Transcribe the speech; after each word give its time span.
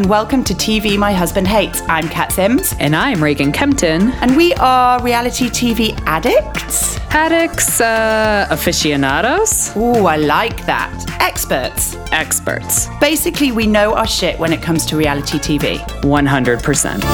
and 0.00 0.08
welcome 0.08 0.42
to 0.42 0.54
TV 0.54 0.96
My 0.96 1.12
Husband 1.12 1.46
Hates. 1.46 1.82
I'm 1.82 2.08
Kat 2.08 2.32
Sims, 2.32 2.74
And 2.80 2.96
I'm 2.96 3.22
Reagan 3.22 3.52
Kempton. 3.52 4.12
and 4.22 4.34
we 4.34 4.54
are 4.54 4.98
reality 5.02 5.48
TV 5.50 5.92
addicts. 6.06 6.96
Addicts, 7.10 7.82
uh, 7.82 8.46
aficionados, 8.48 9.76
Ooh, 9.76 10.06
I 10.06 10.16
like 10.16 10.64
that. 10.64 10.90
Experts. 11.20 11.96
experts. 12.12 12.88
Basically, 12.98 13.52
we 13.52 13.66
know 13.66 13.92
our 13.92 14.06
shit 14.06 14.38
when 14.38 14.54
it 14.54 14.62
comes 14.62 14.86
to 14.86 14.96
reality 14.96 15.38
TV. 15.38 15.76
100%. 16.02 17.04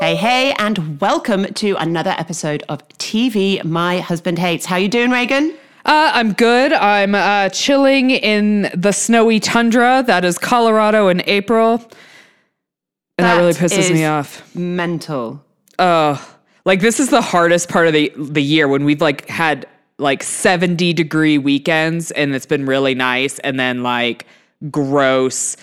Hey, 0.00 0.14
hey, 0.16 0.54
and 0.58 0.98
welcome 1.02 1.52
to 1.52 1.74
another 1.76 2.14
episode 2.16 2.62
of 2.70 2.88
TV 2.96 3.62
My 3.62 3.98
Husband 3.98 4.38
Hates. 4.38 4.64
How 4.64 4.76
you 4.76 4.88
doing, 4.88 5.10
Reagan? 5.10 5.52
Uh, 5.84 6.10
I'm 6.14 6.32
good. 6.32 6.72
I'm 6.72 7.14
uh, 7.14 7.48
chilling 7.50 8.10
in 8.10 8.70
the 8.74 8.92
snowy 8.92 9.40
tundra 9.40 10.04
that 10.06 10.24
is 10.24 10.38
Colorado 10.38 11.08
in 11.08 11.22
April. 11.26 11.82
And 13.18 13.26
that, 13.26 13.36
really 13.36 13.52
pisses 13.52 13.78
is 13.78 13.90
me 13.90 14.04
off. 14.04 14.54
Mental. 14.54 15.44
Oh, 15.78 16.36
like 16.64 16.80
this 16.80 17.00
is 17.00 17.10
the 17.10 17.22
hardest 17.22 17.68
part 17.68 17.86
of 17.86 17.92
the 17.92 18.12
the 18.16 18.42
year 18.42 18.68
when 18.68 18.84
we've 18.84 19.00
like 19.00 19.28
had 19.28 19.66
like 19.98 20.22
70 20.22 20.92
degree 20.94 21.36
weekends 21.38 22.10
and 22.12 22.34
it's 22.34 22.46
been 22.46 22.64
really 22.64 22.94
nice 22.94 23.38
and 23.40 23.60
then 23.60 23.82
like 23.82 24.26
gross 24.70 25.56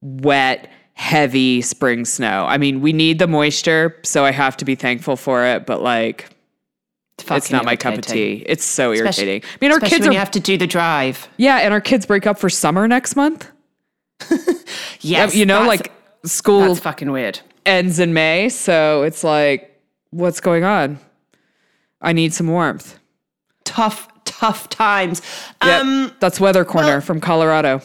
wet 0.00 0.70
heavy 0.94 1.60
spring 1.60 2.04
snow. 2.04 2.46
I 2.46 2.56
mean, 2.56 2.80
we 2.80 2.92
need 2.92 3.18
the 3.18 3.26
moisture, 3.26 3.98
so 4.04 4.24
I 4.24 4.30
have 4.30 4.56
to 4.58 4.64
be 4.64 4.76
thankful 4.76 5.16
for 5.16 5.44
it, 5.44 5.66
but 5.66 5.82
like 5.82 6.33
it's 7.18 7.50
not 7.50 7.64
my 7.64 7.76
cup 7.76 7.94
of 7.94 8.06
tea. 8.06 8.42
It's 8.46 8.64
so 8.64 8.92
Especially- 8.92 9.24
irritating. 9.24 9.50
I 9.50 9.56
mean, 9.60 9.70
our 9.70 9.76
Especially 9.78 9.90
kids 9.96 10.02
when 10.02 10.10
are 10.10 10.12
you 10.14 10.18
have 10.18 10.30
to 10.32 10.40
do 10.40 10.56
the 10.58 10.66
drive. 10.66 11.28
yeah, 11.36 11.58
and 11.58 11.72
our 11.72 11.80
kids 11.80 12.06
break 12.06 12.26
up 12.26 12.38
for 12.38 12.48
summer 12.50 12.86
next 12.88 13.16
month. 13.16 13.50
Yes, 15.00 15.34
you 15.34 15.44
know, 15.44 15.66
like 15.66 15.92
school 16.24 16.60
that's 16.68 16.80
fucking 16.80 17.12
weird. 17.12 17.40
ends 17.66 17.98
in 17.98 18.14
May, 18.14 18.48
so 18.48 19.02
it's 19.02 19.22
like 19.22 19.78
what's 20.10 20.40
going 20.40 20.64
on? 20.64 20.98
I 22.00 22.12
need 22.14 22.32
some 22.32 22.48
warmth. 22.48 22.98
Tough, 23.64 24.08
tough 24.24 24.68
times. 24.70 25.20
Yep. 25.62 25.80
Um, 25.82 26.12
That's 26.20 26.40
Weather 26.40 26.64
Corner 26.64 26.86
well- 26.88 27.00
from 27.02 27.20
Colorado. 27.20 27.82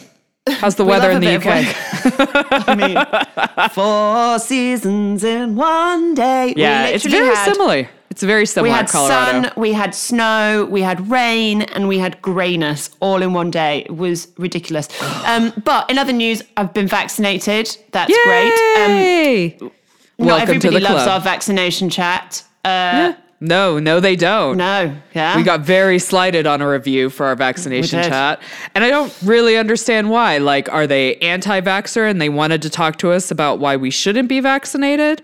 How's 0.48 0.76
the 0.76 0.84
We 0.86 0.92
weather 0.92 1.12
in 1.12 1.20
the 1.22 1.36
UK? 1.36 1.46
I 2.68 2.76
mean, 2.76 3.70
four 3.72 4.40
seasons 4.40 5.24
in 5.24 5.56
one 5.56 6.16
day. 6.16 6.54
Yeah, 6.56 6.88
it's 6.88 7.06
very 7.06 7.36
had- 7.36 7.54
similar. 7.54 7.90
It's 8.10 8.24
a 8.24 8.26
very 8.26 8.46
We 8.62 8.70
had 8.70 8.88
Colorado. 8.90 9.44
sun, 9.44 9.52
we 9.56 9.72
had 9.74 9.94
snow, 9.94 10.68
we 10.70 10.82
had 10.82 11.12
rain, 11.12 11.62
and 11.62 11.88
we 11.88 12.00
had 12.00 12.22
grayness 12.22 12.90
all 13.00 13.22
in 13.22 13.34
one 13.34 13.52
day. 13.52 13.84
It 13.86 13.96
was 13.96 14.28
ridiculous. 14.38 14.88
Um, 15.30 15.54
but 15.64 15.88
in 15.92 16.00
other 16.00 16.14
news, 16.14 16.42
I've 16.58 16.74
been 16.74 16.88
vaccinated. 16.88 17.78
That's 17.92 18.12
great. 18.24 19.62
Um, 19.62 19.72
not 20.18 20.26
Welcome 20.26 20.60
to 20.60 20.68
everybody 20.68 20.76
the 20.76 20.80
loves 20.92 21.04
club. 21.04 21.08
our 21.10 21.20
vaccination 21.22 21.90
chat. 21.92 22.44
Uh, 22.66 23.14
no, 23.40 23.78
no, 23.78 24.00
they 24.00 24.16
don't. 24.16 24.58
No, 24.58 24.96
yeah. 25.14 25.38
We 25.38 25.44
got 25.44 25.62
very 25.62 26.00
slighted 26.00 26.48
on 26.48 26.62
a 26.62 26.70
review 26.70 27.10
for 27.12 27.28
our 27.28 27.36
vaccination 27.36 28.02
chat. 28.04 28.42
And 28.74 28.84
I 28.84 28.90
don't 28.90 29.16
really 29.24 29.56
understand 29.56 30.10
why. 30.10 30.40
Like, 30.40 30.68
are 30.74 30.88
they 30.88 31.16
anti 31.18 31.62
vaxxer 31.62 32.10
and 32.10 32.20
they 32.20 32.30
wanted 32.30 32.62
to 32.64 32.70
talk 32.72 32.98
to 33.00 33.12
us 33.12 33.30
about 33.30 33.60
why 33.60 33.76
we 33.78 33.92
shouldn't 33.92 34.30
be 34.30 34.40
vaccinated? 34.40 35.22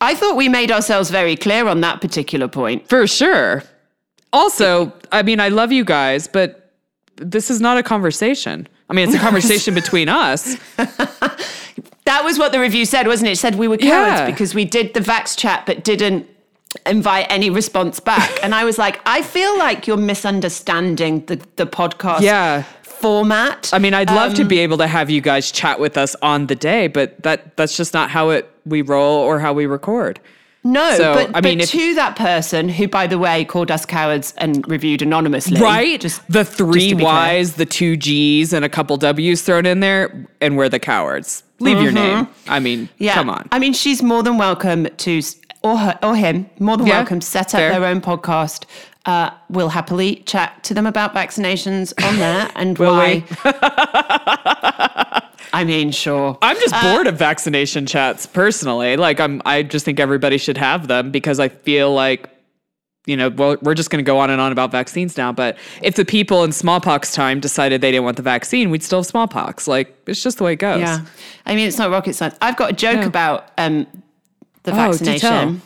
I 0.00 0.14
thought 0.14 0.36
we 0.36 0.48
made 0.48 0.70
ourselves 0.70 1.10
very 1.10 1.36
clear 1.36 1.66
on 1.68 1.80
that 1.80 2.00
particular 2.00 2.48
point. 2.48 2.88
For 2.88 3.06
sure. 3.06 3.62
Also, 4.32 4.92
I 5.12 5.22
mean, 5.22 5.40
I 5.40 5.48
love 5.48 5.72
you 5.72 5.84
guys, 5.84 6.28
but 6.28 6.72
this 7.16 7.50
is 7.50 7.60
not 7.60 7.78
a 7.78 7.82
conversation. 7.82 8.68
I 8.90 8.92
mean, 8.94 9.08
it's 9.08 9.16
a 9.16 9.20
conversation 9.28 9.74
between 9.74 10.08
us. 10.08 10.56
That 12.06 12.22
was 12.22 12.38
what 12.38 12.52
the 12.52 12.60
review 12.60 12.84
said, 12.84 13.08
wasn't 13.08 13.28
it? 13.28 13.32
It 13.32 13.36
said 13.38 13.56
we 13.56 13.66
were 13.66 13.76
cowards 13.76 14.20
Yeah. 14.20 14.26
because 14.30 14.54
we 14.54 14.64
did 14.64 14.94
the 14.94 15.00
Vax 15.00 15.36
chat 15.36 15.66
but 15.66 15.82
didn't 15.82 16.28
invite 16.86 17.26
any 17.30 17.50
response 17.50 17.98
back. 17.98 18.30
and 18.44 18.54
I 18.54 18.64
was 18.64 18.78
like, 18.78 19.00
I 19.04 19.22
feel 19.22 19.58
like 19.58 19.88
you're 19.88 19.96
misunderstanding 19.96 21.26
the, 21.26 21.44
the 21.56 21.66
podcast 21.66 22.20
Yeah. 22.20 22.62
Format. 23.00 23.70
I 23.72 23.78
mean, 23.78 23.94
I'd 23.94 24.10
love 24.10 24.30
Um, 24.30 24.36
to 24.36 24.44
be 24.44 24.58
able 24.60 24.78
to 24.78 24.86
have 24.86 25.10
you 25.10 25.20
guys 25.20 25.50
chat 25.50 25.78
with 25.80 25.96
us 25.96 26.16
on 26.22 26.46
the 26.46 26.54
day, 26.54 26.86
but 26.88 27.22
that 27.22 27.56
that's 27.56 27.76
just 27.76 27.94
not 27.94 28.10
how 28.10 28.30
it 28.30 28.48
we 28.64 28.82
roll 28.82 29.18
or 29.18 29.38
how 29.40 29.52
we 29.52 29.66
record. 29.66 30.18
no, 30.64 30.96
so, 30.96 31.14
but, 31.14 31.30
I 31.32 31.40
mean, 31.40 31.58
but 31.58 31.64
if- 31.64 31.70
to 31.70 31.94
that 31.94 32.16
person 32.16 32.68
who, 32.68 32.88
by 32.88 33.06
the 33.06 33.18
way, 33.18 33.44
called 33.44 33.70
us 33.70 33.86
cowards 33.86 34.34
and 34.38 34.66
reviewed 34.68 35.00
anonymously. 35.00 35.60
Right? 35.60 36.00
Just 36.00 36.20
the 36.28 36.44
three 36.44 36.88
to 36.90 36.96
be 36.96 37.02
clear. 37.04 37.14
Y's, 37.14 37.54
the 37.54 37.66
two 37.66 37.96
G's, 37.96 38.52
and 38.52 38.64
a 38.64 38.68
couple 38.68 38.96
W's 38.96 39.42
thrown 39.42 39.64
in 39.66 39.78
there, 39.80 40.26
and 40.40 40.56
we're 40.56 40.68
the 40.68 40.80
cowards. 40.80 41.44
Leave 41.60 41.80
your 41.80 41.92
name. 41.92 42.26
I 42.48 42.58
mean, 42.60 42.80
Mm-hmm. 42.88 43.04
Yeah. 43.04 43.14
come 43.14 43.30
on. 43.30 43.48
I 43.52 43.58
mean, 43.60 43.72
she's 43.74 44.02
more 44.02 44.22
than 44.24 44.38
welcome 44.38 44.88
to, 45.04 45.22
or 45.62 45.78
her, 45.78 45.98
or 46.02 46.16
him, 46.16 46.50
more 46.58 46.76
than 46.76 46.86
Yeah, 46.88 46.96
welcome 46.98 47.20
to 47.20 47.26
set 47.26 47.54
up 47.54 47.60
fair. 47.60 47.70
their 47.70 47.84
own 47.84 48.00
podcast. 48.00 48.64
Uh, 49.06 49.30
we'll 49.48 49.68
happily 49.68 50.16
chat 50.26 50.62
to 50.64 50.74
them 50.74 50.84
about 50.84 51.14
vaccinations 51.14 51.92
on 52.04 52.16
there 52.18 52.50
and 52.56 52.76
why. 52.78 53.24
I 55.52 55.64
mean, 55.64 55.90
sure. 55.92 56.36
I'm 56.42 56.56
just 56.60 56.74
bored 56.82 57.06
of 57.06 57.16
vaccination 57.16 57.86
chats 57.86 58.26
personally. 58.26 58.96
Like 58.96 59.20
I'm 59.20 59.40
I 59.46 59.62
just 59.62 59.84
think 59.84 60.00
everybody 60.00 60.38
should 60.38 60.58
have 60.58 60.88
them 60.88 61.10
because 61.10 61.38
I 61.40 61.48
feel 61.48 61.94
like 61.94 62.28
you 63.06 63.16
know, 63.16 63.28
well, 63.28 63.56
we're 63.62 63.74
just 63.74 63.88
going 63.90 64.04
to 64.04 64.06
go 64.06 64.18
on 64.18 64.30
and 64.30 64.40
on 64.40 64.50
about 64.50 64.72
vaccines 64.72 65.16
now. 65.16 65.30
But 65.30 65.56
if 65.80 65.94
the 65.94 66.04
people 66.04 66.42
in 66.42 66.50
smallpox 66.50 67.14
time 67.14 67.38
decided 67.38 67.80
they 67.80 67.92
didn't 67.92 68.02
want 68.04 68.16
the 68.16 68.24
vaccine, 68.24 68.68
we'd 68.70 68.82
still 68.82 68.98
have 68.98 69.06
smallpox. 69.06 69.68
Like 69.68 69.96
it's 70.08 70.20
just 70.20 70.38
the 70.38 70.44
way 70.44 70.54
it 70.54 70.56
goes. 70.56 70.80
Yeah. 70.80 71.06
I 71.46 71.54
mean, 71.54 71.68
it's 71.68 71.78
not 71.78 71.90
rocket 71.92 72.14
science. 72.14 72.34
I've 72.42 72.56
got 72.56 72.70
a 72.70 72.74
joke 72.74 73.04
about 73.06 73.52
um, 73.58 73.86
the 74.64 74.72
Oh, 74.72 74.74
tell. 74.74 74.90
vaccination, 74.90 75.62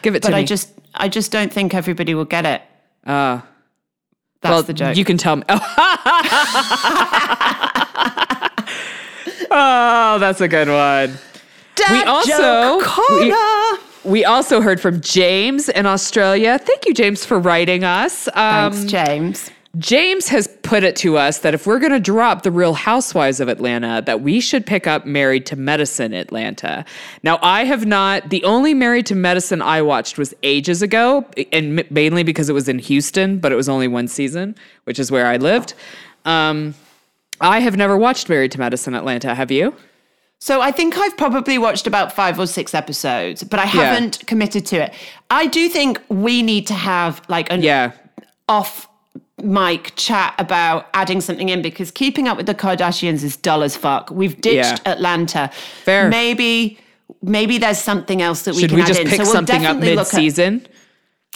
Give 0.00 0.14
it 0.14 0.22
to 0.22 0.28
but 0.30 0.36
me. 0.36 0.40
I 0.40 0.44
just, 0.44 0.70
I 0.94 1.08
just 1.08 1.30
don't 1.32 1.52
think 1.52 1.74
everybody 1.74 2.14
will 2.14 2.24
get 2.24 2.46
it. 2.46 2.62
uh, 3.06 3.40
That's 4.40 4.52
well, 4.52 4.62
the 4.62 4.72
joke. 4.72 4.96
you 4.96 5.04
can 5.04 5.16
tell 5.18 5.36
me. 5.36 5.44
Oh, 9.56 10.16
that's 10.18 10.40
a 10.40 10.48
good 10.48 10.68
one. 10.68 11.16
Dad 11.76 11.92
we 11.92 12.02
also- 12.02 12.80
we- 13.20 13.32
We 14.10 14.24
also 14.24 14.60
heard 14.60 14.80
from 14.80 15.00
James 15.00 15.68
in 15.70 15.86
Australia. 15.86 16.58
Thank 16.58 16.86
you, 16.86 16.92
James, 16.92 17.24
for 17.24 17.38
writing 17.38 17.84
us. 17.84 18.28
Um, 18.34 18.72
Thanks, 18.72 18.84
James. 18.84 19.50
James 19.78 20.28
has 20.28 20.46
put 20.62 20.84
it 20.84 20.94
to 20.96 21.16
us 21.18 21.38
that 21.38 21.52
if 21.54 21.66
we're 21.66 21.78
going 21.80 21.92
to 21.92 21.98
drop 22.00 22.42
the 22.42 22.50
Real 22.50 22.74
Housewives 22.74 23.40
of 23.40 23.48
Atlanta, 23.48 24.02
that 24.06 24.20
we 24.20 24.38
should 24.40 24.64
pick 24.64 24.86
up 24.86 25.04
Married 25.04 25.46
to 25.46 25.56
Medicine 25.56 26.14
Atlanta. 26.14 26.84
Now, 27.22 27.38
I 27.42 27.64
have 27.64 27.84
not. 27.84 28.30
The 28.30 28.44
only 28.44 28.72
Married 28.72 29.06
to 29.06 29.14
Medicine 29.14 29.60
I 29.60 29.82
watched 29.82 30.16
was 30.16 30.32
ages 30.42 30.80
ago, 30.80 31.26
and 31.52 31.84
mainly 31.90 32.22
because 32.22 32.48
it 32.48 32.52
was 32.52 32.68
in 32.68 32.78
Houston, 32.78 33.38
but 33.38 33.50
it 33.50 33.56
was 33.56 33.68
only 33.68 33.88
one 33.88 34.06
season, 34.06 34.54
which 34.84 34.98
is 34.98 35.10
where 35.10 35.26
I 35.26 35.38
lived. 35.38 35.74
Um, 36.24 36.74
I 37.40 37.58
have 37.60 37.76
never 37.76 37.96
watched 37.96 38.28
Married 38.28 38.52
to 38.52 38.58
Medicine 38.60 38.94
Atlanta. 38.94 39.34
Have 39.34 39.50
you? 39.50 39.74
So 40.38 40.60
I 40.60 40.70
think 40.70 40.96
I've 40.98 41.16
probably 41.16 41.58
watched 41.58 41.86
about 41.86 42.12
five 42.12 42.38
or 42.38 42.46
six 42.46 42.74
episodes, 42.74 43.42
but 43.42 43.58
I 43.58 43.64
haven't 43.64 44.24
committed 44.26 44.66
to 44.66 44.76
it. 44.84 44.94
I 45.30 45.46
do 45.46 45.68
think 45.68 46.00
we 46.08 46.42
need 46.42 46.66
to 46.68 46.74
have 46.74 47.22
like 47.28 47.50
an 47.50 47.62
Yeah. 47.62 47.92
off 48.48 48.86
mic 49.42 49.92
chat 49.96 50.34
about 50.38 50.88
adding 50.94 51.20
something 51.20 51.48
in 51.48 51.60
because 51.60 51.90
keeping 51.90 52.28
up 52.28 52.36
with 52.36 52.46
the 52.46 52.54
Kardashians 52.54 53.22
is 53.24 53.36
dull 53.36 53.62
as 53.62 53.76
fuck. 53.76 54.10
We've 54.10 54.40
ditched 54.40 54.80
Yeah. 54.84 54.92
Atlanta. 54.92 55.50
Fair. 55.84 56.08
Maybe 56.08 56.78
maybe 57.22 57.58
there's 57.58 57.78
something 57.78 58.22
else 58.22 58.42
that 58.42 58.54
we 58.54 58.60
Should 58.62 58.70
can 58.70 58.76
we 58.76 58.82
add 58.82 58.88
just 58.88 59.00
in. 59.00 59.08
pick 59.08 59.16
so 59.18 59.24
we'll 59.24 59.32
something 59.32 59.66
up 59.66 59.76
at- 59.76 59.82
mid-season? 59.82 60.66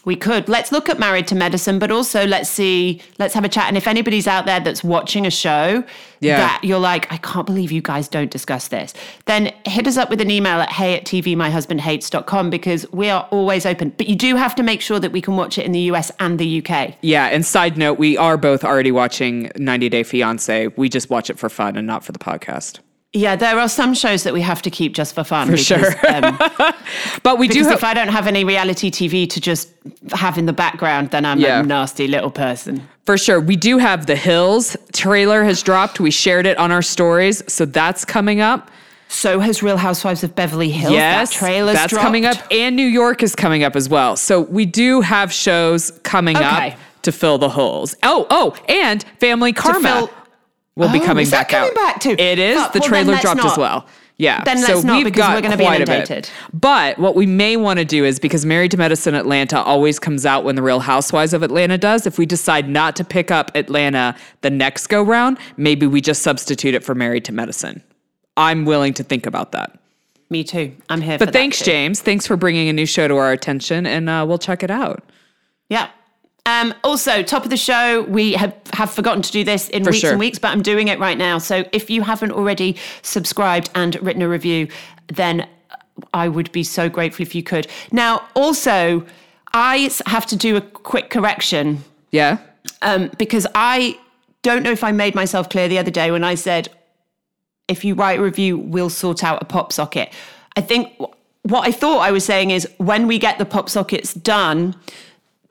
We 0.05 0.17
could. 0.17 0.49
Let's 0.49 0.73
look 0.73 0.89
at 0.89 0.99
Married 0.99 1.27
to 1.29 1.35
Medicine, 1.35 1.79
but 1.79 1.91
also 1.91 2.27
let's 2.27 2.49
see, 2.49 3.03
let's 3.19 3.35
have 3.35 3.45
a 3.45 3.49
chat. 3.49 3.67
And 3.69 3.77
if 3.77 3.87
anybody's 3.87 4.27
out 4.27 4.47
there 4.47 4.61
that's 4.61 4.83
watching 4.83 5.27
a 5.27 5.31
show 5.31 5.85
Yeah. 6.21 6.39
that 6.39 6.61
you're 6.65 6.79
like, 6.79 7.13
I 7.13 7.17
can't 7.19 7.45
believe 7.47 7.71
you 7.71 7.83
guys 7.83 8.09
don't 8.09 8.31
discuss 8.31 8.69
this, 8.69 8.95
then 9.27 9.53
hit 9.65 9.87
us 9.87 9.97
up 9.97 10.09
with 10.11 10.21
an 10.21 10.31
email 10.31 10.61
at 10.61 10.71
hey 10.71 10.95
at 10.97 11.05
tvmyhusbandhates.com 11.05 12.51
because 12.51 12.91
we 12.93 13.09
are 13.11 13.27
always 13.31 13.67
open. 13.67 13.93
But 13.97 14.09
you 14.09 14.17
do 14.17 14.37
have 14.37 14.55
to 14.57 14.63
make 14.63 14.81
sure 14.81 14.99
that 15.01 15.13
we 15.13 15.21
can 15.21 15.37
watch 15.37 15.59
it 15.59 15.67
in 15.67 15.73
the 15.73 15.81
US 15.93 16.11
and 16.21 16.39
the 16.39 16.63
UK. 16.65 16.95
Yeah, 17.03 17.27
and 17.27 17.45
side 17.45 17.77
note, 17.77 17.99
we 17.99 18.17
are 18.17 18.37
both 18.37 18.65
already 18.65 18.91
watching 18.93 19.51
90 19.57 19.89
Day 19.89 20.03
Fiance. 20.03 20.69
We 20.77 20.89
just 20.89 21.11
watch 21.11 21.29
it 21.31 21.39
for 21.39 21.49
fun 21.49 21.77
and 21.77 21.87
not 21.87 22.05
for 22.05 22.13
the 22.13 22.19
podcast. 22.19 22.79
Yeah, 23.15 23.37
there 23.37 23.59
are 23.59 23.69
some 23.71 23.95
shows 23.95 24.23
that 24.25 24.35
we 24.35 24.43
have 24.43 24.61
to 24.63 24.71
keep 24.71 24.93
just 24.95 25.15
for 25.15 25.25
fun. 25.25 25.47
For 25.47 25.53
because, 25.53 25.65
sure. 25.65 26.15
um, 26.15 26.39
But 27.23 27.39
we 27.39 27.49
do 27.49 27.67
if 27.71 27.83
I 27.83 27.95
don't 27.95 28.09
have 28.09 28.27
any 28.27 28.45
reality 28.45 28.91
TV 28.91 29.29
to 29.31 29.41
just 29.41 29.71
have 30.13 30.37
in 30.37 30.45
the 30.45 30.53
background, 30.53 31.11
then 31.11 31.25
I'm 31.25 31.41
Yeah. 31.41 31.61
a 31.61 31.63
nasty 31.63 32.07
little 32.07 32.31
person. 32.31 32.87
for 33.07 33.17
sure. 33.17 33.41
We 33.41 33.57
do 33.57 33.79
have 33.79 34.05
The 34.05 34.15
Hills 34.17 34.77
trailer 34.93 35.43
has 35.45 35.63
dropped. 35.63 35.99
We 36.01 36.11
shared 36.11 36.45
it 36.47 36.59
on 36.59 36.71
our 36.71 36.83
stories, 36.83 37.43
so 37.51 37.65
that's 37.65 38.05
coming 38.05 38.41
up. 38.43 38.71
So 39.09 39.41
has 39.41 39.63
Real 39.63 39.79
Housewives 39.79 40.23
of 40.23 40.35
Beverly 40.35 40.69
Hills. 40.71 40.93
yes, 40.93 41.31
that 41.31 41.39
trailer's 41.39 41.77
that's 41.77 41.95
coming 41.97 42.27
up, 42.27 42.37
dropped. 42.37 42.53
and 42.53 42.77
New 42.77 42.87
York 42.87 43.23
is 43.23 43.35
coming 43.35 43.65
up 43.65 43.75
as 43.75 43.89
well. 43.89 44.17
So 44.17 44.43
we 44.43 44.67
do 44.67 45.01
have 45.01 45.33
shows 45.33 45.93
coming 46.03 46.37
Okay. 46.37 46.73
up 46.73 46.79
to 47.03 47.13
fill 47.13 47.39
the 47.39 47.49
holes. 47.49 47.97
Oh, 48.03 48.27
oh, 48.29 48.55
and 48.69 49.03
Family 49.19 49.55
Karma 49.55 50.11
will 50.79 50.91
be 50.93 51.01
Oh, 51.01 51.05
coming 51.05 51.23
is 51.23 51.31
that 51.33 51.49
back 51.49 51.55
out. 51.55 51.75
back 51.75 52.01
too? 52.01 52.17
It 52.19 52.39
is. 52.39 52.57
Fuck, 52.57 52.73
the 52.73 52.79
well, 52.81 52.89
trailer 52.89 53.17
dropped 53.19 53.45
as 53.45 53.59
well. 53.59 53.87
Yeah. 54.17 54.43
Then 54.43 54.61
let's 54.63 54.83
not, 54.83 54.97
we've 54.97 55.05
because 55.05 55.19
got 55.19 55.45
we're 55.45 55.57
be 55.57 55.65
quite 55.65 55.81
a 55.81 55.87
bit. 55.87 55.95
inundated. 56.11 56.31
But 56.53 56.99
what 56.99 57.15
we 57.15 57.25
may 57.27 57.57
want 57.57 57.79
to 57.79 57.85
do 57.85 58.05
is 58.05 58.19
because 58.19 58.45
Married 58.45 58.73
to 58.73 58.77
Medicine 58.77 59.15
Atlanta 59.15 59.63
always 59.63 60.01
comes 60.01 60.27
out 60.27 60.43
when 60.43 60.57
the 60.57 60.63
Real 60.63 60.81
Housewives 60.81 61.33
of 61.35 61.43
Atlanta 61.45 61.79
does. 61.79 62.05
If 62.07 62.19
we 62.19 62.27
decide 62.27 62.69
not 62.69 62.97
to 62.97 63.05
pick 63.05 63.31
up 63.31 63.53
Atlanta 63.55 64.17
the 64.41 64.51
next 64.51 64.89
go 64.89 65.03
round, 65.05 65.39
maybe 65.57 65.87
we 65.87 66.01
just 66.01 66.23
substitute 66.23 66.75
it 66.75 66.83
for 66.83 66.97
Married 66.97 67.25
to 67.27 67.33
Medicine. 67.33 67.81
I'm 68.37 68.65
willing 68.65 68.93
to 68.95 69.05
think 69.05 69.25
about 69.27 69.53
that. 69.53 69.79
Me 70.31 70.43
too. 70.43 70.75
I'm 70.89 71.01
here 71.01 71.17
for 71.17 71.25
that. 71.25 71.33
But 71.33 71.33
thanks. 71.33 71.63
James. 71.63 72.01
Thanks 72.01 72.27
for 72.27 72.37
bringing 72.37 72.69
a 72.69 72.73
new 72.73 72.87
show 72.87 73.07
to 73.09 73.17
our 73.17 73.31
attention, 73.33 73.87
and 73.87 74.11
uh, 74.11 74.25
we'll 74.29 74.39
check 74.39 74.63
it 74.65 74.71
out. 74.71 75.03
Yeah. 75.69 75.91
Um, 76.49 76.73
also, 76.83 77.23
top 77.23 77.45
of 77.45 77.51
the 77.51 77.59
show, 77.59 78.05
we 78.05 78.33
have, 78.33 78.55
have 78.73 78.91
forgotten 78.91 79.21
to 79.21 79.31
do 79.31 79.45
this 79.45 79.69
in 79.69 79.85
For 79.85 79.91
weeks 79.91 80.01
sure. 80.01 80.11
and 80.13 80.19
weeks, 80.19 80.39
but 80.39 80.49
I'm 80.49 80.63
doing 80.63 80.89
it 80.89 80.99
right 80.99 81.19
now. 81.19 81.37
So 81.37 81.67
if 81.73 81.91
you 81.91 82.01
haven't 82.01 82.33
already 82.33 82.77
subscribed 83.03 83.69
and 83.75 84.01
written 84.01 84.23
a 84.23 84.29
review, 84.31 84.69
then 85.09 85.47
I 86.15 86.29
would 86.29 86.51
be 86.51 86.63
so 86.65 86.89
grateful 86.89 87.23
if 87.23 87.35
you 87.35 87.43
could. 87.43 87.67
Now, 87.93 88.27
also, 88.35 89.05
I 89.53 89.91
have 90.07 90.25
to 90.27 90.37
do 90.37 90.57
a 90.57 90.63
quick 90.63 91.11
correction 91.11 91.85
Yeah. 92.13 92.39
um, 92.81 93.11
because 93.19 93.47
I 93.55 93.99
don't 94.41 94.63
know 94.63 94.73
if 94.73 94.83
I 94.83 94.91
made 94.93 95.15
myself 95.15 95.51
clear 95.51 95.69
the 95.69 95.79
other 95.79 95.91
day 95.91 96.11
when 96.11 96.25
I 96.25 96.35
said, 96.35 96.71
if 97.69 97.85
you 97.85 97.95
write 97.95 98.21
a 98.21 98.23
review, 98.23 98.57
we'll 98.57 98.89
sort 98.89 99.23
out 99.23 99.43
a 99.43 99.45
pop 99.45 99.71
socket. 99.71 100.15
I 100.57 100.63
think 100.63 100.99
what 101.43 101.69
I 101.69 101.73
thought 101.73 101.99
I 101.99 102.11
was 102.11 102.25
saying 102.25 102.53
is 102.53 102.67
when 102.79 103.07
we 103.07 103.19
get 103.19 103.37
the 103.37 103.45
pop 103.45 103.69
sockets 103.69 104.15
done, 104.15 104.75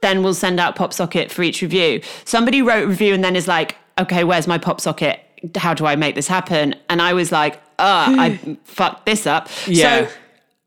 then 0.07 0.23
we'll 0.23 0.33
send 0.33 0.59
out 0.59 0.75
pop 0.75 0.93
socket 0.93 1.31
for 1.31 1.43
each 1.43 1.61
review. 1.61 2.01
Somebody 2.25 2.61
wrote 2.61 2.85
a 2.85 2.87
review 2.87 3.13
and 3.13 3.23
then 3.23 3.35
is 3.35 3.47
like, 3.47 3.75
okay, 3.99 4.23
where's 4.23 4.47
my 4.47 4.57
pop 4.57 4.79
socket? 4.81 5.19
How 5.55 5.73
do 5.73 5.85
I 5.85 5.95
make 5.95 6.15
this 6.15 6.27
happen? 6.27 6.73
And 6.89 7.01
I 7.01 7.13
was 7.13 7.31
like, 7.31 7.55
uh, 7.77 8.15
I 8.17 8.57
fucked 8.63 9.05
this 9.05 9.27
up. 9.27 9.49
Yeah. 9.67 10.07
So 10.07 10.13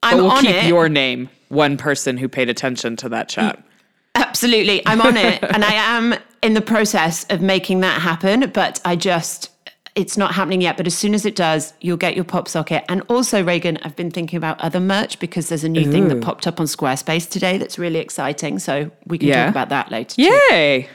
I'm 0.03 0.17
But 0.19 0.23
we'll 0.23 0.33
on 0.33 0.43
keep 0.45 0.55
it. 0.57 0.67
your 0.67 0.89
name, 0.89 1.29
one 1.49 1.77
person 1.77 2.17
who 2.19 2.29
paid 2.29 2.49
attention 2.51 2.97
to 2.97 3.09
that 3.09 3.29
chat. 3.29 3.63
Absolutely. 4.15 4.83
I'm 4.87 5.01
on 5.01 5.17
it 5.17 5.43
and 5.43 5.65
I 5.65 5.73
am 5.97 6.15
in 6.43 6.55
the 6.55 6.61
process 6.61 7.25
of 7.31 7.41
making 7.41 7.81
that 7.81 8.01
happen, 8.01 8.51
but 8.51 8.81
I 8.85 8.97
just 8.97 9.50
it's 9.95 10.17
not 10.17 10.35
happening 10.35 10.61
yet, 10.61 10.77
but 10.77 10.87
as 10.87 10.97
soon 10.97 11.15
as 11.15 11.27
it 11.27 11.35
does, 11.35 11.73
you'll 11.81 11.97
get 11.97 12.15
your 12.15 12.25
pop 12.25 12.47
socket. 12.49 12.85
And 12.89 13.03
also, 13.09 13.43
Reagan, 13.43 13.79
I've 13.83 13.97
been 13.97 14.11
thinking 14.11 14.37
about 14.37 14.61
other 14.61 14.79
merch 14.81 15.19
because 15.19 15.49
there's 15.49 15.65
a 15.65 15.69
new 15.69 15.91
thing 15.91 16.09
that 16.09 16.21
popped 16.23 16.47
up 16.47 16.61
on 16.61 16.67
Squarespace 16.67 17.29
today 17.29 17.59
that's 17.59 17.79
really 17.79 17.99
exciting. 17.99 18.59
So 18.61 18.91
we 19.07 19.19
can 19.19 19.29
Yeah. 19.29 19.45
talk 19.47 19.51
about 19.51 19.69
that 19.71 19.91
later. 19.91 20.15
too. 20.17 20.23
Yay. 20.23 20.89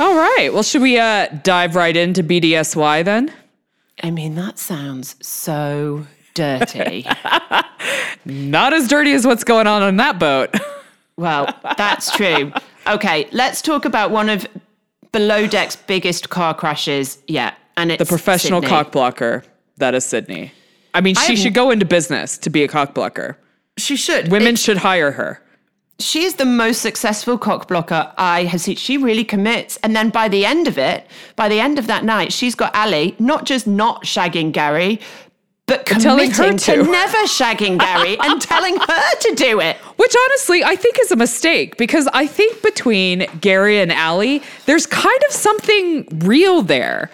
All 0.00 0.14
right. 0.16 0.50
Well, 0.52 0.62
should 0.62 0.82
we 0.82 0.98
uh, 0.98 1.26
dive 1.42 1.76
right 1.76 1.96
into 1.96 2.22
BDSY 2.22 3.04
then? 3.04 3.32
I 4.02 4.10
mean, 4.10 4.34
that 4.34 4.58
sounds 4.58 5.14
so 5.24 6.06
dirty. 6.34 7.06
Not 8.24 8.72
as 8.72 8.88
dirty 8.88 9.12
as 9.12 9.26
what's 9.26 9.44
going 9.44 9.66
on 9.66 9.82
on 9.82 9.96
that 9.98 10.18
boat. 10.18 10.50
well, 11.16 11.46
that's 11.76 12.10
true. 12.16 12.52
Okay, 12.86 13.28
let's 13.32 13.62
talk 13.62 13.84
about 13.84 14.10
one 14.10 14.28
of 14.28 14.46
Below 15.12 15.46
Deck's 15.46 15.76
biggest 15.76 16.30
car 16.30 16.54
crashes 16.54 17.18
yet. 17.28 17.54
And 17.76 17.90
it's 17.92 17.98
the 17.98 18.06
professional 18.06 18.60
Sydney. 18.60 18.68
cock 18.76 18.92
blocker 18.92 19.42
that 19.78 19.94
is 19.94 20.04
Sydney. 20.04 20.52
I 20.94 21.00
mean, 21.00 21.14
she 21.16 21.32
have- 21.34 21.38
should 21.38 21.54
go 21.54 21.70
into 21.70 21.84
business 21.84 22.38
to 22.38 22.50
be 22.50 22.62
a 22.62 22.68
cock 22.68 22.94
blocker. 22.94 23.36
She 23.76 23.96
should. 23.96 24.30
Women 24.30 24.48
It's- 24.54 24.62
should 24.62 24.78
hire 24.78 25.12
her. 25.12 25.40
she 26.00 26.24
is 26.24 26.34
the 26.34 26.44
most 26.44 26.82
successful 26.82 27.38
cock 27.38 27.68
blocker 27.68 28.12
I 28.18 28.44
have 28.44 28.60
seen. 28.60 28.76
She 28.76 28.96
really 28.96 29.24
commits. 29.24 29.76
And 29.82 29.94
then 29.96 30.10
by 30.10 30.28
the 30.28 30.44
end 30.44 30.66
of 30.68 30.76
it, 30.78 31.06
by 31.36 31.48
the 31.48 31.60
end 31.60 31.78
of 31.78 31.86
that 31.88 32.04
night, 32.04 32.32
she's 32.32 32.54
got 32.54 32.74
Alli 32.74 33.14
not 33.18 33.44
just 33.46 33.66
not 33.66 34.04
shagging 34.04 34.50
Gary, 34.52 35.00
but 35.66 35.86
telling 35.86 36.30
her 36.30 36.34
committing 36.36 36.58
to 36.58 36.84
to. 36.84 36.90
never 36.90 37.18
shagging 37.26 37.78
Gary 37.78 38.16
and 38.24 38.40
telling 38.42 38.76
her 38.76 39.14
to 39.20 39.34
do 39.34 39.60
it. 39.60 39.76
Which 39.96 40.14
honestly, 40.26 40.62
I 40.64 40.76
think 40.76 40.98
is 41.00 41.10
a 41.10 41.16
mistake 41.16 41.76
because 41.76 42.06
I 42.12 42.26
think 42.26 42.60
between 42.62 43.26
Gary 43.40 43.80
and 43.80 43.90
Alli, 43.92 44.42
there's 44.66 44.86
kind 44.86 45.20
of 45.28 45.32
something 45.34 46.06
real 46.24 46.62
there. 46.62 47.10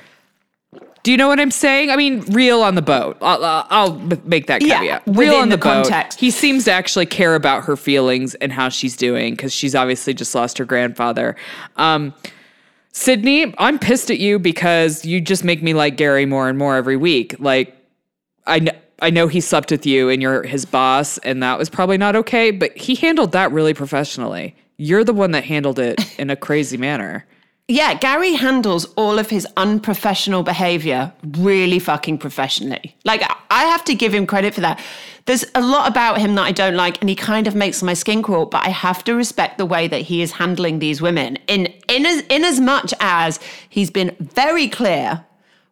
Do 1.03 1.11
you 1.11 1.17
know 1.17 1.29
what 1.29 1.41
I'm 1.41 1.51
saying? 1.51 1.91
I 1.91 1.97
mean, 1.97 2.21
real 2.33 2.61
on 2.63 2.75
the 2.75 2.83
boat. 2.83 3.17
I'll, 3.23 3.43
I'll- 3.45 3.67
I'll 3.71 3.95
make 4.25 4.47
that 4.49 4.61
Yeah, 4.63 4.81
caveat. 4.81 5.07
within 5.07 5.19
real 5.21 5.35
on 5.37 5.49
the 5.49 5.57
the, 5.57 5.63
boat. 5.63 5.85
context. 5.85 6.21
He 6.21 6.31
seems 6.31 6.65
to 6.67 6.73
actually 6.73 7.07
care 7.07 7.35
about 7.35 7.65
her 7.65 7.77
feelings 7.77 8.35
and 8.37 8.53
how 8.53 8.69
she's 8.69 8.97
doing 8.97 9.33
because 9.35 9.53
she's 9.53 9.75
obviously 9.75 10.13
just 10.13 10.35
lost 10.35 10.59
her 10.59 10.65
grandfather. 10.67 11.37
Um, 11.77 12.13
Sydney, 12.93 13.55
I'm 13.59 13.79
pissed 13.79 14.11
at 14.11 14.19
you 14.19 14.39
because 14.39 15.05
you 15.05 15.21
just 15.21 15.45
make 15.45 15.63
me 15.63 15.75
like 15.75 15.97
Gary 15.97 16.27
more 16.27 16.49
and 16.49 16.59
more 16.59 16.77
every 16.77 16.97
week. 16.97 17.35
Like, 17.39 17.77
I 18.47 18.59
know. 18.61 18.73
I 19.03 19.09
know 19.09 19.29
he 19.29 19.41
slept 19.41 19.71
with 19.71 19.87
you 19.87 20.11
and 20.11 20.21
you're 20.21 20.43
his 20.43 20.67
boss, 20.67 21.17
and 21.19 21.43
that 21.43 21.59
was 21.59 21.71
probably 21.71 21.97
not 21.97 22.17
okay, 22.17 22.51
but 22.51 22.77
he 22.77 22.95
handled 22.95 23.33
that 23.33 23.51
really 23.51 23.73
professionally. 23.73 24.55
You're 24.77 25.05
the 25.05 25.15
one 25.15 25.31
that 25.31 25.43
handled 25.45 25.79
it 25.79 26.19
in 26.19 26.29
a 26.29 26.37
crazy 26.37 26.77
manner. 26.77 27.25
Yeah, 27.71 27.95
Gary 27.95 28.33
handles 28.33 28.85
all 28.97 29.21
of 29.21 29.31
his 29.31 29.47
unprofessional 29.57 30.43
behavior 30.43 31.13
really 31.39 31.79
fucking 31.79 32.19
professionally. 32.19 32.97
Like, 33.05 33.23
I 33.49 33.63
have 33.67 33.85
to 33.85 33.95
give 33.95 34.13
him 34.13 34.27
credit 34.27 34.55
for 34.55 34.61
that. 34.63 34.81
There's 35.27 35.45
a 35.55 35.61
lot 35.61 35.89
about 35.89 36.19
him 36.19 36.35
that 36.35 36.43
I 36.43 36.51
don't 36.51 36.75
like, 36.75 37.01
and 37.01 37.09
he 37.09 37.15
kind 37.15 37.47
of 37.47 37.55
makes 37.55 37.81
my 37.81 37.95
skin 37.95 38.23
crawl, 38.23 38.47
but 38.47 38.67
I 38.67 38.71
have 38.71 39.05
to 39.05 39.15
respect 39.15 39.57
the 39.57 39.67
way 39.67 39.87
that 39.87 40.01
he 40.01 40.21
is 40.21 40.33
handling 40.33 40.81
these 40.81 41.01
women 41.01 41.37
in, 41.47 41.67
in, 41.87 42.07
as, 42.07 42.25
in 42.29 42.45
as 42.45 42.59
much 42.59 42.93
as 42.99 43.39
he's 43.69 43.89
been 43.89 44.17
very 44.19 44.67
clear 44.67 45.25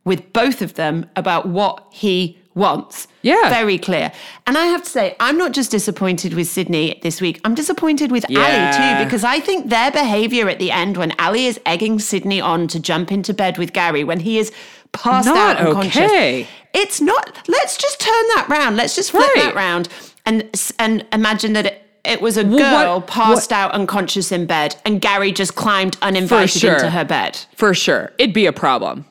with 0.05 0.33
both 0.33 0.63
of 0.63 0.75
them 0.75 1.05
about 1.17 1.49
what 1.49 1.85
he 1.91 2.38
wants. 2.59 3.09
Yeah. 3.23 3.49
Very 3.49 3.79
clear. 3.79 4.13
And 4.47 4.59
I 4.59 4.67
have 4.67 4.83
to 4.85 4.91
say, 4.91 5.17
I'm 5.21 5.39
not 5.39 5.53
just 5.53 5.71
disappointed 5.71 6.35
with 6.35 6.47
Sydney 6.49 6.99
this 7.03 7.21
week, 7.21 7.41
I'm 7.45 7.55
disappointed 7.55 8.11
with 8.11 8.25
Alli 8.31 8.77
too, 8.77 9.05
because 9.05 9.25
I 9.25 9.41
think 9.41 9.71
their 9.71 9.91
behavior 9.91 10.49
at 10.49 10.59
the 10.59 10.71
end 10.71 10.97
when 10.97 11.13
Alli 11.19 11.47
is 11.47 11.59
egging 11.65 11.99
Sydney 12.01 12.41
on 12.41 12.69
to 12.69 12.79
jump 12.81 13.11
into 13.11 13.33
bed 13.33 13.57
with 13.59 13.73
Gary 13.73 14.05
when 14.05 14.21
he 14.21 14.39
is 14.39 14.53
passed 14.93 15.27
Not 15.27 15.57
out 15.57 15.67
unconscious. 15.67 15.97
okay. 16.11 16.47
It's 16.75 17.01
not. 17.01 17.37
Let's 17.49 17.77
just 17.79 17.99
turn 18.01 18.25
that 18.35 18.47
round. 18.49 18.77
Let's 18.77 18.95
just 18.95 19.11
flip 19.11 19.29
Right. 19.35 19.45
that 19.45 19.55
round 19.55 19.89
and 20.27 20.45
and 20.79 21.05
imagine 21.13 21.53
that 21.55 21.67
it, 21.67 21.83
it 22.05 22.21
was 22.21 22.37
a 22.37 22.45
Well, 22.45 22.59
girl 22.59 22.95
what- 23.01 23.07
passed 23.07 23.53
out 23.53 23.73
unconscious 23.73 24.31
in 24.33 24.47
bed 24.47 24.77
and 24.85 25.01
Gary 25.01 25.33
just 25.33 25.55
climbed 25.55 25.97
uninvited 26.03 26.51
sure. 26.61 26.75
into 26.75 26.91
her 26.91 27.05
bed. 27.05 27.39
For 27.57 27.73
sure. 27.75 28.13
It'd 28.19 28.35
be 28.35 28.47
a 28.47 28.53
problem. 28.53 29.05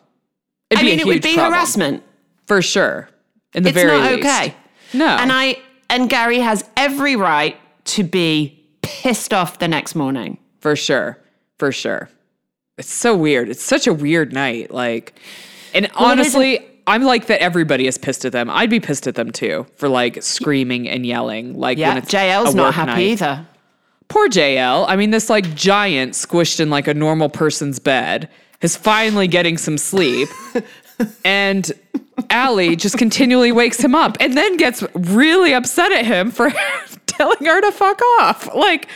It'd 0.69 0.79
I 0.79 0.83
be 0.83 0.91
mean, 0.91 0.99
it 0.99 1.05
would 1.07 1.21
be 1.21 1.33
problem. 1.35 1.53
harassment. 1.53 2.03
For 2.45 2.61
sure. 2.61 3.09
In 3.53 3.63
the 3.63 3.69
It's 3.69 3.75
very 3.75 3.97
not 3.99 4.11
least. 4.11 4.25
okay. 4.27 4.55
No. 4.93 5.07
And 5.07 5.31
I 5.31 5.57
and 5.89 6.09
Gary 6.09 6.39
has 6.39 6.63
every 6.75 7.15
right 7.15 7.57
to 7.85 8.03
be 8.03 8.63
pissed 8.81 9.33
off 9.33 9.59
the 9.59 9.67
next 9.67 9.95
morning. 9.95 10.37
For 10.59 10.75
sure. 10.75 11.17
For 11.57 11.71
sure. 11.71 12.09
It's 12.77 12.91
so 12.93 13.15
weird. 13.15 13.49
It's 13.49 13.63
such 13.63 13.87
a 13.87 13.93
weird 13.93 14.33
night. 14.33 14.71
Like, 14.71 15.17
and 15.73 15.89
Well, 15.99 16.09
honestly, 16.11 16.59
I'm 16.85 17.03
like 17.03 17.27
that 17.27 17.41
everybody 17.41 17.87
is 17.87 17.97
pissed 17.97 18.25
at 18.25 18.31
them. 18.33 18.49
I'd 18.49 18.69
be 18.69 18.79
pissed 18.79 19.07
at 19.07 19.15
them 19.15 19.31
too 19.31 19.65
for 19.77 19.89
like 19.89 20.21
screaming 20.21 20.87
and 20.87 21.05
yelling. 21.05 21.57
Like, 21.57 21.77
Yeah, 21.77 21.89
when 21.89 21.97
it's 21.97 22.13
JL's 22.13 22.53
not 22.53 22.73
happy 22.73 22.91
night. 22.91 22.99
either. 22.99 23.45
Poor 24.09 24.29
JL. 24.29 24.85
I 24.87 24.95
mean, 24.95 25.11
this 25.11 25.29
like 25.29 25.53
giant 25.55 26.13
squished 26.13 26.59
in 26.59 26.69
like 26.69 26.87
a 26.87 26.93
normal 26.93 27.29
person's 27.29 27.79
bed 27.79 28.29
is 28.61 28.75
finally 28.75 29.27
getting 29.27 29.57
some 29.57 29.77
sleep. 29.77 30.29
and 31.25 31.71
Alli 32.29 32.75
just 32.75 32.97
continually 32.97 33.51
wakes 33.51 33.79
him 33.79 33.95
up 33.95 34.17
and 34.19 34.35
then 34.35 34.57
gets 34.57 34.83
really 34.93 35.53
upset 35.53 35.91
at 35.91 36.05
him 36.05 36.31
for 36.31 36.51
telling 37.05 37.45
her 37.45 37.61
to 37.61 37.71
fuck 37.71 38.01
off. 38.19 38.53
Like, 38.53 38.87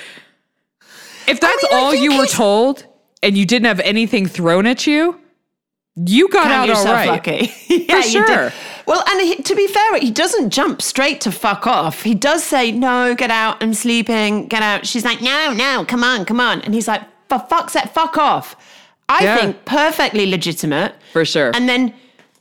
if 1.28 1.40
that's 1.40 1.64
mean, 1.64 1.74
all 1.74 1.94
you 1.94 2.18
were 2.18 2.26
told 2.26 2.86
and 3.24 3.38
you 3.38 3.46
didn't 3.46 3.68
have 3.68 3.80
anything 3.82 4.26
thrown 4.28 4.66
at 4.66 4.88
you, 4.88 5.20
you 5.96 6.30
got 6.30 6.44
Count 6.48 6.70
out 6.70 6.78
all 6.78 6.86
right. 6.86 7.08
lucky. 7.08 7.54
yeah, 7.68 7.98
you 7.98 8.04
sure. 8.04 8.26
did. 8.26 8.54
Well, 8.88 9.04
and 9.08 9.22
he, 9.22 9.36
to 9.36 9.56
be 9.56 9.68
fair, 9.68 10.00
he 10.00 10.10
doesn't 10.10 10.50
jump 10.50 10.82
straight 10.82 11.22
to 11.22 11.32
fuck 11.32 11.68
off. 11.68 12.04
He 12.04 12.16
does 12.16 12.44
say, 12.44 12.72
"No, 12.72 13.14
get 13.14 13.30
out. 13.30 13.62
I'm 13.62 13.74
sleeping. 13.74 14.48
Get 14.48 14.64
out." 14.64 14.88
She's 14.88 15.06
like, 15.06 15.22
"No, 15.22 15.54
no, 15.54 15.86
come 15.86 16.04
on, 16.04 16.26
come 16.26 16.40
on," 16.40 16.62
and 16.62 16.74
he's 16.74 16.88
like, 16.88 17.02
"For 17.30 17.40
fuck's 17.40 17.74
sake, 17.74 17.90
fuck 17.90 18.18
off." 18.18 18.56
I 19.20 19.24
Yeah. 19.24 19.38
think 19.38 19.66
perfectly 19.66 20.26
legitimate. 20.26 20.94
For 21.14 21.26
sure. 21.26 21.52
And 21.56 21.68
then, 21.68 21.94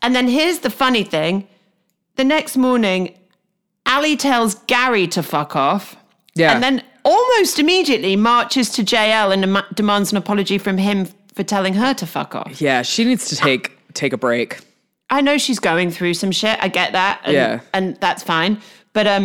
and 0.02 0.14
then 0.14 0.28
here's 0.28 0.58
the 0.60 0.70
funny 0.70 1.02
thing: 1.04 1.46
the 2.16 2.24
next 2.24 2.56
morning, 2.56 3.14
Alli 3.86 4.16
tells 4.16 4.54
Gary 4.66 5.06
to 5.08 5.22
fuck 5.22 5.56
off. 5.56 5.96
Yeah. 6.34 6.52
And 6.54 6.62
then 6.62 6.82
almost 7.04 7.58
immediately 7.58 8.14
marches 8.16 8.70
to 8.70 8.82
JL 8.82 9.32
and 9.32 9.42
dem- 9.42 9.64
demands 9.74 10.12
an 10.12 10.18
apology 10.18 10.58
from 10.58 10.76
him 10.78 11.06
for 11.34 11.42
telling 11.42 11.74
her 11.74 11.92
to 11.94 12.06
fuck 12.06 12.34
off. 12.34 12.60
yeah, 12.60 12.82
she 12.82 13.04
needs 13.04 13.28
to 13.30 13.36
take 13.36 13.76
take 13.94 14.12
a 14.12 14.18
break. 14.18 14.58
I 15.12 15.20
know 15.22 15.38
she's 15.38 15.58
going 15.58 15.90
through 15.90 16.14
some 16.14 16.30
shit. 16.30 16.56
I 16.62 16.68
get 16.68 16.92
that. 16.92 17.20
And, 17.24 17.34
Yeah. 17.34 17.60
And 17.74 17.96
that's 18.00 18.22
fine. 18.22 18.58
But 18.92 19.06
um 19.08 19.24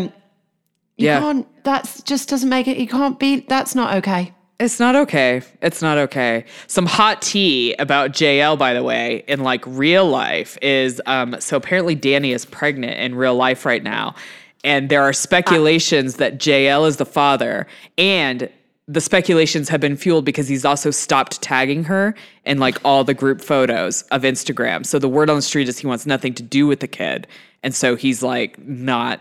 you 0.98 1.08
Yeah. 1.08 1.20
can't 1.20 1.46
that's 1.64 2.02
just 2.04 2.30
doesn't 2.30 2.50
make 2.50 2.68
it 2.68 2.78
you 2.78 2.88
can't 2.88 3.20
be 3.20 3.46
that's 3.48 3.76
not 3.76 3.94
okay. 3.98 4.34
It's 4.58 4.80
not 4.80 4.96
okay. 4.96 5.42
It's 5.62 5.82
not 5.82 5.98
okay. 5.98 6.46
Some 6.68 6.86
hot 6.86 7.22
tea 7.22 7.74
about 7.78 8.12
JL, 8.12 8.58
by 8.58 8.74
the 8.74 8.84
way, 8.84 9.26
in 9.28 9.42
like 9.42 9.64
real 9.68 10.08
life 10.08 10.58
is 10.62 11.02
um, 11.06 11.36
so 11.40 11.58
apparently 11.58 11.96
Dani 11.96 12.34
is 12.34 12.46
pregnant 12.46 12.98
in 12.98 13.16
real 13.16 13.36
life 13.36 13.66
right 13.66 13.84
now. 13.84 14.16
And 14.64 14.90
there 14.90 15.04
are 15.04 15.14
speculations 15.14 16.16
that 16.16 16.40
JL 16.40 16.88
is 16.88 16.98
the 16.98 17.06
father. 17.06 17.68
And 17.98 18.50
the 18.88 19.02
speculations 19.02 19.68
have 19.70 19.82
been 19.82 19.98
fueled 19.98 20.26
because 20.26 20.48
he's 20.48 20.64
also 20.64 20.90
stopped 20.90 21.42
tagging 21.42 21.84
her 21.84 22.16
in 22.46 22.58
like 22.60 22.78
all 22.86 23.04
the 23.04 23.14
group 23.14 23.42
photos 23.42 24.04
of 24.04 24.22
Instagram. 24.22 24.86
So 24.86 25.00
the 25.00 25.10
word 25.10 25.30
on 25.30 25.36
the 25.36 25.42
street 25.42 25.68
is 25.68 25.80
he 25.80 25.88
wants 25.88 26.06
nothing 26.06 26.34
to 26.36 26.44
do 26.44 26.66
with 26.66 26.80
the 26.80 26.88
kid. 26.88 27.28
And 27.62 27.76
so 27.76 27.96
he's 27.96 28.24
like 28.24 28.58
not, 28.60 29.20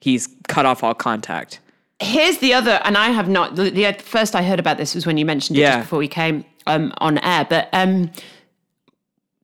he's 0.00 0.28
cut 0.48 0.66
off 0.66 0.84
all 0.84 0.94
contact. 0.94 1.60
Here's 2.00 2.38
the 2.38 2.52
other, 2.54 2.80
and 2.84 2.98
I 2.98 3.10
have 3.10 3.28
not. 3.28 3.56
The, 3.56 3.70
the 3.70 3.92
first 4.00 4.34
I 4.34 4.42
heard 4.42 4.58
about 4.58 4.78
this 4.78 4.94
was 4.94 5.06
when 5.06 5.16
you 5.16 5.24
mentioned 5.24 5.56
it 5.56 5.62
Yeah. 5.62 5.76
just 5.76 5.84
before 5.86 5.98
we 6.00 6.08
came 6.08 6.44
um, 6.66 6.92
on 6.98 7.18
air. 7.18 7.46
But 7.48 7.68
um, 7.72 8.10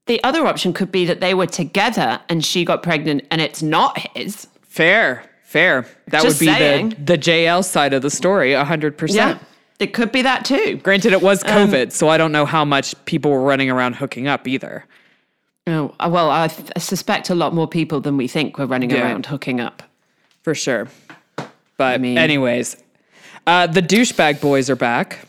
the 0.06 0.22
other 0.24 0.46
option 0.46 0.72
could 0.72 0.90
be 0.90 1.04
that 1.06 1.20
they 1.20 1.32
were 1.34 1.46
together 1.46 2.20
and 2.28 2.44
she 2.44 2.64
got 2.64 2.82
pregnant 2.82 3.24
and 3.30 3.40
it's 3.40 3.62
not 3.62 3.98
his. 4.16 4.48
Fair, 4.62 5.24
fair. 5.44 5.86
That 6.08 6.22
Just 6.22 6.40
would 6.40 6.46
be 6.46 6.52
saying. 6.52 6.88
the, 6.90 7.16
the 7.16 7.18
JL 7.18 7.64
side 7.64 7.92
of 7.92 8.02
the 8.02 8.10
story, 8.10 8.50
100%. 8.52 9.14
Yeah, 9.14 9.38
it 9.78 9.94
could 9.94 10.10
be 10.10 10.22
that 10.22 10.44
too. 10.44 10.76
Granted, 10.82 11.12
it 11.12 11.22
was 11.22 11.44
Um, 11.44 11.50
COVID, 11.70 11.92
so 11.92 12.08
I 12.08 12.16
don't 12.18 12.32
know 12.32 12.46
how 12.46 12.64
much 12.64 12.94
people 13.04 13.30
were 13.30 13.42
running 13.42 13.70
around 13.70 13.94
hooking 13.94 14.26
up 14.26 14.48
either. 14.48 14.84
Oh, 15.68 15.94
well, 16.08 16.30
I, 16.30 16.50
I 16.74 16.78
suspect 16.80 17.30
a 17.30 17.34
lot 17.34 17.54
more 17.54 17.68
people 17.68 18.00
than 18.00 18.16
we 18.16 18.26
think 18.26 18.58
were 18.58 18.66
running 18.66 18.90
Yeah. 18.90 19.02
around 19.02 19.26
hooking 19.26 19.60
up. 19.60 19.84
For 20.42 20.54
sure. 20.54 20.88
But, 21.80 21.98
mean- 21.98 22.18
anyways, 22.18 22.76
uh, 23.46 23.66
the 23.66 23.80
douchebag 23.80 24.38
boys 24.42 24.68
are 24.68 24.76
back. 24.76 25.20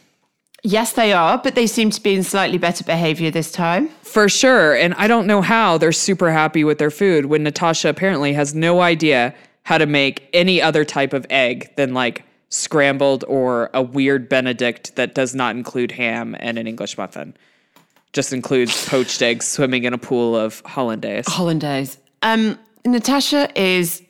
Yes, 0.64 0.92
they 0.92 1.14
are, 1.14 1.38
but 1.38 1.56
they 1.56 1.66
seem 1.66 1.92
to 1.92 2.04
be 2.04 2.14
in 2.14 2.24
slightly 2.24 2.58
better 2.58 2.84
behavior 2.84 3.32
this 3.32 3.54
time. 3.54 3.88
For 4.04 4.28
sure. 4.28 4.76
And 4.76 4.94
I 4.96 5.08
don't 5.08 5.28
know 5.28 5.42
how 5.42 5.78
they're 5.78 5.94
super 5.94 6.30
happy 6.30 6.66
with 6.66 6.78
their 6.78 6.92
food 6.92 7.28
when 7.28 7.44
Natasha 7.44 7.88
apparently 7.88 8.34
has 8.34 8.54
no 8.54 8.82
idea 8.82 9.34
how 9.64 9.78
to 9.78 9.86
make 9.86 10.28
any 10.34 10.62
other 10.62 10.84
type 10.84 11.14
of 11.14 11.26
egg 11.30 11.74
than 11.78 11.94
like 11.94 12.26
scrambled 12.50 13.24
or 13.30 13.70
a 13.74 13.82
weird 13.82 14.28
Benedict 14.28 14.98
that 14.98 15.16
does 15.16 15.34
not 15.34 15.56
include 15.56 15.94
ham 15.94 16.36
and 16.38 16.60
an 16.60 16.68
English 16.68 16.98
muffin. 16.98 17.34
Just 18.12 18.34
includes 18.34 18.86
poached 18.90 19.22
eggs 19.22 19.48
swimming 19.48 19.86
in 19.86 19.94
a 19.94 19.98
pool 19.98 20.36
of 20.36 20.62
hollandaise. 20.66 21.28
Hollandaise. 21.28 21.98
Um, 22.24 22.60
Natasha 22.86 23.50
is 23.56 24.04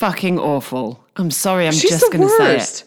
fucking 0.00 0.38
awful. 0.38 1.04
I'm 1.16 1.30
sorry, 1.30 1.66
I'm 1.66 1.72
She's 1.74 1.90
just 1.90 2.10
going 2.10 2.26
to 2.26 2.34
say 2.36 2.56
it. 2.56 2.84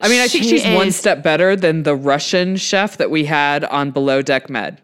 I 0.00 0.08
mean, 0.08 0.20
I 0.20 0.28
think 0.28 0.44
She 0.44 0.58
she's 0.58 0.74
one 0.74 0.92
step 0.92 1.22
better 1.22 1.54
than 1.54 1.82
the 1.82 1.94
Russian 1.94 2.56
chef 2.56 2.96
that 2.96 3.10
we 3.10 3.24
had 3.26 3.64
on 3.64 3.90
Below 3.90 4.22
Deck 4.22 4.48
Med. 4.48 4.80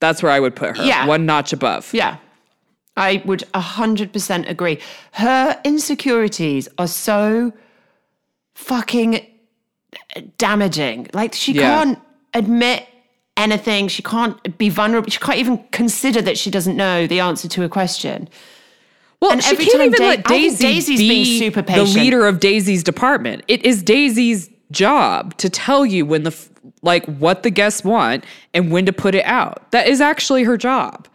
That's 0.00 0.22
where 0.22 0.32
I 0.32 0.40
would 0.40 0.56
put 0.56 0.78
her. 0.78 0.84
Yeah. 0.84 1.06
One 1.06 1.26
notch 1.26 1.52
above. 1.52 1.92
Yeah. 1.92 2.16
I 2.96 3.22
would 3.26 3.44
100% 3.54 4.48
agree. 4.48 4.78
Her 5.12 5.60
insecurities 5.64 6.68
are 6.78 6.86
so 6.88 7.52
fucking 8.54 9.26
damaging. 10.38 11.08
Like, 11.12 11.34
she 11.34 11.52
Yeah. 11.52 11.62
can't 11.62 11.98
admit 12.32 12.86
anything. 13.36 13.88
She 13.88 14.02
can't 14.02 14.56
be 14.56 14.70
vulnerable. 14.70 15.10
She 15.10 15.18
can't 15.18 15.38
even 15.38 15.62
consider 15.72 16.22
that 16.22 16.38
she 16.38 16.50
doesn't 16.50 16.76
know 16.76 17.06
the 17.06 17.20
answer 17.20 17.48
to 17.48 17.64
a 17.64 17.68
question. 17.68 18.28
Well, 19.20 19.32
And 19.32 19.42
she 19.44 19.50
every 19.52 19.64
can't 19.66 19.76
time 19.78 19.86
even 19.88 19.98
Da- 20.00 20.06
let 20.08 20.24
Daisy 20.24 20.64
Daisy's 20.64 20.98
be 20.98 21.08
being 21.08 21.38
super 21.38 21.62
the 21.62 21.84
leader 21.84 22.26
of 22.26 22.40
Daisy's 22.40 22.82
department. 22.82 23.42
It 23.48 23.64
is 23.64 23.82
Daisy's 23.82 24.48
job 24.70 25.36
to 25.38 25.50
tell 25.50 25.84
you 25.84 26.06
when 26.06 26.22
the 26.22 26.34
like 26.82 27.04
what 27.06 27.42
the 27.42 27.50
guests 27.50 27.84
want 27.84 28.24
and 28.54 28.70
when 28.72 28.86
to 28.86 28.92
put 28.92 29.14
it 29.14 29.24
out. 29.26 29.70
That 29.72 29.88
is 29.88 30.00
actually 30.00 30.44
her 30.44 30.56
job. 30.56 31.06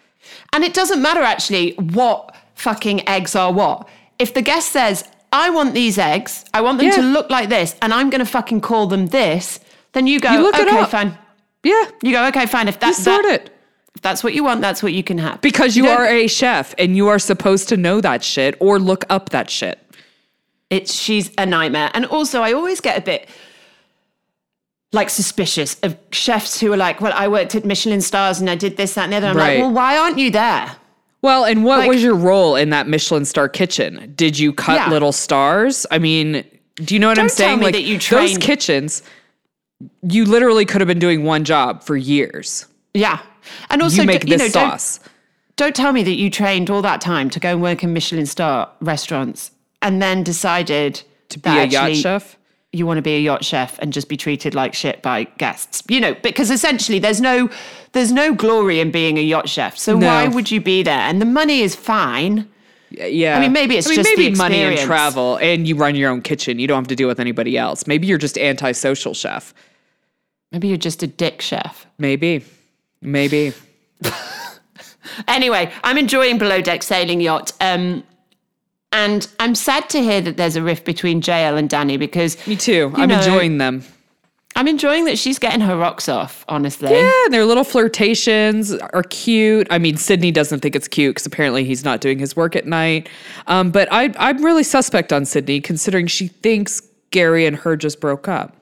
And 0.54 0.64
it 0.64 0.74
doesn't 0.74 1.02
matter 1.02 1.22
actually 1.22 1.74
what 1.74 2.36
fucking 2.54 3.08
eggs 3.10 3.36
are 3.36 3.52
what. 3.52 3.88
If 4.20 4.34
the 4.34 4.42
guest 4.42 4.72
says, 4.72 5.04
I 5.32 5.50
want 5.50 5.74
these 5.74 5.98
eggs, 5.98 6.46
I 6.54 6.62
want 6.62 6.78
them 6.78 6.88
Yeah. 6.88 6.96
to 6.98 7.02
look 7.02 7.30
like 7.30 7.50
this, 7.50 7.76
and 7.82 7.94
I'm 7.94 8.10
going 8.10 8.20
to 8.24 8.26
fucking 8.32 8.62
call 8.62 8.88
them 8.88 9.08
this, 9.08 9.60
then 9.94 10.08
you 10.08 10.20
go, 10.20 10.32
You 10.32 10.50
okay, 10.50 10.86
fine. 10.86 11.18
Yeah, 11.64 11.84
You 12.04 12.12
go, 12.12 12.26
okay, 12.28 12.46
fine. 12.46 12.68
If 12.68 12.80
that's 12.80 13.04
sort 13.04 13.24
that, 13.24 13.42
it 13.42 13.55
if 13.96 14.02
that's 14.02 14.24
what 14.24 14.34
you 14.34 14.44
want, 14.44 14.62
that's 14.62 14.84
what 14.84 14.94
you 14.94 15.04
can 15.04 15.18
have. 15.18 15.42
because 15.42 15.76
you, 15.78 15.84
don't- 15.84 15.98
are 16.00 16.06
a 16.06 16.28
chef 16.28 16.76
and 16.78 16.96
you 16.96 17.08
are 17.08 17.20
supposed 17.20 17.70
to 17.70 17.78
know 17.78 18.02
that 18.02 18.24
shit 18.24 18.56
or 18.60 18.80
look 18.80 19.06
up 19.10 19.30
that 19.30 19.50
shit. 19.50 19.80
It's 20.70 20.94
she's 20.94 21.32
a 21.38 21.46
nightmare. 21.46 21.92
And 21.94 22.06
also 22.06 22.42
I 22.42 22.54
always 22.54 22.82
get 22.82 22.98
a 22.98 23.02
bit 23.02 23.30
like 24.92 25.10
suspicious 25.10 25.78
of 25.84 25.98
chefs 26.12 26.60
who 26.60 26.72
are 26.72 26.78
like, 26.78 27.02
well, 27.02 27.14
I 27.16 27.28
worked 27.28 27.54
at 27.56 27.66
Michelin 27.66 28.02
stars 28.02 28.40
and 28.40 28.50
I 28.50 28.56
did 28.56 28.78
this, 28.78 28.94
that, 28.94 29.04
and 29.06 29.14
the 29.14 29.18
other. 29.18 29.28
I'm 29.28 29.38
Right. 29.38 29.56
like, 29.58 29.64
well, 29.66 29.74
why 29.74 29.98
aren't 29.98 30.18
you 30.18 30.32
there? 30.32 30.72
Well, 31.22 31.44
and 31.46 31.64
what 31.64 31.80
Like- 31.80 31.90
was 31.90 32.04
your 32.04 32.16
role 32.16 32.56
in 32.56 32.70
that 32.70 32.88
Michelin 32.88 33.26
star 33.26 33.50
kitchen? 33.50 34.14
Did 34.16 34.38
you 34.40 34.54
cut 34.54 34.76
Yeah. 34.76 34.90
little 34.90 35.12
stars? 35.12 35.86
I 35.92 35.98
mean, 36.00 36.44
do 36.76 36.94
you 36.94 37.00
know 37.00 37.08
what 37.08 37.18
I'm 37.20 37.28
Don't 37.28 37.38
tell 37.38 37.48
saying? 37.48 37.60
like 37.62 37.74
that 37.74 37.84
you 37.84 37.98
those 38.00 38.38
kitchens, 38.38 39.02
you 40.08 40.26
literally 40.26 40.66
could 40.66 40.82
have 40.82 40.88
been 40.88 41.00
doing 41.00 41.24
one 41.24 41.44
job 41.44 41.84
for 41.84 41.98
years. 41.98 42.66
Yeah. 42.94 43.20
And 43.70 43.82
also, 43.82 44.02
you 44.02 44.08
make 44.08 44.22
d- 44.26 44.32
you 44.32 44.38
this 44.38 44.54
know, 44.56 44.62
don't- 44.62 44.72
sauce. 44.72 45.00
don't 45.56 45.76
tell 45.76 45.92
me 45.94 46.04
that 46.04 46.16
you 46.16 46.30
trained 46.30 46.70
all 46.70 46.82
that 46.82 47.02
time 47.02 47.30
to 47.32 47.40
go 47.40 47.50
and 47.52 47.62
work 47.62 47.84
in 47.84 47.94
Michelin 47.94 48.26
star 48.26 48.70
restaurants 48.82 49.52
and 49.82 50.02
then 50.02 50.24
decided 50.24 51.02
to 51.30 51.40
be 51.40 51.50
a 51.50 51.66
yacht 51.66 51.96
chef. 51.96 52.38
You 52.74 52.86
want 52.86 52.98
to 52.98 53.02
be 53.02 53.16
a 53.16 53.20
yacht 53.20 53.46
chef 53.46 53.80
and 53.80 53.94
just 53.94 54.10
be 54.10 54.18
treated 54.18 54.54
like 54.54 54.74
shit 54.74 55.02
by 55.02 55.24
guests, 55.38 55.82
you 55.88 56.02
know, 56.02 56.14
because 56.16 56.52
essentially 56.52 57.00
there's 57.00 57.22
no 57.22 57.50
there's 57.94 58.12
no 58.12 58.34
glory 58.34 58.82
in 58.82 58.92
being 58.92 59.18
a 59.18 59.22
yacht 59.22 59.48
chef. 59.48 59.78
So 59.78 59.98
No. 59.98 60.08
why 60.08 60.28
would 60.28 60.52
you 60.52 60.60
be 60.60 60.84
there? 60.84 61.00
And 61.00 61.22
the 61.22 61.26
money 61.26 61.62
is 61.62 61.74
fine. 61.76 62.48
Yeah. 62.92 63.38
I 63.38 63.40
mean, 63.40 63.54
maybe 63.54 63.78
it's 63.78 63.88
I 63.88 63.92
mean, 63.92 63.96
just 63.96 64.10
maybe 64.18 64.30
the 64.32 64.38
money 64.38 64.62
and 64.62 64.78
travel, 64.80 65.38
and 65.38 65.66
you 65.68 65.76
run 65.76 65.96
your 65.96 66.12
own 66.12 66.22
kitchen. 66.22 66.60
You 66.60 66.68
don't 66.68 66.78
have 66.78 66.88
to 66.88 66.96
deal 66.96 67.08
with 67.08 67.20
anybody 67.22 67.58
else. 67.58 67.88
Maybe 67.88 68.08
you're 68.08 68.18
just 68.18 68.38
antisocial 68.38 69.14
chef. 69.14 69.54
Maybe 70.52 70.68
you're 70.68 70.78
just 70.78 71.02
a 71.04 71.08
dick 71.08 71.42
chef. 71.42 71.86
Maybe, 71.98 72.44
maybe. 73.06 73.54
Anyway, 75.28 75.72
I'm 75.84 75.98
enjoying 75.98 76.38
Below 76.38 76.62
Deck 76.62 76.84
Sailing 76.84 77.22
Yacht. 77.22 77.54
Um, 77.62 78.04
and 78.92 79.28
I'm 79.40 79.56
sad 79.56 79.90
to 79.90 80.02
hear 80.02 80.22
that 80.22 80.38
there's 80.38 80.56
a 80.56 80.64
rift 80.64 80.86
between 80.86 81.22
JL 81.22 81.58
and 81.58 81.70
Dani 81.70 82.00
because 82.00 82.46
Me 82.48 82.56
too. 82.56 82.92
I'm 82.96 83.10
know, 83.10 83.18
enjoying 83.18 83.58
them. 83.58 83.84
I'm 84.58 84.70
enjoying 84.70 85.04
that 85.06 85.18
she's 85.18 85.38
getting 85.38 85.60
her 85.60 85.76
rocks 85.76 86.08
off, 86.08 86.46
honestly. 86.48 86.90
Yeah, 86.90 87.12
their 87.30 87.44
little 87.44 87.66
flirtations 87.66 88.72
are 88.72 89.04
cute. 89.04 89.68
I 89.70 89.80
mean, 89.80 89.98
Sydney 89.98 90.32
doesn't 90.32 90.62
think 90.62 90.78
it's 90.78 90.88
cute 90.88 91.16
because 91.16 91.26
apparently 91.26 91.66
he's 91.66 91.84
not 91.84 92.00
doing 92.00 92.20
his 92.20 92.38
work 92.38 92.56
at 92.56 92.66
night. 92.66 93.10
Um, 93.48 93.70
but 93.72 93.90
I, 93.92 94.14
I'm 94.18 94.44
really 94.44 94.64
suspect 94.64 95.12
on 95.12 95.26
Sydney 95.26 95.60
considering 95.60 96.08
she 96.08 96.30
thinks 96.30 96.82
Gary 97.12 97.46
and 97.46 97.58
her 97.58 97.76
just 97.76 98.00
broke 98.00 98.30
up. 98.30 98.56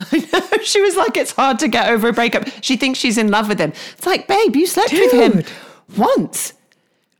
she 0.62 0.80
was 0.80 0.96
like, 0.96 1.16
it's 1.16 1.32
hard 1.32 1.58
to 1.60 1.68
get 1.68 1.88
over 1.90 2.08
a 2.08 2.12
breakup. 2.12 2.48
She 2.62 2.76
thinks 2.76 2.98
she's 2.98 3.18
in 3.18 3.30
love 3.30 3.48
with 3.48 3.58
him. 3.58 3.72
It's 3.96 4.06
like, 4.06 4.28
babe, 4.28 4.54
you 4.54 4.66
slept 4.66 4.92
with 4.92 5.12
him 5.12 5.44
once. 5.96 6.52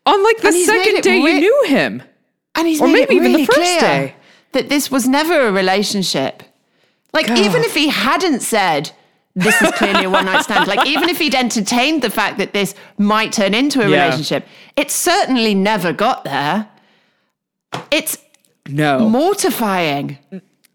On 0.06 0.22
like 0.22 0.38
the 0.38 0.46
And 0.48 0.56
he's 0.56 0.68
made 0.68 0.84
second 0.84 1.00
day 1.02 1.22
re- 1.22 1.32
you 1.34 1.40
knew 1.40 1.64
him. 1.66 2.02
And 2.54 2.66
he's 2.68 2.80
Or 2.80 2.88
maybe 2.88 3.14
it 3.14 3.16
even 3.16 3.32
the 3.32 3.44
first 3.46 3.80
day. 3.80 4.14
that 4.52 4.68
this 4.68 4.90
was 4.90 5.06
never 5.08 5.48
a 5.48 5.52
relationship. 5.52 6.42
Like, 7.12 7.30
even 7.30 7.62
if 7.64 7.74
he 7.74 7.88
hadn't 7.88 8.40
said, 8.40 8.92
this 9.34 9.60
is 9.62 9.70
clearly 9.72 10.04
a 10.04 10.10
one 10.10 10.26
night 10.26 10.42
stand, 10.44 10.66
like, 10.68 10.86
even 10.86 11.08
if 11.08 11.18
he'd 11.18 11.34
entertained 11.34 12.02
the 12.02 12.10
fact 12.10 12.38
that 12.38 12.52
this 12.52 12.74
might 12.98 13.32
turn 13.32 13.54
into 13.54 13.80
a 13.80 13.88
Yeah. 13.88 14.04
relationship, 14.04 14.46
it 14.76 14.90
certainly 14.90 15.54
never 15.54 15.92
got 15.92 16.24
there. 16.24 16.68
It's 17.90 18.18
No. 18.68 19.08
mortifying. 19.08 20.18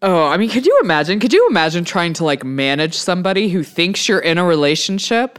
Oh, 0.06 0.26
I 0.26 0.36
mean, 0.36 0.50
could 0.50 0.66
you 0.66 0.78
imagine? 0.82 1.18
Could 1.18 1.32
you 1.32 1.46
imagine 1.48 1.82
trying 1.84 2.12
to 2.14 2.24
like 2.24 2.44
manage 2.44 2.94
somebody 2.94 3.48
who 3.48 3.62
thinks 3.62 4.06
you're 4.06 4.18
in 4.18 4.36
a 4.36 4.44
relationship? 4.44 5.38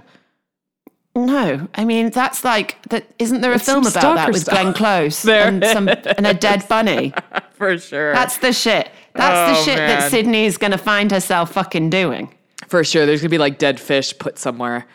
No, 1.16 1.68
I 1.76 1.86
mean 1.86 2.10
that's 2.10 2.44
like 2.44 2.82
that. 2.90 3.06
Isn't 3.20 3.42
there 3.42 3.54
a 3.54 3.60
some 3.60 3.84
film 3.84 3.94
about 3.94 4.16
that 4.16 4.32
with 4.34 4.42
stuff. 4.42 4.60
Glenn 4.60 4.74
Close 4.74 5.26
and 5.30 5.64
some 5.64 5.88
and 5.88 6.26
a 6.26 6.34
dead 6.34 6.68
bunny? 6.68 7.14
For 7.54 7.78
sure. 7.78 8.12
That's 8.12 8.40
the 8.40 8.52
shit. 8.52 8.90
That's 9.14 9.52
the 9.54 9.62
Oh, 9.62 9.64
shit 9.66 9.78
that 9.78 10.00
man. 10.00 10.10
Sydney's 10.10 10.58
gonna 10.58 10.80
find 10.80 11.12
herself 11.12 11.52
fucking 11.54 11.92
doing. 11.92 12.34
For 12.68 12.84
sure. 12.84 13.06
There's 13.06 13.22
gonna 13.22 13.30
be 13.30 13.38
like 13.38 13.60
dead 13.60 13.80
fish 13.80 14.18
put 14.18 14.40
somewhere. 14.40 14.88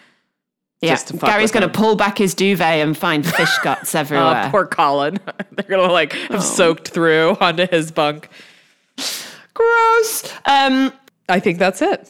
Yeah, 0.83 0.97
to 0.97 1.17
Gary's 1.17 1.53
gonna 1.53 1.67
him. 1.67 1.73
pull 1.73 1.95
back 1.95 2.19
his 2.19 2.35
duvet 2.35 2.81
and 2.87 2.99
find 2.99 3.25
fish 3.25 3.57
guts 3.63 3.95
oh, 3.95 4.01
everywhere. 4.01 4.45
Oh, 4.47 4.51
poor 4.51 4.67
Colin. 4.67 5.19
They're 5.53 5.67
gonna 5.69 5.93
like 5.93 6.15
Oh. 6.29 6.35
have 6.35 6.43
soaked 6.43 6.89
through 6.89 7.37
onto 7.41 7.67
his 7.69 7.93
bunk. 7.93 8.29
Gross. 9.61 10.33
Um, 10.47 10.93
I 11.29 11.39
think 11.39 11.59
that's 11.59 11.83
it. 11.83 12.09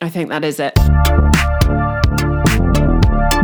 I 0.00 0.08
think 0.08 0.30
that 0.30 0.42
is 0.42 0.58
it. 0.58 1.41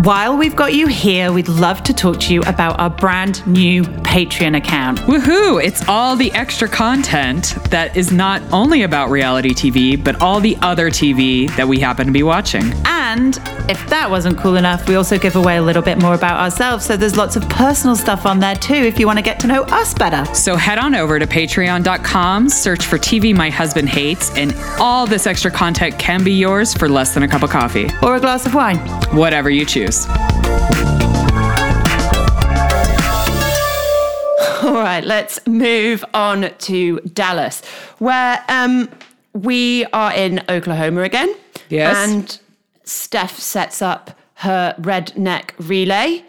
While 0.09 0.39
we've 0.39 0.57
got 0.57 0.73
you 0.73 0.87
here, 0.87 1.31
we'd 1.33 1.51
love 1.51 1.83
to 1.83 1.93
talk 1.93 2.19
to 2.21 2.33
you 2.33 2.41
about 2.47 2.81
our 2.81 2.89
brand 2.89 3.47
new 3.47 3.83
Patreon 3.83 4.57
account. 4.57 5.01
Woohoo! 5.01 5.63
It's 5.63 5.87
all 5.87 6.17
the 6.17 6.33
extra 6.33 6.67
content 6.67 7.55
that 7.69 7.95
is 7.95 8.11
not 8.11 8.41
only 8.51 8.85
about 8.85 9.11
reality 9.11 9.51
TV, 9.51 10.03
but 10.03 10.23
all 10.23 10.41
the 10.41 10.57
other 10.63 10.89
TV 10.89 11.55
that 11.57 11.69
we 11.69 11.79
happen 11.79 12.07
to 12.07 12.13
be 12.13 12.23
watching. 12.23 12.73
And 12.87 13.39
if 13.69 13.87
that 13.91 14.11
wasn't 14.11 14.39
cool 14.39 14.57
enough, 14.57 14.89
we 14.89 14.95
also 14.95 15.19
give 15.19 15.37
away 15.37 15.59
a 15.59 15.63
little 15.63 15.83
bit 15.83 16.01
more 16.01 16.15
about 16.15 16.41
ourselves. 16.41 16.87
So 16.87 16.97
there's 16.97 17.19
lots 17.19 17.37
of 17.37 17.47
personal 17.51 17.95
stuff 17.95 18.25
on 18.25 18.41
there 18.41 18.57
too 18.57 18.73
if 18.73 18.99
you 18.99 19.07
want 19.07 19.19
to 19.19 19.23
get 19.23 19.39
to 19.41 19.47
know 19.47 19.65
us 19.65 19.93
better. 19.93 20.25
So 20.35 20.57
head 20.57 20.79
on 20.79 20.95
over 20.95 21.19
to 21.19 21.27
patreon.com, 21.27 22.49
search 22.49 22.87
for 22.87 22.97
TV 22.97 23.37
My 23.37 23.51
Husband 23.51 23.91
Hates, 23.91 24.35
and 24.39 24.55
all 24.81 25.07
this 25.07 25.27
extra 25.27 25.51
content 25.51 25.99
can 25.99 26.25
be 26.25 26.33
yours 26.33 26.73
for 26.73 26.89
less 26.89 27.13
than 27.13 27.25
a 27.25 27.29
cup 27.29 27.43
of 27.43 27.51
coffee. 27.51 27.91
Or 28.03 28.17
a 28.17 28.21
glass 28.21 28.47
of 28.47 28.55
wine. 28.55 28.79
Whatever 29.15 29.51
you 29.51 29.67
choose. 29.67 29.98
All 34.63 34.75
right, 34.75 35.05
let's 35.05 35.45
move 35.47 36.05
on 36.15 36.51
to 36.59 37.01
Dallas, 37.01 37.65
where 37.99 38.43
um, 38.49 38.89
we 39.33 39.85
are 39.87 40.13
in 40.13 40.43
Oklahoma 40.49 41.03
again. 41.03 41.35
Yes. 41.69 41.97
And 41.97 42.39
Steph 42.85 43.39
sets 43.39 43.83
up 43.83 44.19
her 44.35 44.75
redneck 44.81 45.51
relay. 45.59 46.25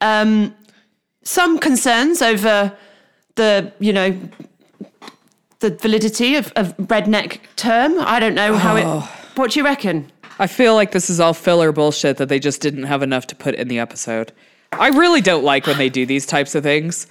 Um, 0.00 0.54
some 1.22 1.58
concerns 1.58 2.20
over 2.20 2.76
the, 3.36 3.72
you 3.78 3.92
know, 3.92 4.18
the 5.60 5.70
validity 5.70 6.36
of, 6.36 6.52
of 6.56 6.76
redneck 6.76 7.40
term. 7.56 7.94
I 8.00 8.20
don't 8.20 8.34
know 8.34 8.56
how 8.56 8.76
it. 8.76 8.84
What 9.36 9.52
do 9.52 9.60
you 9.60 9.64
reckon? 9.64 10.10
I 10.38 10.46
feel 10.46 10.74
like 10.74 10.90
this 10.92 11.10
is 11.10 11.20
all 11.20 11.34
filler 11.34 11.72
bullshit 11.72 12.16
that 12.16 12.28
they 12.28 12.38
just 12.38 12.60
didn't 12.60 12.84
have 12.84 13.02
enough 13.02 13.26
to 13.28 13.36
put 13.36 13.54
in 13.54 13.68
the 13.68 13.78
episode. 13.78 14.32
I 14.72 14.88
really 14.88 15.20
don't 15.20 15.44
like 15.44 15.66
when 15.66 15.78
they 15.78 15.88
do 15.88 16.04
these 16.06 16.26
types 16.26 16.54
of 16.54 16.62
things. 16.62 17.06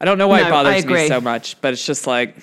I 0.00 0.04
don't 0.04 0.18
know 0.18 0.28
why 0.28 0.40
No, 0.40 0.48
it 0.48 0.50
bothers 0.50 0.86
me 0.86 1.08
so 1.08 1.20
much, 1.20 1.60
but 1.60 1.72
it's 1.72 1.84
just 1.84 2.06
like 2.06 2.36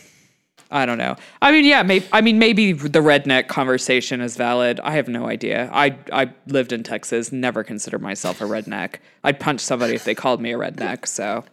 I 0.71 0.85
don't 0.85 0.99
know. 0.99 1.15
I 1.41 1.51
mean, 1.51 1.65
yeah, 1.65 1.81
maybe 1.81 2.05
I 2.11 2.21
mean 2.21 2.37
maybe 2.37 2.73
the 2.73 2.99
redneck 2.99 3.47
conversation 3.47 4.21
is 4.21 4.35
valid. 4.37 4.79
I 4.81 4.91
have 4.93 5.07
no 5.07 5.27
idea. 5.27 5.69
I 5.73 5.97
I 6.11 6.31
lived 6.47 6.71
in 6.71 6.83
Texas, 6.83 7.31
never 7.31 7.63
considered 7.63 8.01
myself 8.01 8.39
a 8.41 8.45
redneck. 8.45 8.95
I'd 9.23 9.39
punch 9.39 9.61
somebody 9.61 9.95
if 9.95 10.03
they 10.03 10.15
called 10.15 10.41
me 10.41 10.53
a 10.53 10.57
redneck, 10.57 11.07
so 11.07 11.43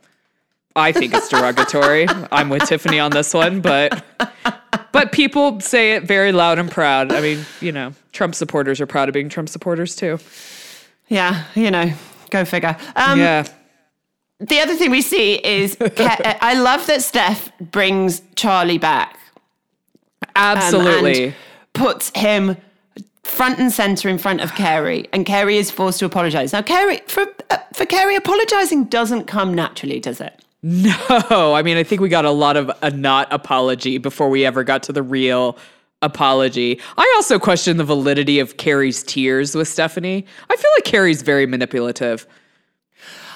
I 0.76 0.92
think 0.92 1.14
it's 1.14 1.28
derogatory. 1.28 2.06
I'm 2.30 2.48
with 2.48 2.64
Tiffany 2.64 2.98
on 3.00 3.10
this 3.10 3.32
one, 3.34 3.60
but 3.60 4.04
but 4.92 5.12
people 5.12 5.60
say 5.60 5.92
it 5.94 6.04
very 6.04 6.32
loud 6.32 6.58
and 6.58 6.70
proud. 6.70 7.12
I 7.12 7.20
mean, 7.20 7.44
you 7.60 7.72
know, 7.72 7.92
Trump 8.12 8.34
supporters 8.34 8.80
are 8.80 8.86
proud 8.86 9.08
of 9.08 9.12
being 9.14 9.28
Trump 9.28 9.48
supporters 9.48 9.96
too. 9.96 10.18
Yeah, 11.08 11.44
you 11.54 11.70
know, 11.70 11.92
go 12.30 12.44
figure. 12.44 12.76
Um, 12.94 13.18
yeah. 13.18 13.46
The 14.38 14.60
other 14.60 14.74
thing 14.76 14.90
we 14.90 15.00
see 15.00 15.34
is 15.36 15.76
Ke- 15.76 16.00
I 16.42 16.54
love 16.60 16.86
that 16.88 17.02
Steph 17.02 17.50
brings 17.58 18.20
Charlie 18.34 18.76
back. 18.78 19.18
um, 20.22 20.58
Absolutely. 20.58 21.24
and 21.24 21.34
puts 21.72 22.10
him 22.14 22.56
front 23.22 23.58
and 23.58 23.72
center 23.72 24.08
in 24.08 24.18
front 24.18 24.40
of 24.42 24.54
Kary, 24.54 25.08
and 25.12 25.24
Kary 25.24 25.56
is 25.56 25.70
forced 25.70 25.98
to 26.00 26.04
apologize. 26.04 26.52
Now, 26.52 26.62
Kary, 26.62 26.98
for 27.06 27.26
uh, 27.50 27.56
for 27.72 27.86
Kary, 27.86 28.14
apologizing 28.14 28.84
doesn't 28.84 29.24
come 29.24 29.54
naturally, 29.54 30.00
does 30.00 30.20
it? 30.20 30.42
No, 30.62 31.54
I 31.54 31.62
mean, 31.62 31.76
I 31.76 31.84
think 31.84 32.00
we 32.00 32.08
got 32.08 32.24
a 32.24 32.30
lot 32.30 32.56
of 32.56 32.70
a 32.82 32.90
not 32.90 33.32
apology 33.32 33.98
before 33.98 34.28
we 34.28 34.44
ever 34.44 34.64
got 34.64 34.82
to 34.84 34.92
the 34.92 35.02
real 35.02 35.56
apology. 36.02 36.80
I 36.96 37.12
also 37.16 37.38
question 37.38 37.76
the 37.76 37.84
validity 37.84 38.38
of 38.38 38.56
Kary's 38.56 39.02
tears 39.02 39.54
with 39.54 39.68
Stephanie. 39.68 40.26
I 40.50 40.56
feel 40.56 40.70
like 40.76 40.84
Kary's 40.84 41.22
very 41.22 41.46
manipulative. 41.46 42.26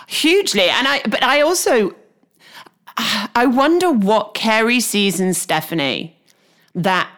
Hugely, 0.08 0.68
and 0.68 0.88
I. 0.88 1.02
But 1.08 1.22
I 1.22 1.40
also, 1.40 1.94
I 2.96 3.46
wonder 3.46 3.92
what 3.92 4.35
Kary 4.35 4.80
sees 4.80 5.20
in 5.20 5.35
Stephanie 5.35 6.16
that 6.74 7.09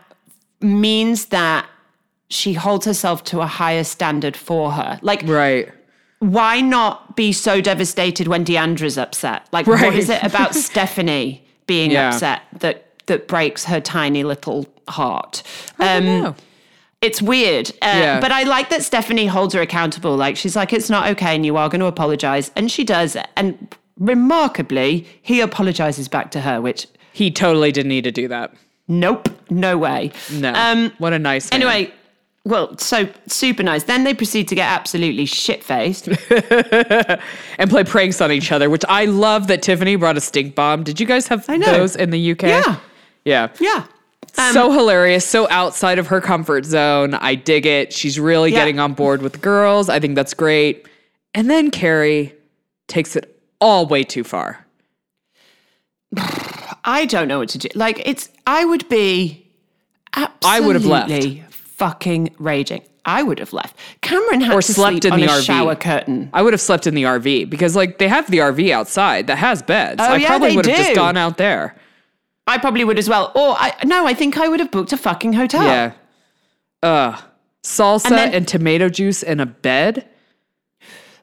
means 0.60 1.26
that 1.26 1.66
she 2.28 2.54
holds 2.54 2.86
herself 2.86 3.24
to 3.24 3.40
a 3.40 3.46
higher 3.46 3.84
standard 3.84 4.36
for 4.36 4.72
her. 4.72 4.98
Like, 5.02 5.22
Right. 5.24 5.70
Why 6.22 6.61
not 6.61 7.16
be 7.16 7.32
so 7.32 7.61
devastated 7.61 8.28
when 8.28 8.44
D'Andra's 8.44 8.96
upset? 8.96 9.44
Like, 9.50 9.66
what 9.66 9.80
Right. 9.80 9.92
is 9.98 10.08
it 10.08 10.22
about 10.22 10.54
Stephanie 10.68 11.42
being 11.66 11.90
Yeah. 11.90 12.11
upset 12.11 12.42
that 12.61 12.87
that 13.06 13.26
breaks 13.26 13.64
her 13.64 13.80
tiny 13.80 14.22
little 14.22 14.66
heart? 14.88 15.42
I 15.80 15.96
Um, 15.96 16.37
it's 17.00 17.20
weird, 17.20 17.70
uh, 17.82 17.87
Yeah. 17.98 18.20
but 18.20 18.30
I 18.30 18.44
like 18.44 18.70
that 18.70 18.85
Stephanie 18.85 19.26
holds 19.26 19.52
her 19.54 19.61
accountable. 19.61 20.14
Like, 20.16 20.37
she's 20.37 20.54
like, 20.54 20.72
"It's 20.72 20.88
not 20.88 21.08
okay, 21.08 21.35
and 21.35 21.44
you 21.44 21.56
are 21.56 21.68
going 21.68 21.80
to 21.80 21.87
apologize," 21.87 22.52
and 22.54 22.70
she 22.70 22.85
does. 22.85 23.16
And 23.37 23.74
remarkably, 23.98 25.04
he 25.20 25.40
apologizes 25.40 26.06
back 26.06 26.30
to 26.30 26.42
her, 26.42 26.61
which 26.61 26.87
He 27.12 27.32
totally 27.32 27.72
didn't 27.72 27.88
need 27.88 28.04
to 28.04 28.12
do 28.12 28.28
that. 28.28 28.52
nope, 28.87 29.28
no 29.50 29.76
way. 29.76 30.12
No. 30.30 30.52
Um, 30.54 30.92
what 30.98 31.12
a 31.12 31.18
nice 31.18 31.50
man. 31.50 31.62
Anyway, 31.62 31.90
well, 32.44 32.76
so 32.78 33.09
super 33.28 33.62
nice. 33.62 33.85
Then 33.85 34.05
they 34.05 34.14
proceed 34.14 34.48
to 34.48 34.55
get 34.55 34.68
absolutely 34.68 35.26
shit 35.26 35.62
faced. 35.62 36.09
and 37.59 37.70
play 37.70 37.85
pranks 37.85 38.20
on 38.20 38.33
each 38.33 38.50
other, 38.50 38.68
which 38.68 38.85
I 38.88 39.05
love 39.05 39.46
that 39.46 39.62
Tiffany 39.62 39.96
brought 39.96 40.16
a 40.16 40.20
stink 40.20 40.55
bomb. 40.55 40.83
Did 40.83 40.98
you 40.98 41.07
guys 41.07 41.28
have 41.28 41.46
those 41.46 41.94
in 41.94 42.11
the 42.11 42.33
UK? 42.33 42.42
Yeah. 42.42 42.76
Yeah. 43.24 43.48
yeah. 43.61 43.87
Um, 44.38 44.52
so 44.55 44.72
hilarious, 44.72 45.26
so 45.26 45.48
outside 45.50 45.98
of 45.98 46.07
her 46.09 46.20
comfort 46.20 46.64
zone. 46.64 47.14
I 47.14 47.35
dig 47.35 47.66
it. 47.66 47.92
She's 47.92 48.18
really 48.18 48.50
Yeah. 48.50 48.59
getting 48.61 48.81
on 48.81 48.94
board 48.94 49.22
with 49.22 49.33
the 49.33 49.38
girls. 49.38 49.88
I 49.88 50.00
think 50.00 50.16
that's 50.16 50.35
great. 50.35 50.87
And 51.35 51.48
then 51.50 51.70
Kary 51.70 52.35
takes 52.88 53.14
it 53.14 53.40
all 53.61 53.87
way 53.87 54.02
too 54.02 54.24
far. 54.24 54.66
I 56.85 57.07
don't 57.07 57.28
know 57.28 57.38
what 57.38 57.50
to 57.50 57.59
do. 57.59 57.68
Like 57.74 58.02
it's 58.05 58.28
I 58.46 58.64
would 58.64 58.88
be 58.88 59.46
absolutely 60.14 60.40
I 60.44 60.61
would 60.61 60.74
have 60.76 60.85
left. 60.87 61.11
Fucking 61.82 62.34
raging. 62.38 62.82
I 63.04 63.24
would 63.24 63.40
have 63.40 63.52
left. 63.52 63.76
Kameron 64.02 64.42
had 64.42 64.52
Or 64.54 64.62
to 64.62 64.72
slept 64.72 65.02
sleep 65.02 65.04
in 65.06 65.12
on 65.14 65.20
the 65.20 65.26
a 65.26 65.30
RV. 65.30 65.42
shower 65.44 65.74
curtain. 65.74 66.30
I 66.32 66.40
would 66.42 66.52
have 66.52 66.60
slept 66.60 66.86
in 66.86 66.94
the 66.94 67.02
RV 67.02 67.50
because, 67.50 67.74
like, 67.74 67.98
they 67.98 68.06
have 68.06 68.30
the 68.30 68.38
RV 68.38 68.70
outside 68.70 69.26
that 69.26 69.38
has 69.38 69.62
beds. 69.62 69.96
Oh, 70.00 70.12
I 70.12 70.16
yeah, 70.18 70.28
probably 70.28 70.50
they 70.50 70.56
would 70.56 70.66
have 70.66 70.76
just 70.76 70.94
gone 70.94 71.16
out 71.16 71.38
there. 71.38 71.74
I 72.46 72.58
probably 72.58 72.84
would 72.84 72.98
as 72.98 73.08
well. 73.08 73.32
Or 73.34 73.56
I 73.58 73.74
no, 73.84 74.06
I 74.06 74.14
think 74.14 74.38
I 74.38 74.46
would 74.48 74.60
have 74.60 74.70
booked 74.70 74.92
a 74.92 74.96
fucking 74.96 75.32
hotel. 75.32 75.64
Yeah. 75.64 75.92
Ugh. 76.84 77.20
Salsa 77.64 78.12
And 78.12 78.34
and, 78.34 78.46
tomato 78.48 78.88
juice 78.88 79.22
in 79.24 79.40
a 79.40 79.46
bed. 79.46 80.06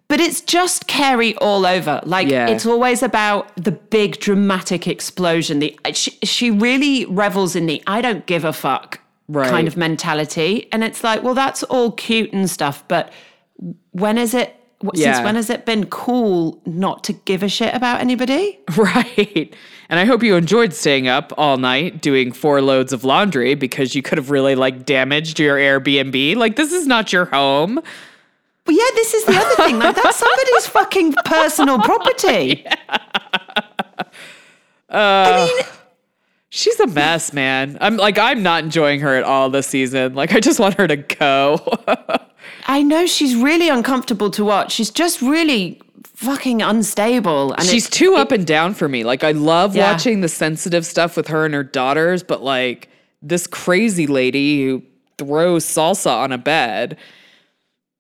But 0.09 0.19
it's 0.19 0.41
just 0.41 0.87
Kary 0.87 1.35
all 1.37 1.65
over. 1.65 2.01
Like 2.03 2.27
Yeah. 2.29 2.47
it's 2.47 2.65
always 2.65 3.03
about 3.03 3.55
the 3.55 3.71
big 3.71 4.19
dramatic 4.19 4.87
explosion. 4.87 5.59
The 5.59 5.77
she, 5.93 6.11
she 6.23 6.49
really 6.51 7.05
revels 7.05 7.55
in 7.55 7.65
the 7.67 7.81
I 7.85 8.01
don't 8.01 8.25
give 8.25 8.43
a 8.43 8.51
fuck 8.53 8.99
Right. 9.31 9.47
kind 9.49 9.67
of 9.67 9.77
mentality. 9.77 10.67
And 10.71 10.83
it's 10.83 11.03
like, 11.03 11.21
well, 11.23 11.35
that's 11.35 11.61
all 11.63 11.91
cute 11.91 12.33
and 12.33 12.49
stuff, 12.49 12.83
but 12.87 13.13
when 13.91 14.17
is 14.17 14.33
it 14.33 14.55
wh- 14.83 14.87
since 14.95 15.17
Yeah. 15.19 15.23
when 15.23 15.35
has 15.35 15.49
it 15.51 15.65
been 15.67 15.85
cool 15.85 16.59
not 16.65 17.03
to 17.03 17.13
give 17.13 17.43
a 17.43 17.47
shit 17.49 17.73
about 17.75 18.01
anybody? 18.01 18.59
Right. 18.75 19.53
And 19.89 19.99
I 19.99 20.05
hope 20.05 20.21
you 20.23 20.35
enjoyed 20.35 20.73
staying 20.73 21.07
up 21.07 21.31
all 21.37 21.57
night 21.57 22.01
doing 22.01 22.31
four 22.31 22.61
loads 22.61 22.91
of 22.91 23.03
laundry 23.03 23.53
because 23.55 23.93
you 23.95 24.01
could 24.01 24.17
have 24.17 24.29
really 24.31 24.55
like 24.55 24.85
damaged 24.85 25.39
your 25.39 25.57
Airbnb. 25.57 26.35
Like 26.35 26.55
this 26.55 26.71
is 26.73 26.85
not 26.87 27.13
your 27.13 27.25
home. 27.25 27.75
Well, 28.67 28.77
yeah, 28.77 28.95
this 28.95 29.13
is 29.15 29.25
the 29.25 29.35
other 29.35 29.55
thing. 29.55 29.79
Like 29.79 29.95
that's 29.95 30.17
somebody's 30.25 30.67
fucking 30.67 31.13
personal 31.25 31.79
property. 31.79 32.65
Uh, 34.91 34.95
I 34.97 35.45
mean, 35.45 35.65
She's 36.51 36.79
a 36.79 36.87
mess, 36.87 37.31
man. 37.31 37.77
I'm 37.79 37.97
like 37.97 38.17
I'm 38.17 38.41
not 38.41 38.63
enjoying 38.63 38.99
her 39.01 39.15
at 39.15 39.23
all 39.23 39.49
this 39.49 39.67
season. 39.67 40.15
Like 40.15 40.33
I 40.33 40.39
just 40.39 40.59
want 40.59 40.75
her 40.75 40.87
to 40.87 40.97
go. 40.97 41.59
I 42.67 42.81
know 42.81 43.05
she's 43.05 43.35
really 43.35 43.69
uncomfortable 43.69 44.31
to 44.31 44.43
watch. 44.43 44.71
She's 44.71 44.89
just 44.89 45.21
really 45.21 45.79
fucking 46.03 46.61
unstable. 46.61 47.53
And 47.53 47.63
She's 47.63 47.87
it- 47.87 47.91
too 47.91 48.15
up 48.15 48.31
and 48.31 48.47
down 48.47 48.73
for 48.73 48.89
me. 48.89 49.03
Like 49.03 49.23
I 49.23 49.31
love 49.31 49.75
Yeah. 49.75 49.91
watching 49.91 50.21
the 50.21 50.27
sensitive 50.29 50.85
stuff 50.85 51.15
with 51.15 51.27
her 51.27 51.45
and 51.45 51.53
her 51.53 51.63
daughters, 51.63 52.23
but 52.23 52.41
like 52.41 52.89
this 53.21 53.45
crazy 53.45 54.07
lady 54.07 54.63
who 54.65 54.81
throws 55.19 55.65
salsa 55.65 56.11
on 56.11 56.31
a 56.31 56.37
bed 56.37 56.97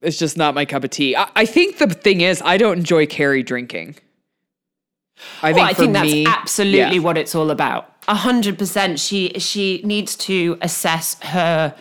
is 0.01 0.17
just 0.17 0.37
not 0.37 0.55
my 0.55 0.65
cup 0.65 0.83
of 0.83 0.89
tea. 0.89 1.15
I, 1.15 1.29
I 1.35 1.45
think 1.45 1.77
the 1.77 1.87
thing 1.87 2.21
is 2.21 2.41
I 2.43 2.57
don't 2.57 2.77
enjoy 2.79 3.05
Kary 3.05 3.43
drinking. 3.43 3.95
I 5.41 5.53
think 5.53 5.57
Well, 5.57 5.65
I 5.65 5.73
for 5.73 5.81
think 5.81 5.93
that's 5.93 6.11
me, 6.11 6.25
absolutely 6.25 6.95
yeah. 6.97 7.01
what 7.01 7.17
it's 7.17 7.35
all 7.35 7.51
about. 7.51 7.93
A 8.07 8.15
hundred 8.15 8.57
percent. 8.57 8.99
She 8.99 9.33
she 9.37 9.81
needs 9.83 10.15
to 10.17 10.57
assess 10.61 11.21
her 11.21 11.75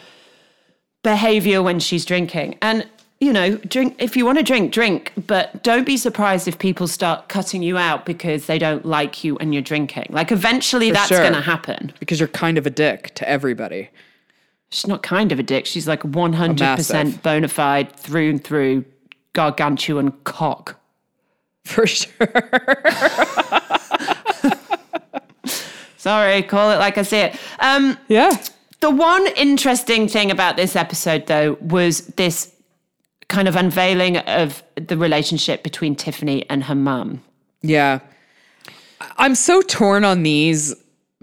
behavior 1.03 1.63
when 1.63 1.79
she's 1.81 2.05
drinking, 2.05 2.59
and 2.61 2.87
you 3.21 3.33
know, 3.33 3.57
drink 3.57 3.97
if 3.99 4.17
you 4.17 4.25
want 4.25 4.39
to 4.39 4.45
drink, 4.45 4.73
drink, 4.73 5.13
but 5.27 5.63
don't 5.63 5.85
be 5.85 5.97
surprised 5.97 6.47
if 6.47 6.59
people 6.59 6.87
start 6.87 7.29
cutting 7.29 7.63
you 7.63 7.77
out 7.77 8.07
because 8.07 8.47
they 8.47 8.59
don't 8.59 8.85
like 8.85 9.25
you 9.25 9.37
and 9.39 9.53
you're 9.53 9.63
drinking. 9.63 10.07
Like 10.11 10.31
eventually, 10.31 10.91
that's 10.91 11.09
sure. 11.09 11.19
going 11.19 11.33
to 11.33 11.41
happen. 11.41 11.93
because 11.99 12.21
you're 12.21 12.29
kind 12.29 12.59
of 12.59 12.67
a 12.67 12.71
dick 12.71 13.15
to 13.17 13.29
everybody. 13.29 13.91
She's 14.71 14.87
not 14.87 15.03
kind 15.03 15.33
of 15.33 15.39
a 15.39 15.43
dick. 15.43 15.67
She's 15.67 15.89
like 15.89 16.03
100% 16.03 17.23
bona 17.23 17.49
fide 17.49 17.91
through 17.93 18.31
and 18.31 18.45
through 18.45 18.85
gargantuan 19.33 20.13
cock. 20.25 20.78
For 21.69 21.87
sure. 21.87 22.11
Sorry, 25.97 26.43
call 26.43 26.71
it 26.71 26.77
like 26.79 26.97
I 26.97 27.03
see 27.03 27.19
it. 27.19 27.37
Um, 27.59 27.99
Yeah. 28.09 28.31
the 28.81 28.91
one 28.91 29.27
interesting 29.37 30.09
thing 30.09 30.31
about 30.31 30.57
this 30.57 30.77
episode, 30.77 31.27
though, 31.27 31.59
was 31.61 32.07
this 32.17 32.53
kind 33.29 33.49
of 33.49 33.57
unveiling 33.57 34.17
of 34.19 34.63
the 34.77 34.97
relationship 34.97 35.63
between 35.63 35.95
Tiffany 35.95 36.49
and 36.49 36.65
her 36.65 36.75
mum. 36.75 37.23
Yeah. 37.61 38.01
I'm 39.19 39.35
so 39.35 39.61
torn 39.61 40.05
on 40.05 40.23
these 40.23 40.75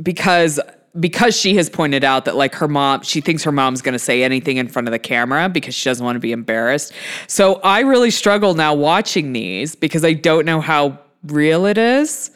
because 0.01 0.59
because 0.99 1.35
she 1.35 1.55
has 1.55 1.69
pointed 1.69 2.03
out 2.03 2.25
that 2.25 2.35
like 2.35 2.55
her 2.55 2.67
mom 2.67 3.01
she 3.01 3.21
thinks 3.21 3.43
her 3.43 3.51
mom's 3.51 3.81
going 3.81 3.93
to 3.93 3.99
say 3.99 4.23
anything 4.23 4.57
in 4.57 4.67
front 4.67 4.87
of 4.87 4.91
the 4.91 4.99
camera 4.99 5.49
because 5.49 5.75
she 5.75 5.89
doesn't 5.89 6.05
want 6.05 6.15
to 6.15 6.19
be 6.19 6.31
embarrassed. 6.31 6.93
So 7.27 7.55
I 7.55 7.81
really 7.81 8.11
struggle 8.11 8.53
now 8.53 8.73
watching 8.73 9.33
these 9.33 9.75
because 9.75 10.05
I 10.05 10.13
don't 10.13 10.45
know 10.45 10.61
how 10.61 10.99
real 11.23 11.65
it 11.65 11.77
is. 11.77 12.31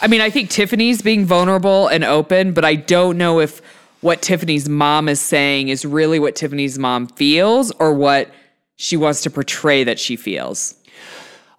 I 0.00 0.06
mean, 0.06 0.20
I 0.20 0.30
think 0.30 0.50
Tiffany's 0.50 1.02
being 1.02 1.26
vulnerable 1.26 1.88
and 1.88 2.04
open, 2.04 2.52
but 2.52 2.64
I 2.64 2.74
don't 2.74 3.18
know 3.18 3.40
if 3.40 3.60
what 4.00 4.22
Tiffany's 4.22 4.68
mom 4.68 5.08
is 5.08 5.20
saying 5.20 5.68
is 5.68 5.84
really 5.84 6.18
what 6.18 6.34
Tiffany's 6.36 6.78
mom 6.78 7.06
feels 7.06 7.70
or 7.72 7.92
what 7.92 8.30
she 8.76 8.96
wants 8.96 9.20
to 9.22 9.30
portray 9.30 9.84
that 9.84 9.98
she 9.98 10.16
feels. 10.16 10.74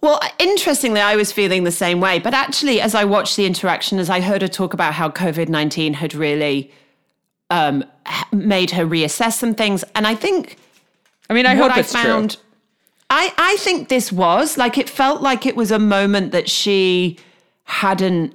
Well, 0.01 0.19
interestingly, 0.39 0.99
I 0.99 1.15
was 1.15 1.31
feeling 1.31 1.63
the 1.63 1.71
same 1.71 1.99
way. 2.01 2.17
But 2.19 2.33
actually, 2.33 2.81
as 2.81 2.95
I 2.95 3.03
watched 3.05 3.37
the 3.37 3.45
interaction, 3.45 3.99
as 3.99 4.09
I 4.09 4.19
heard 4.19 4.41
her 4.41 4.47
talk 4.47 4.73
about 4.73 4.93
how 4.95 5.09
COVID 5.09 5.47
19 5.47 5.93
had 5.93 6.13
really 6.15 6.71
um, 7.51 7.83
made 8.31 8.71
her 8.71 8.85
reassess 8.85 9.33
some 9.33 9.53
things, 9.53 9.83
and 9.95 10.07
I 10.07 10.15
think 10.15 10.57
I 11.29 11.33
mean, 11.33 11.45
I 11.45 11.55
hope 11.55 11.75
I 11.75 11.79
it's 11.79 11.93
found, 11.93 12.31
true. 12.31 12.39
I, 13.09 13.33
I 13.37 13.55
think 13.57 13.89
this 13.89 14.11
was 14.11 14.57
like, 14.57 14.77
it 14.77 14.89
felt 14.89 15.21
like 15.21 15.45
it 15.45 15.55
was 15.55 15.71
a 15.71 15.79
moment 15.79 16.31
that 16.31 16.49
she 16.49 17.17
hadn't 17.65 18.33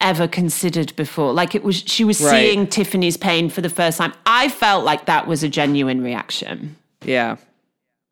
ever 0.00 0.28
considered 0.28 0.94
before. 0.94 1.32
Like 1.32 1.54
it 1.54 1.64
was, 1.64 1.76
she 1.86 2.04
was 2.04 2.20
Right. 2.20 2.30
seeing 2.30 2.66
Tiffany's 2.66 3.16
pain 3.16 3.48
for 3.48 3.60
the 3.60 3.68
first 3.68 3.98
time. 3.98 4.12
I 4.26 4.48
felt 4.48 4.84
like 4.84 5.06
that 5.06 5.26
was 5.26 5.42
a 5.42 5.48
genuine 5.48 6.00
reaction. 6.02 6.76
Yeah. 7.04 7.36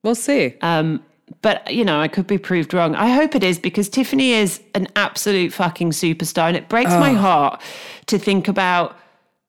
We'll 0.02 0.14
see. 0.16 0.54
Um, 0.60 1.02
but 1.46 1.72
you 1.72 1.84
know, 1.84 2.00
I 2.00 2.08
could 2.08 2.26
be 2.26 2.38
proved 2.38 2.74
wrong. 2.74 2.96
I 2.96 3.10
hope 3.10 3.36
it 3.36 3.44
is 3.44 3.56
because 3.56 3.88
Tiffany 3.88 4.32
is 4.32 4.60
an 4.74 4.88
absolute 4.96 5.52
fucking 5.52 5.92
superstar, 5.92 6.48
and 6.48 6.56
it 6.56 6.68
breaks 6.68 6.90
my 6.90 7.12
oh. 7.12 7.18
heart 7.18 7.62
to 8.06 8.18
think 8.18 8.48
about. 8.48 8.96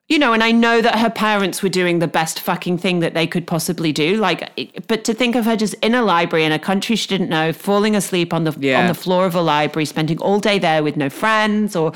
You 0.08 0.20
know, 0.20 0.32
and 0.32 0.44
I 0.44 0.52
know 0.52 0.80
that 0.80 1.00
her 1.00 1.10
parents 1.10 1.64
were 1.64 1.70
doing 1.70 1.98
the 1.98 2.08
best 2.08 2.40
fucking 2.40 2.78
thing 2.78 3.00
that 3.00 3.16
they 3.16 3.26
could 3.26 3.48
possibly 3.48 3.92
do. 3.92 4.16
Like, 4.18 4.42
but 4.88 5.06
to 5.06 5.14
think 5.16 5.36
of 5.36 5.46
her 5.46 5.56
just 5.56 5.74
in 5.82 5.96
a 5.96 6.04
library 6.04 6.46
in 6.46 6.52
a 6.52 6.60
country 6.60 6.96
she 6.96 7.08
didn't 7.08 7.30
know, 7.30 7.52
falling 7.52 7.96
asleep 7.96 8.32
on 8.32 8.44
the 8.44 8.52
on 8.76 8.88
the 8.88 8.94
floor 8.94 9.26
of 9.26 9.34
a 9.34 9.42
library, 9.42 9.86
spending 9.86 10.20
all 10.20 10.40
day 10.40 10.60
there 10.60 10.84
with 10.84 10.98
no 10.98 11.10
friends, 11.10 11.76
or, 11.76 11.94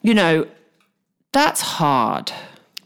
you 0.00 0.14
know, 0.14 0.46
that's 1.32 1.60
hard. 1.60 2.32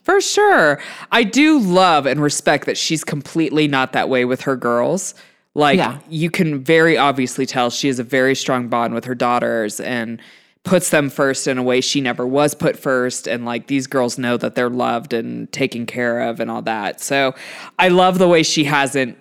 For 0.02 0.20
sure. 0.20 0.80
I 1.12 1.22
do 1.22 1.60
love 1.60 2.04
and 2.04 2.20
respect 2.20 2.66
that 2.66 2.76
she's 2.76 3.04
completely 3.04 3.68
not 3.68 3.92
that 3.92 4.08
way 4.08 4.24
with 4.24 4.40
her 4.40 4.56
girls. 4.56 5.14
Like, 5.54 5.76
Yeah. 5.78 5.98
you 6.08 6.30
can 6.30 6.62
very 6.64 6.96
obviously 6.96 7.44
tell 7.46 7.68
she 7.70 7.88
has 7.88 7.98
a 7.98 8.04
very 8.04 8.34
strong 8.34 8.68
bond 8.68 8.94
with 8.94 9.04
her 9.04 9.14
daughters 9.14 9.80
and 9.80 10.20
puts 10.64 10.90
them 10.90 11.10
first 11.10 11.46
in 11.46 11.58
a 11.58 11.62
way 11.62 11.80
she 11.80 12.00
never 12.00 12.26
was 12.26 12.54
put 12.54 12.78
first. 12.78 13.26
And 13.26 13.44
like, 13.44 13.66
these 13.66 13.86
girls 13.86 14.16
know 14.16 14.36
that 14.36 14.54
they're 14.54 14.70
loved 14.70 15.12
and 15.12 15.50
taken 15.52 15.86
care 15.86 16.20
of 16.20 16.40
and 16.40 16.50
all 16.50 16.62
that. 16.62 17.00
So 17.00 17.34
I 17.78 17.88
love 17.88 18.18
the 18.18 18.28
way 18.28 18.42
she 18.42 18.64
hasn't 18.64 19.18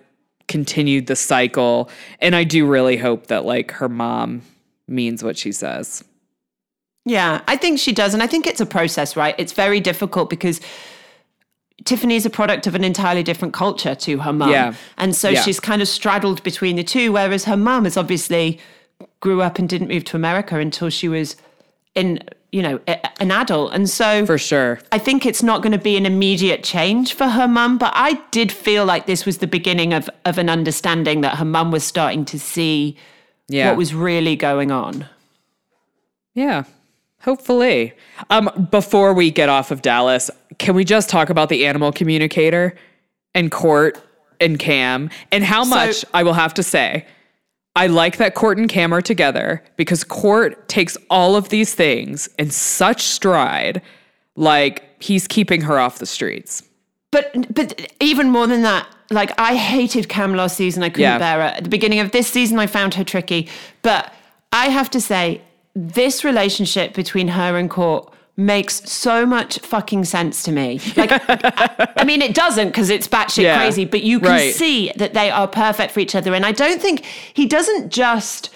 continued 0.48 1.08
the 1.08 1.16
cycle. 1.16 1.90
And 2.20 2.36
I 2.36 2.44
do 2.44 2.66
really 2.68 2.98
hope 2.98 3.28
that 3.28 3.44
like 3.46 3.72
her 3.72 3.90
mom 3.90 4.44
means 4.88 5.24
what 5.24 5.38
she 5.38 5.52
says. 5.52 6.04
Yeah, 7.06 7.42
I 7.48 7.58
think 7.58 7.80
she 7.80 7.92
does. 7.94 8.14
And 8.14 8.22
I 8.22 8.28
think 8.28 8.46
it's 8.46 8.62
a 8.62 8.66
process, 8.66 9.16
right? 9.16 9.34
It's 9.40 9.54
very 9.54 9.80
difficult 9.80 10.30
because 10.30 10.62
Tiffany 11.86 12.16
is 12.16 12.26
a 12.26 12.30
product 12.30 12.68
of 12.68 12.76
an 12.76 12.84
entirely 12.84 13.24
different 13.24 13.54
culture 13.54 13.96
to 13.96 14.20
her 14.20 14.34
mum. 14.34 14.50
Yeah. 14.52 14.74
And 14.98 15.16
so 15.16 15.30
Yeah. 15.30 15.42
she's 15.42 15.60
kind 15.60 15.82
of 15.82 15.88
straddled 15.88 16.44
between 16.44 16.76
the 16.76 16.84
two, 16.84 17.12
whereas 17.14 17.46
her 17.46 17.58
mum 17.58 17.86
is 17.86 17.98
obviously 17.98 18.60
grew 19.20 19.42
up 19.42 19.58
and 19.58 19.68
didn't 19.68 19.88
move 19.88 20.04
to 20.06 20.16
America 20.16 20.58
until 20.60 20.90
she 20.90 21.08
was 21.10 21.36
in, 21.96 22.20
you 22.52 22.62
know, 22.62 22.80
a- 22.88 23.22
an 23.22 23.32
adult. 23.32 23.74
And 23.74 23.90
so 23.90 24.26
For 24.26 24.38
sure. 24.38 24.80
I 24.92 24.98
think 25.00 25.26
it's 25.26 25.42
not 25.42 25.62
going 25.64 25.72
to 25.72 25.78
be 25.80 25.98
an 25.98 26.06
immediate 26.06 26.64
change 26.64 27.14
for 27.14 27.30
her 27.30 27.48
mum, 27.48 27.78
but 27.78 27.92
I 27.96 28.22
did 28.32 28.52
feel 28.52 28.86
like 28.86 29.08
this 29.08 29.26
was 29.26 29.40
the 29.40 29.48
beginning 29.48 29.92
of, 29.94 30.10
of 30.24 30.38
an 30.38 30.50
understanding 30.50 31.22
that 31.22 31.38
her 31.38 31.46
mum 31.46 31.72
was 31.72 31.84
starting 31.84 32.26
to 32.26 32.40
see 32.40 32.96
Yeah. 33.50 33.70
what 33.70 33.78
was 33.78 33.94
really 33.94 34.36
going 34.36 34.72
on. 34.72 35.06
Yeah. 36.36 36.64
Hopefully. 37.24 37.94
Um, 38.30 38.68
before 38.72 39.14
we 39.14 39.32
get 39.32 39.50
off 39.50 39.72
of 39.72 39.82
Dallas, 39.82 40.30
can 40.58 40.76
we 40.76 40.84
just 40.84 41.10
talk 41.10 41.30
about 41.30 41.50
the 41.50 41.66
animal 41.66 41.92
communicator 41.92 42.76
and 43.34 43.52
Court 43.52 43.98
and 44.40 44.58
Cam 44.60 45.10
and 45.32 45.44
how 45.44 45.64
much 45.64 46.04
I 46.14 46.24
will 46.24 46.34
have 46.34 46.54
to 46.56 46.64
say. 46.64 47.06
I 47.76 47.88
like 47.88 48.18
that 48.18 48.36
Court 48.36 48.58
and 48.58 48.68
Cam 48.68 48.94
are 48.94 49.02
together 49.02 49.64
because 49.78 50.04
Court 50.04 50.68
takes 50.68 50.98
all 51.10 51.36
of 51.38 51.50
these 51.50 51.74
things 51.74 52.28
in 52.38 52.50
such 52.52 53.04
stride, 53.04 53.82
like 54.36 54.84
he's 55.02 55.28
keeping 55.28 55.62
her 55.62 55.80
off 55.80 56.00
the 56.00 56.06
streets. 56.06 56.64
But 57.12 57.54
but 57.54 57.94
even 58.02 58.30
more 58.30 58.48
than 58.48 58.64
that, 58.64 58.88
like 59.10 59.32
I 59.40 59.56
hated 59.56 60.10
Cam 60.10 60.34
last 60.36 60.58
season. 60.58 60.84
I 60.84 60.90
couldn't 60.90 61.04
Yeah. 61.04 61.18
bear 61.20 61.38
her. 61.38 61.56
At 61.56 61.64
the 61.64 61.70
beginning 61.70 62.00
of 62.00 62.12
this 62.12 62.28
season, 62.28 62.60
I 62.60 62.68
found 62.68 62.96
her 62.96 63.04
tricky. 63.06 63.48
But 63.84 64.14
I 64.52 64.68
have 64.68 64.90
to 64.92 65.00
say, 65.00 65.42
this 65.76 66.24
relationship 66.24 66.94
between 66.94 67.30
her 67.30 67.58
and 67.58 67.70
Court 67.70 68.12
makes 68.38 68.90
so 68.90 69.26
much 69.26 69.60
fucking 69.60 70.06
sense 70.06 70.44
to 70.44 70.52
me. 70.52 70.80
Like, 70.96 71.12
I, 71.98 72.04
mean, 72.06 72.22
it 72.22 72.34
doesn't 72.34 72.70
because 72.70 72.90
it's 72.90 73.08
batshit 73.08 73.44
Yeah. 73.44 73.58
crazy, 73.58 73.86
but 73.86 74.04
you 74.04 74.20
can 74.20 74.30
Right. 74.30 74.54
see 74.54 74.92
that 74.96 75.14
they 75.14 75.30
are 75.30 75.48
perfect 75.48 75.94
for 75.94 76.00
each 76.00 76.16
other. 76.16 76.34
And 76.34 76.46
I 76.46 76.52
don't 76.52 76.82
think 76.82 77.04
he 77.34 77.46
doesn't 77.46 77.92
just 77.92 78.50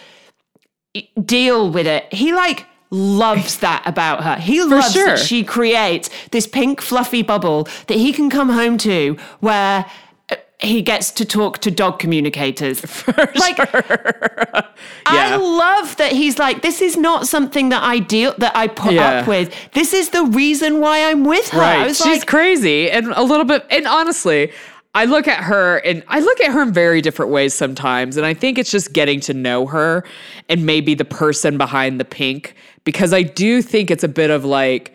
deal 1.24 1.70
with 1.70 1.88
it. 1.88 2.12
He 2.14 2.34
like 2.34 2.66
loves 2.90 3.58
that 3.58 3.84
about 3.86 4.24
her. 4.24 4.38
He 4.38 4.64
loves 4.64 4.94
sure. 4.94 5.08
that 5.08 5.20
she 5.20 5.44
creates 5.44 6.10
this 6.32 6.48
pink 6.48 6.82
fluffy 6.82 7.22
bubble 7.22 7.68
that 7.88 7.98
he 7.98 8.14
can 8.14 8.30
come 8.30 8.50
home 8.50 8.78
to 8.80 9.18
where 9.42 9.86
he 10.66 10.82
gets 10.82 11.12
to 11.12 11.26
talk 11.26 11.60
to 11.60 11.72
dog 11.72 12.00
communicators. 12.00 12.82
like 13.36 13.58
I 15.06 15.30
Yeah. 15.30 15.36
love 15.38 15.96
that 15.98 16.12
he's 16.12 16.40
like 16.40 16.62
this 16.62 16.82
is 16.82 16.98
not 16.98 17.28
something 17.28 17.70
that 17.70 17.84
I 17.84 18.00
deal 18.00 18.34
that 18.40 18.56
I 18.56 18.68
put 18.68 18.94
Yeah. 18.94 19.20
up 19.22 19.28
with. 19.28 19.54
This 19.74 19.94
is 19.94 20.10
the 20.10 20.24
reason 20.26 20.80
why 20.80 21.04
I'm 21.10 21.24
with 21.26 21.50
her. 21.50 21.62
I 21.62 21.78
Right. 21.86 21.96
She's 21.96 22.06
like 22.06 22.26
crazy 22.28 22.90
and 22.90 23.08
a 23.16 23.24
little 23.24 23.46
bit 23.46 23.66
and 23.70 23.86
honestly, 23.88 24.52
I 24.94 25.06
look 25.06 25.28
at 25.28 25.44
her 25.44 25.78
and 25.80 26.04
I 26.08 26.20
look 26.22 26.40
at 26.40 26.52
her 26.52 26.62
in 26.62 26.72
very 26.72 27.02
different 27.02 27.32
ways 27.32 27.54
sometimes 27.54 28.16
and 28.18 28.26
I 28.26 28.34
think 28.34 28.58
it's 28.58 28.72
just 28.72 28.94
getting 28.94 29.20
to 29.22 29.34
know 29.34 29.66
her 29.68 30.04
and 30.48 30.66
maybe 30.66 30.96
the 30.96 31.04
person 31.06 31.58
behind 31.58 32.00
the 32.00 32.06
pink 32.06 32.56
because 32.86 33.12
I 33.14 33.22
do 33.24 33.62
think 33.62 33.92
it's 33.92 34.04
a 34.06 34.08
bit 34.08 34.30
of 34.30 34.46
like 34.46 34.95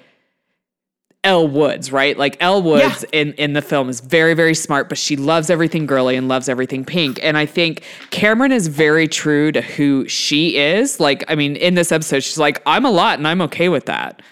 Elle 1.23 1.49
Woods, 1.49 1.93
right? 1.93 2.17
Like 2.17 2.39
Elle 2.41 2.63
Woods 2.63 3.05
in, 3.13 3.35
in 3.35 3.53
the 3.53 3.61
film 3.61 3.91
is 3.91 4.01
very, 4.01 4.33
very 4.33 4.55
smart, 4.55 4.89
but 4.89 4.97
she 4.97 5.17
loves 5.17 5.51
everything 5.51 5.85
girly 5.85 6.17
and 6.17 6.29
loves 6.29 6.49
everything 6.49 6.83
pink. 6.83 7.19
And 7.23 7.37
I 7.37 7.45
think 7.45 7.83
Kameron 8.11 8.53
is 8.53 8.69
very 8.69 9.07
true 9.07 9.53
to 9.53 9.61
who 9.61 10.09
she 10.09 10.57
is. 10.57 10.99
Like, 10.99 11.25
I 11.29 11.35
mean, 11.35 11.57
in 11.57 11.75
this 11.75 11.93
episode, 11.93 12.21
she's 12.21 12.39
like, 12.39 12.63
I'm 12.65 12.87
a 12.87 12.91
lot 12.91 13.19
and 13.19 13.29
I'm 13.29 13.43
okay 13.43 13.69
with 13.69 13.85
that. 13.85 14.23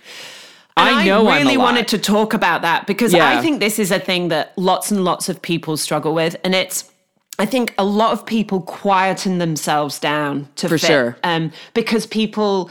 And 0.78 0.96
I 0.96 1.04
know 1.04 1.28
I'm 1.28 1.42
really 1.42 1.58
wanted 1.58 1.88
to 1.88 1.98
talk 1.98 2.32
about 2.32 2.62
that 2.62 2.86
because 2.86 3.12
Yeah. 3.12 3.38
I 3.38 3.42
think 3.42 3.60
this 3.60 3.78
is 3.78 3.90
a 3.90 3.98
thing 3.98 4.28
that 4.28 4.56
lots 4.56 4.90
and 4.90 5.04
lots 5.04 5.28
of 5.28 5.42
people 5.42 5.76
struggle 5.76 6.14
with. 6.14 6.36
And 6.42 6.54
it's, 6.54 6.90
I 7.38 7.44
think 7.44 7.74
a 7.76 7.84
lot 7.84 8.12
of 8.12 8.24
people 8.24 8.62
quieten 8.62 9.38
themselves 9.38 9.98
down 9.98 10.48
to 10.56 10.68
For 10.68 10.78
fit, 10.78 10.86
sure. 10.86 11.18
Um, 11.22 11.52
because 11.74 12.06
people 12.06 12.70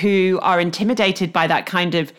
who 0.00 0.38
are 0.42 0.60
intimidated 0.60 1.32
by 1.32 1.46
that 1.48 1.66
kind 1.66 1.96
of 1.96 2.12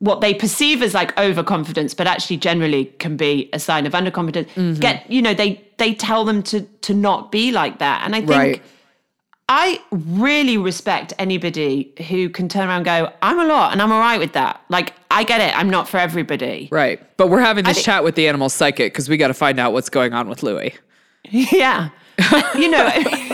what 0.00 0.20
they 0.20 0.32
perceive 0.32 0.82
as 0.82 0.94
like 0.94 1.16
overconfidence, 1.18 1.94
but 1.94 2.06
actually 2.06 2.36
generally 2.36 2.86
can 2.98 3.16
be 3.16 3.48
a 3.52 3.58
sign 3.58 3.86
of 3.86 3.92
underconfidence. 3.92 4.48
Mm-hmm. 4.50 4.80
Get 4.80 5.10
you 5.10 5.22
know 5.22 5.34
they 5.34 5.64
they 5.78 5.94
tell 5.94 6.24
them 6.24 6.42
to 6.44 6.62
to 6.62 6.94
not 6.94 7.32
be 7.32 7.52
like 7.52 7.78
that, 7.78 8.02
and 8.04 8.14
I 8.14 8.18
think 8.20 8.30
Right. 8.30 8.62
I 9.50 9.80
really 9.90 10.58
respect 10.58 11.14
anybody 11.18 11.94
who 12.08 12.28
can 12.28 12.50
turn 12.50 12.68
around 12.68 12.86
and 12.86 13.06
go, 13.06 13.12
I'm 13.22 13.38
a 13.40 13.46
lot 13.46 13.72
and 13.72 13.80
I'm 13.80 13.90
all 13.90 13.98
right 13.98 14.18
with 14.18 14.34
that. 14.34 14.60
Like, 14.68 14.92
I 15.10 15.24
get 15.24 15.40
it. 15.40 15.58
I'm 15.58 15.70
not 15.70 15.88
for 15.88 15.96
everybody. 15.96 16.68
Right. 16.70 17.00
But 17.16 17.28
we're 17.28 17.40
having 17.40 17.64
this 17.64 17.76
think- 17.78 17.86
chat 17.86 18.04
with 18.04 18.14
the 18.14 18.28
animal 18.28 18.50
psychic 18.50 18.92
because 18.92 19.08
we 19.08 19.16
got 19.16 19.28
to 19.28 19.34
find 19.34 19.58
out 19.58 19.72
what's 19.72 19.88
going 19.88 20.12
on 20.12 20.28
with 20.28 20.42
Louis. 20.42 20.74
yeah. 21.24 21.88
you 22.56 22.70
know, 22.70 22.90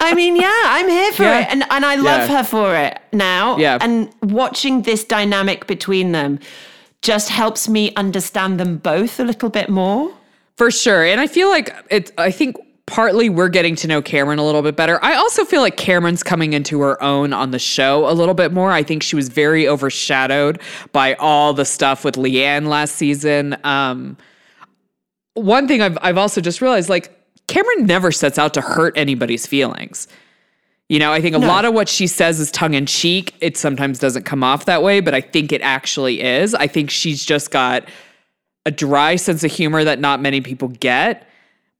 I 0.00 0.14
mean, 0.14 0.36
yeah, 0.36 0.50
I'm 0.64 0.88
here 0.88 1.12
for 1.12 1.22
Yeah. 1.24 1.40
it. 1.40 1.48
And, 1.50 1.64
and 1.70 1.84
I 1.84 1.94
love 1.96 2.28
Yeah. 2.28 2.38
her 2.38 2.44
for 2.44 2.74
it 2.76 2.98
now. 3.12 3.56
Yeah. 3.58 3.78
And 3.80 4.10
watching 4.22 4.82
this 4.82 5.04
dynamic 5.04 5.66
between 5.66 6.12
them 6.12 6.38
just 7.02 7.28
helps 7.30 7.68
me 7.68 7.92
understand 7.96 8.60
them 8.60 8.76
both 8.78 9.18
a 9.18 9.24
little 9.24 9.50
bit 9.50 9.68
more. 9.68 10.12
For 10.56 10.70
sure. 10.70 11.04
And 11.04 11.20
I 11.20 11.26
feel 11.26 11.48
like 11.50 11.74
it 11.90 12.12
I 12.18 12.30
think 12.30 12.56
partly 12.86 13.28
we're 13.28 13.48
getting 13.48 13.74
to 13.76 13.86
know 13.88 14.02
Kameron 14.02 14.38
a 14.38 14.42
little 14.42 14.60
bit 14.62 14.76
better. 14.76 15.02
I 15.02 15.14
also 15.14 15.44
feel 15.44 15.62
like 15.62 15.76
Kameron's 15.76 16.22
coming 16.22 16.52
into 16.52 16.80
her 16.80 17.02
own 17.02 17.32
on 17.32 17.50
the 17.52 17.58
show 17.58 18.08
a 18.08 18.12
little 18.12 18.34
bit 18.34 18.52
more. 18.52 18.70
I 18.70 18.82
think 18.82 19.02
she 19.02 19.16
was 19.16 19.28
very 19.28 19.66
overshadowed 19.66 20.60
by 20.92 21.14
all 21.14 21.54
the 21.54 21.64
stuff 21.64 22.04
with 22.04 22.16
LeeAnne 22.16 22.66
last 22.66 22.96
season. 22.96 23.56
Um, 23.64 24.16
one 25.34 25.66
thing 25.66 25.80
I've 25.80 25.96
I've 26.02 26.18
also 26.18 26.40
just 26.40 26.60
realized 26.60 26.88
like 26.88 27.16
Kameron 27.52 27.86
never 27.86 28.10
sets 28.10 28.38
out 28.38 28.54
to 28.54 28.60
hurt 28.62 28.96
anybody's 28.96 29.46
feelings. 29.46 30.08
You 30.88 30.98
know, 30.98 31.12
I 31.12 31.20
think 31.20 31.34
a 31.36 31.38
No. 31.38 31.46
lot 31.46 31.64
of 31.64 31.74
what 31.74 31.88
she 31.88 32.06
says 32.06 32.40
is 32.40 32.50
tongue 32.50 32.74
in 32.74 32.86
cheek. 32.86 33.34
It 33.40 33.56
sometimes 33.56 33.98
doesn't 33.98 34.24
come 34.24 34.42
off 34.42 34.64
that 34.66 34.82
way, 34.82 35.00
but 35.00 35.14
I 35.14 35.20
think 35.20 35.52
it 35.52 35.60
actually 35.62 36.22
is. 36.22 36.54
I 36.54 36.66
think 36.66 36.90
she's 36.90 37.24
just 37.24 37.50
got 37.50 37.84
a 38.66 38.70
dry 38.70 39.16
sense 39.16 39.44
of 39.44 39.50
humor 39.52 39.84
that 39.84 40.00
not 40.00 40.20
many 40.20 40.40
people 40.40 40.68
get. 40.68 41.26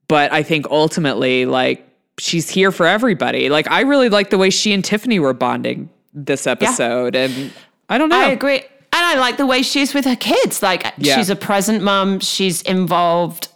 But 0.08 0.32
I 0.32 0.42
think 0.42 0.66
ultimately, 0.70 1.46
like, 1.46 1.86
she's 2.18 2.48
here 2.50 2.70
for 2.70 2.86
everybody. 2.86 3.48
Like, 3.48 3.70
I 3.70 3.80
really 3.82 4.08
like 4.08 4.30
the 4.30 4.38
way 4.38 4.50
she 4.50 4.72
and 4.72 4.84
Tiffany 4.84 5.18
were 5.18 5.32
bonding 5.32 5.88
this 6.12 6.46
episode. 6.46 7.14
And 7.16 7.50
I 7.88 7.96
don't 7.98 8.08
know. 8.10 8.18
I 8.20 8.28
agree. 8.30 8.58
And 8.58 8.66
I 9.06 9.14
like 9.18 9.36
the 9.38 9.46
way 9.46 9.62
she's 9.62 9.94
with 9.94 10.04
her 10.04 10.16
kids. 10.16 10.62
Like 10.62 10.84
Yeah. 10.98 11.16
she's 11.16 11.30
a 11.30 11.36
present 11.36 11.82
mom, 11.82 12.20
she's 12.20 12.60
involved, 12.62 13.48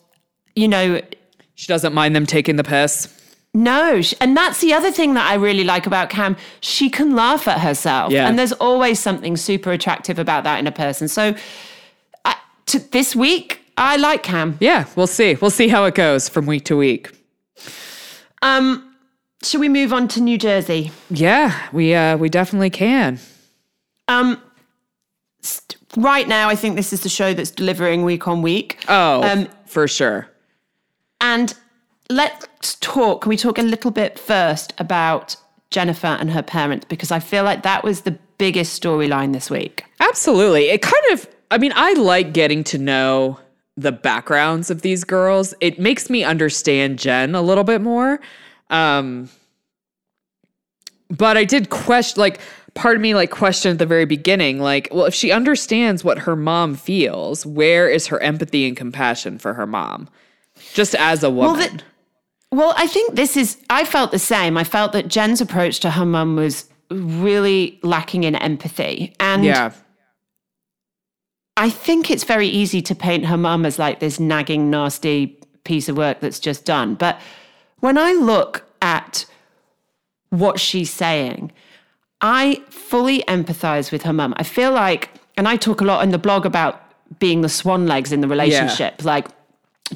you 0.55 0.67
know, 0.69 1.01
She 1.57 1.67
doesn't 1.67 1.93
mind 1.93 2.15
them 2.15 2.25
taking 2.27 2.57
the 2.57 2.65
piss. 2.65 3.09
no. 3.55 4.01
And 4.21 4.37
that's 4.37 4.61
the 4.61 4.73
other 4.75 4.91
thing 4.93 5.15
that 5.15 5.29
I 5.31 5.35
really 5.35 5.65
like 5.65 5.87
about 5.87 6.09
Cam. 6.11 6.37
She 6.61 6.89
can 6.91 7.17
laugh 7.17 7.49
at 7.49 7.61
herself. 7.61 8.13
Yeah. 8.13 8.29
And 8.29 8.39
there's 8.39 8.53
always 8.53 9.01
something 9.01 9.37
super 9.37 9.73
attractive 9.73 10.19
about 10.19 10.45
that 10.45 10.59
in 10.61 10.67
a 10.69 10.73
person. 10.73 11.09
So 11.09 11.35
I, 12.25 12.37
to, 12.67 12.79
this 12.79 13.17
week, 13.17 13.61
I 13.79 13.97
like 13.97 14.23
Cam. 14.23 14.57
Yeah, 14.61 14.85
we'll 14.97 15.07
see. 15.07 15.35
We'll 15.41 15.51
see 15.51 15.69
how 15.69 15.85
it 15.87 15.95
goes 15.95 16.29
from 16.29 16.47
week 16.47 16.65
to 16.67 16.77
week. 16.77 17.11
Um, 18.43 18.95
should 19.43 19.61
we 19.61 19.69
move 19.69 19.93
on 19.93 20.09
to 20.09 20.21
New 20.21 20.39
Jersey? 20.39 20.93
Yeah, 21.11 21.53
we 21.73 21.95
uh 21.95 22.17
we 22.17 22.29
definitely 22.29 22.71
can. 22.71 23.19
Um, 24.09 24.41
st- 25.41 25.77
right 25.97 26.29
now, 26.29 26.49
I 26.49 26.55
think 26.57 26.77
this 26.77 26.93
is 26.93 27.01
the 27.03 27.09
show 27.09 27.33
that's 27.35 27.51
delivering 27.51 28.05
week 28.05 28.29
on 28.29 28.43
week. 28.43 28.85
Oh, 28.89 29.23
Um, 29.23 29.49
for 29.67 29.89
sure. 29.89 30.29
And 31.21 31.55
let's 32.11 32.77
talk. 32.77 33.23
Can 33.23 33.31
we 33.31 33.37
talk 33.37 33.59
a 33.59 33.63
little 33.63 33.91
bit 33.91 34.19
first 34.19 34.73
about 34.79 35.37
Jennifer 35.71 36.07
and 36.07 36.31
her 36.31 36.43
parents? 36.43 36.87
Because 36.89 37.11
I 37.11 37.19
feel 37.19 37.45
like 37.45 37.63
that 37.63 37.85
was 37.85 38.03
the 38.03 38.19
biggest 38.39 38.81
storyline 38.81 39.33
this 39.33 39.51
week. 39.51 39.85
Absolutely. 40.01 40.69
It 40.69 40.83
kind 40.83 41.05
of, 41.13 41.29
I 41.51 41.59
mean, 41.59 41.73
I 41.75 41.95
like 41.95 42.33
getting 42.33 42.65
to 42.65 42.79
know 42.79 43.41
the 43.77 43.93
backgrounds 43.93 44.71
of 44.71 44.83
these 44.83 45.05
girls. 45.05 45.55
It 45.61 45.79
makes 45.79 46.09
me 46.09 46.25
understand 46.25 46.99
Jen 46.99 47.35
a 47.35 47.43
little 47.43 47.65
bit 47.65 47.81
more. 47.81 48.21
Um, 48.71 49.29
but 51.09 51.37
I 51.37 51.45
did 51.45 51.71
question, 51.71 52.21
like, 52.21 52.41
part 52.75 52.97
of 52.97 53.03
me, 53.03 53.15
like, 53.15 53.31
questioned 53.31 53.75
at 53.75 53.79
the 53.79 53.87
very 53.87 54.07
beginning, 54.07 54.61
like, 54.61 54.89
well, 54.93 55.05
if 55.05 55.15
she 55.15 55.31
understands 55.31 56.03
what 56.03 56.21
her 56.21 56.37
mom 56.37 56.75
feels, 56.75 57.47
where 57.47 57.89
is 57.89 58.09
her 58.09 58.21
empathy 58.21 58.67
and 58.67 58.77
compassion 58.77 59.39
for 59.39 59.55
her 59.55 59.67
mom? 59.67 60.09
Just 60.75 60.95
as 60.95 61.23
a 61.23 61.31
woman. 61.31 61.59
the- 61.77 61.83
Well, 62.53 62.75
I 62.77 62.87
think 62.87 63.15
this 63.15 63.37
is, 63.37 63.59
I 63.71 63.85
felt 63.85 64.11
the 64.13 64.19
same. 64.19 64.57
I 64.57 64.65
felt 64.65 64.93
that 64.93 65.09
Jen's 65.09 65.41
approach 65.41 65.81
to 65.81 65.91
her 65.91 66.07
mum 66.07 66.37
was 66.37 66.69
really 66.91 67.79
lacking 67.83 68.25
in 68.25 68.37
empathy. 68.37 69.15
And 69.19 69.45
yeah. 69.45 69.73
I 71.57 71.71
think 71.71 72.11
it's 72.11 72.25
very 72.25 72.49
easy 72.49 72.83
to 72.83 72.95
paint 72.95 73.27
her 73.27 73.37
mum 73.37 73.65
as 73.65 73.79
like 73.79 74.01
this 74.01 74.21
nagging, 74.21 74.71
nasty 74.71 75.39
piece 75.65 75.89
of 75.89 75.97
work 75.97 76.21
that's 76.21 76.39
just 76.39 76.65
done. 76.65 76.95
But 76.95 77.19
when 77.81 77.97
I 77.99 78.13
look 78.13 78.65
at 78.83 79.25
what 80.31 80.61
she's 80.61 80.91
saying, 80.91 81.51
I 82.21 82.63
fully 82.69 83.23
empathize 83.23 83.91
with 83.91 84.03
her 84.03 84.13
mum. 84.13 84.35
I 84.37 84.43
feel 84.43 84.71
like, 84.73 85.11
and 85.37 85.49
I 85.49 85.57
talk 85.57 85.81
a 85.81 85.85
lot 85.85 86.03
in 86.05 86.11
the 86.11 86.19
blog 86.19 86.47
about 86.47 86.83
being 87.19 87.41
the 87.41 87.49
swan 87.49 87.87
legs 87.87 88.13
in 88.13 88.21
the 88.21 88.29
relationship. 88.29 89.05
Like, 89.05 89.29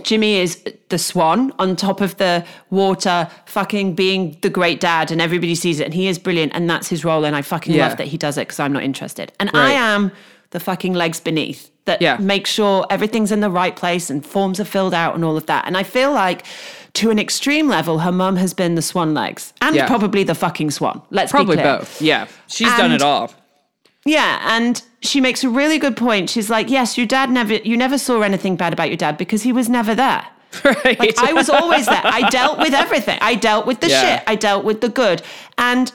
Jimmy 0.03 0.37
is 0.37 0.63
the 0.89 0.99
swan 0.99 1.53
on 1.59 1.75
top 1.77 2.01
of 2.01 2.17
the 2.19 2.45
water, 2.71 3.29
fucking 3.47 3.95
being 3.95 4.37
the 4.43 4.51
great 4.51 4.79
dad, 4.81 5.11
and 5.11 5.21
everybody 5.21 5.55
sees 5.55 5.81
it, 5.81 5.85
and 5.85 5.95
he 5.95 6.07
is 6.07 6.19
brilliant, 6.19 6.53
and 6.55 6.71
that's 6.71 6.89
his 6.89 7.05
role, 7.05 7.25
and 7.25 7.35
I 7.35 7.43
fucking 7.43 7.75
Yeah. 7.75 7.89
love 7.89 7.97
that 7.99 8.07
he 8.07 8.17
does 8.17 8.39
it 8.39 8.43
because 8.43 8.61
I'm 8.61 8.73
not 8.73 8.83
interested. 8.85 9.33
And 9.41 9.51
I 9.53 9.73
am 9.73 10.13
the 10.51 10.61
fucking 10.61 10.95
legs 10.95 11.19
beneath 11.21 11.71
that 11.87 12.01
Yeah. 12.03 12.17
make 12.21 12.47
sure 12.47 12.87
everything's 12.91 13.33
in 13.33 13.41
the 13.41 13.51
right 13.51 13.75
place 13.75 14.11
and 14.11 14.25
forms 14.25 14.61
are 14.61 14.65
filled 14.65 14.95
out 14.95 15.15
and 15.15 15.25
all 15.25 15.37
of 15.37 15.47
that. 15.47 15.65
And 15.67 15.77
I 15.77 15.83
feel 15.83 16.13
like 16.13 16.45
to 16.95 17.11
an 17.11 17.19
extreme 17.19 17.69
level, 17.69 18.01
her 18.01 18.13
mum 18.13 18.37
has 18.37 18.53
been 18.55 18.75
the 18.75 18.83
swan 18.83 19.15
legs 19.15 19.53
and 19.61 19.75
Yeah. 19.75 19.87
probably 19.87 20.23
the 20.25 20.35
fucking 20.35 20.71
swan. 20.73 21.03
Let's 21.11 21.31
Probably 21.33 21.57
be 21.57 21.63
clear. 21.63 21.79
both. 21.79 22.01
Yeah. 22.03 22.27
She's 22.49 22.73
done 22.77 22.93
it 22.93 23.03
all. 23.03 23.33
Yeah, 24.05 24.39
and 24.57 24.83
she 25.03 25.21
makes 25.21 25.43
a 25.45 25.49
really 25.49 25.79
good 25.79 25.97
point. 25.97 26.31
She's 26.31 26.51
like, 26.51 26.69
"Yes, 26.71 26.97
your 26.99 27.07
dad 27.07 27.31
never 27.31 27.55
you 27.55 27.77
never 27.77 27.99
saw 27.99 28.23
anything 28.23 28.57
bad 28.57 28.73
about 28.73 28.89
your 28.89 28.97
dad 28.97 29.17
because 29.19 29.43
he 29.43 29.53
was 29.53 29.69
never 29.69 29.95
there." 29.95 30.25
Right. 30.65 30.99
Like 30.99 31.17
I 31.19 31.33
was 31.33 31.49
always 31.49 31.87
there. 31.87 32.01
I 32.05 32.29
dealt 32.29 32.59
with 32.59 32.75
everything. 32.75 33.19
I 33.23 33.35
dealt 33.37 33.67
with 33.67 33.81
the 33.81 33.89
Yeah. 33.89 34.01
shit. 34.17 34.25
I 34.27 34.35
dealt 34.35 34.65
with 34.65 34.81
the 34.81 34.89
good. 34.89 35.23
And 35.59 35.93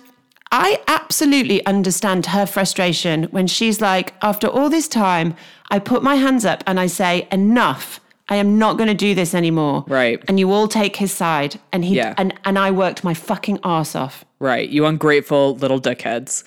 I 0.51 0.79
absolutely 0.87 1.65
understand 1.65 2.27
her 2.27 2.45
frustration 2.45 3.23
when 3.31 3.47
she's 3.47 3.81
like, 3.81 4.13
after 4.21 4.47
all 4.47 4.69
this 4.69 4.87
time, 4.87 5.35
I 5.71 5.79
put 5.79 6.03
my 6.03 6.15
hands 6.15 6.45
up 6.45 6.63
and 6.65 6.79
I 6.79 6.87
say, 6.87 7.27
enough. 7.33 7.99
I 8.29 8.37
am 8.37 8.57
not 8.57 8.77
going 8.77 8.87
to 8.87 8.93
do 8.95 9.13
this 9.13 9.35
anymore. 9.35 9.83
Right. 9.87 10.23
And 10.29 10.39
you 10.39 10.51
all 10.53 10.67
take 10.69 10.95
his 10.95 11.11
side. 11.11 11.59
And 11.73 11.83
he 11.83 11.97
Yeah. 11.97 12.13
and, 12.17 12.33
and 12.45 12.57
I 12.57 12.71
worked 12.71 13.03
my 13.03 13.13
fucking 13.13 13.59
ass 13.65 13.93
off. 13.95 14.23
Right. 14.39 14.69
You 14.69 14.85
ungrateful 14.85 15.55
little 15.57 15.81
dickheads. 15.81 16.43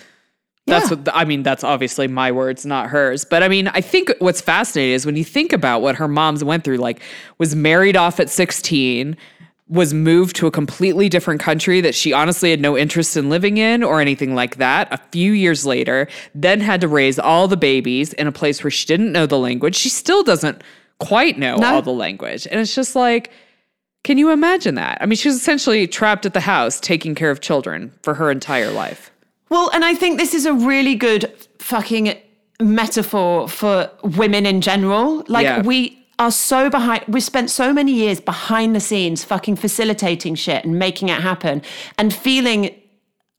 That's 0.68 0.90
Yeah. 0.90 0.96
what 0.96 1.08
I 1.14 1.24
mean. 1.24 1.42
That's 1.42 1.64
obviously 1.64 2.06
my 2.08 2.30
words, 2.30 2.64
not 2.66 2.88
hers. 2.90 3.24
But 3.24 3.42
I 3.42 3.48
mean, 3.48 3.68
I 3.68 3.80
think 3.80 4.12
what's 4.20 4.40
fascinating 4.40 4.94
is 4.94 5.04
when 5.06 5.16
you 5.16 5.24
think 5.24 5.52
about 5.52 5.82
what 5.82 5.96
her 5.96 6.08
mom's 6.08 6.44
went 6.44 6.64
through, 6.64 6.76
like, 6.78 7.00
was 7.38 7.54
married 7.56 7.96
off 7.96 8.20
at 8.20 8.30
16, 8.30 9.16
was 9.70 9.92
moved 9.92 10.34
to 10.36 10.46
a 10.46 10.50
completely 10.50 11.08
different 11.10 11.40
country 11.40 11.80
that 11.82 11.94
she 11.94 12.12
honestly 12.12 12.50
had 12.50 12.60
no 12.60 12.76
interest 12.76 13.16
in 13.18 13.28
living 13.28 13.58
in 13.58 13.82
or 13.82 14.00
anything 14.00 14.34
like 14.34 14.56
that. 14.56 14.88
A 14.90 14.98
few 15.12 15.32
years 15.32 15.66
later, 15.66 16.08
then 16.34 16.60
had 16.60 16.80
to 16.80 16.88
raise 16.88 17.18
all 17.18 17.48
the 17.48 17.56
babies 17.56 18.12
in 18.14 18.26
a 18.26 18.32
place 18.32 18.64
where 18.64 18.70
she 18.70 18.86
didn't 18.86 19.12
know 19.12 19.26
the 19.26 19.38
language. 19.38 19.76
She 19.76 19.90
still 19.90 20.22
doesn't 20.22 20.62
quite 21.00 21.38
know 21.38 21.56
No. 21.56 21.74
all 21.74 21.82
the 21.82 21.90
language. 21.92 22.46
And 22.50 22.58
it's 22.60 22.74
just 22.74 22.96
like, 22.96 23.30
can 24.04 24.16
you 24.16 24.30
imagine 24.30 24.74
that? 24.76 24.96
I 25.02 25.06
mean, 25.06 25.16
she 25.16 25.28
was 25.28 25.36
essentially 25.36 25.86
trapped 25.86 26.24
at 26.24 26.32
the 26.32 26.40
house 26.40 26.80
taking 26.80 27.14
care 27.14 27.30
of 27.30 27.40
children 27.42 27.92
for 28.02 28.14
her 28.14 28.30
entire 28.30 28.70
life. 28.70 29.10
Well, 29.50 29.70
and 29.72 29.84
I 29.84 29.94
think 29.94 30.18
this 30.18 30.34
is 30.34 30.46
a 30.46 30.52
really 30.52 30.94
good 30.94 31.32
fucking 31.58 32.14
metaphor 32.60 33.48
for 33.48 33.90
women 34.02 34.44
in 34.46 34.60
general. 34.60 35.24
Like 35.28 35.44
Yeah. 35.44 35.62
we 35.62 35.94
are 36.18 36.30
so 36.32 36.68
behind 36.68 37.04
we 37.06 37.20
spent 37.20 37.48
so 37.50 37.72
many 37.72 37.92
years 37.92 38.20
behind 38.20 38.74
the 38.74 38.80
scenes 38.80 39.22
fucking 39.24 39.54
facilitating 39.56 40.34
shit 40.34 40.64
and 40.64 40.76
making 40.78 41.08
it 41.08 41.20
happen 41.20 41.62
and 41.96 42.12
feeling 42.12 42.74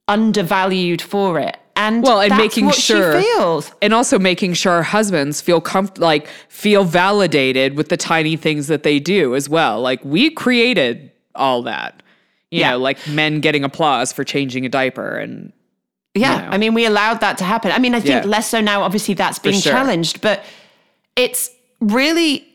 undervalued 0.07 1.01
for 1.01 1.39
it. 1.39 1.57
And 1.75 2.03
Well, 2.03 2.19
and 2.19 2.35
making 2.35 2.71
sure 2.71 3.21
feels. 3.21 3.71
and 3.81 3.93
also 3.93 4.19
making 4.19 4.53
sure 4.53 4.73
our 4.73 4.83
husbands 4.83 5.39
feel 5.39 5.61
comf- 5.61 5.97
like 5.97 6.27
feel 6.49 6.83
validated 6.83 7.77
with 7.77 7.87
the 7.89 7.95
tiny 7.97 8.35
things 8.35 8.67
that 8.67 8.83
they 8.83 8.99
do 8.99 9.33
as 9.35 9.47
well. 9.47 9.79
Like 9.79 10.03
we 10.03 10.29
created 10.29 11.11
all 11.35 11.61
that. 11.63 12.01
You 12.51 12.61
Yeah. 12.61 12.71
know, 12.71 12.79
like 12.79 12.97
men 13.07 13.39
getting 13.39 13.63
applause 13.63 14.11
for 14.11 14.23
changing 14.25 14.65
a 14.65 14.69
diaper 14.69 15.17
and 15.17 15.53
Yeah. 16.19 16.47
I 16.51 16.57
mean, 16.57 16.73
we 16.73 16.85
allowed 16.85 17.19
that 17.21 17.37
to 17.39 17.43
happen. 17.43 17.71
I 17.71 17.79
mean, 17.79 17.93
I 17.95 17.99
think 17.99 18.23
Yeah. 18.23 18.29
less 18.29 18.49
so 18.49 18.61
now. 18.61 18.83
Obviously, 18.83 19.13
that's 19.13 19.39
being 19.39 19.59
sure. 19.61 19.71
challenged, 19.73 20.21
but 20.21 20.43
it's 21.15 21.49
really. 21.81 22.45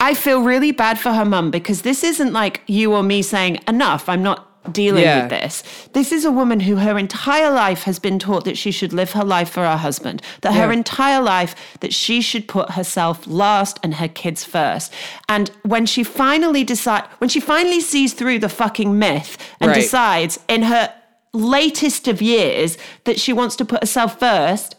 I 0.00 0.14
feel 0.14 0.42
really 0.42 0.70
bad 0.70 0.96
for 1.00 1.12
her 1.12 1.24
mum 1.24 1.50
because 1.50 1.82
this 1.82 2.04
isn't 2.04 2.32
like 2.32 2.60
you 2.68 2.94
or 2.94 3.02
me 3.02 3.20
saying 3.20 3.58
enough. 3.66 4.08
I'm 4.08 4.22
not 4.22 4.44
dealing 4.72 5.02
Yeah. 5.02 5.22
with 5.22 5.30
this. 5.30 5.64
This 5.92 6.12
is 6.12 6.24
a 6.24 6.30
woman 6.30 6.60
who 6.60 6.76
her 6.76 6.96
entire 6.96 7.50
life 7.50 7.82
has 7.82 7.98
been 7.98 8.20
taught 8.20 8.44
that 8.44 8.56
she 8.56 8.70
should 8.70 8.92
live 8.92 9.10
her 9.12 9.24
life 9.24 9.50
for 9.50 9.64
her 9.64 9.76
husband, 9.76 10.22
that 10.42 10.52
her 10.54 10.70
entire 10.70 11.20
life 11.20 11.56
that 11.80 11.92
she 11.92 12.20
should 12.20 12.46
put 12.46 12.72
herself 12.72 13.26
last 13.26 13.80
and 13.82 13.94
her 13.94 14.06
kids 14.06 14.44
first. 14.44 14.92
And 15.28 15.50
when 15.64 15.84
she 15.84 16.04
finally 16.04 16.62
decide 16.62 17.02
when 17.18 17.28
she 17.28 17.40
finally 17.40 17.80
sees 17.80 18.12
through 18.12 18.38
the 18.38 18.48
fucking 18.48 18.96
myth 19.00 19.36
and 19.58 19.70
Right. 19.70 19.80
decides 19.80 20.38
in 20.48 20.62
her 20.64 20.92
latest 21.32 22.08
of 22.08 22.22
years 22.22 22.78
that 23.04 23.18
she 23.20 23.32
wants 23.32 23.56
to 23.56 23.64
put 23.64 23.82
herself 23.82 24.18
first, 24.18 24.76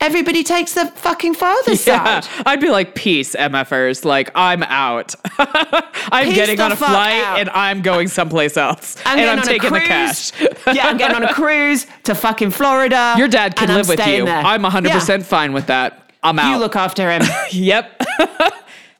everybody 0.00 0.42
takes 0.42 0.74
the 0.74 0.86
fucking 0.86 1.34
father's 1.34 1.86
yeah, 1.86 2.20
side. 2.20 2.42
I'd 2.46 2.60
be 2.60 2.70
like, 2.70 2.94
peace, 2.94 3.34
MFers. 3.36 4.04
Like, 4.04 4.30
I'm 4.34 4.62
out. 4.64 5.14
I'm 5.38 6.26
Peace 6.26 6.34
getting 6.34 6.60
on 6.60 6.72
a 6.72 6.76
flight 6.76 7.22
out. 7.22 7.38
and 7.38 7.50
I'm 7.50 7.82
going 7.82 8.08
someplace 8.08 8.56
else. 8.56 8.96
I'm 9.04 9.18
and 9.18 9.30
I'm 9.30 9.46
taking 9.46 9.72
the 9.72 9.80
cash. 9.80 10.32
yeah, 10.72 10.88
I'm 10.88 10.96
getting 10.96 11.16
on 11.16 11.24
a 11.24 11.34
cruise 11.34 11.86
to 12.04 12.14
fucking 12.14 12.50
Florida. 12.50 13.14
Your 13.18 13.28
dad 13.28 13.56
can 13.56 13.64
and 13.64 13.72
I'm 13.72 13.78
live 13.78 13.88
with 13.88 14.06
you. 14.06 14.24
there. 14.24 14.42
I'm 14.42 14.62
100% 14.62 15.22
fine 15.24 15.52
with 15.52 15.66
that. 15.66 16.12
I'm 16.22 16.38
out. 16.38 16.52
you 16.52 16.58
look 16.58 16.76
after 16.76 17.10
him. 17.10 17.22
yep. 17.50 18.00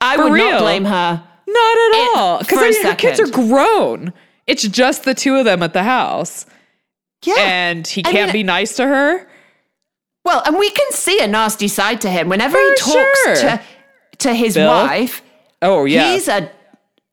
I 0.00 0.16
For 0.16 0.24
would 0.24 0.32
real. 0.32 0.50
not 0.52 0.60
blame 0.60 0.84
her. 0.86 1.22
Not 1.46 1.78
at 1.78 2.16
all. 2.16 2.38
Because 2.38 2.58
I 2.58 2.70
mean, 2.70 2.84
her 2.84 2.94
kids 2.94 3.20
are 3.20 3.30
grown. 3.30 4.12
It's 4.46 4.62
just 4.62 5.04
the 5.04 5.14
two 5.14 5.36
of 5.36 5.44
them 5.44 5.62
at 5.62 5.72
the 5.74 5.82
house. 5.82 6.46
Yeah. 7.24 7.34
And 7.38 7.86
he 7.86 8.02
I 8.04 8.10
can't 8.12 8.28
mean- 8.28 8.40
be 8.40 8.42
nice 8.44 8.76
to 8.76 8.86
her. 8.86 9.26
Well, 10.24 10.42
and 10.44 10.58
we 10.58 10.70
can 10.70 10.90
see 10.92 11.18
a 11.20 11.26
nasty 11.26 11.68
side 11.68 12.00
to 12.02 12.10
him 12.10 12.28
whenever 12.28 12.52
For 12.56 12.60
he 12.60 12.74
talks 12.76 13.22
sure. 13.24 13.34
to 13.36 13.60
to 14.18 14.34
his 14.34 14.54
Bill? 14.54 14.68
wife. 14.68 15.22
Oh, 15.62 15.86
yeah. 15.86 16.12
He's 16.12 16.28
a 16.28 16.50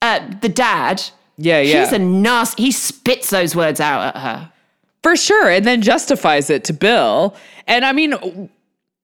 uh, 0.02 0.20
the 0.42 0.50
dad. 0.50 1.02
Yeah, 1.38 1.60
yeah. 1.62 1.84
He's 1.84 1.94
a 1.94 2.00
nasty. 2.00 2.64
He 2.64 2.72
spits 2.72 3.30
those 3.30 3.56
words 3.56 3.80
out 3.80 4.14
at 4.16 4.22
her. 4.22 4.52
For 5.04 5.16
sure. 5.16 5.50
And 5.50 5.66
then 5.66 5.82
justifies 5.82 6.50
it 6.50 6.64
to 6.66 6.74
Bill. 6.74 7.34
And 7.66 7.86
I 7.86 7.94
mean, 7.94 8.50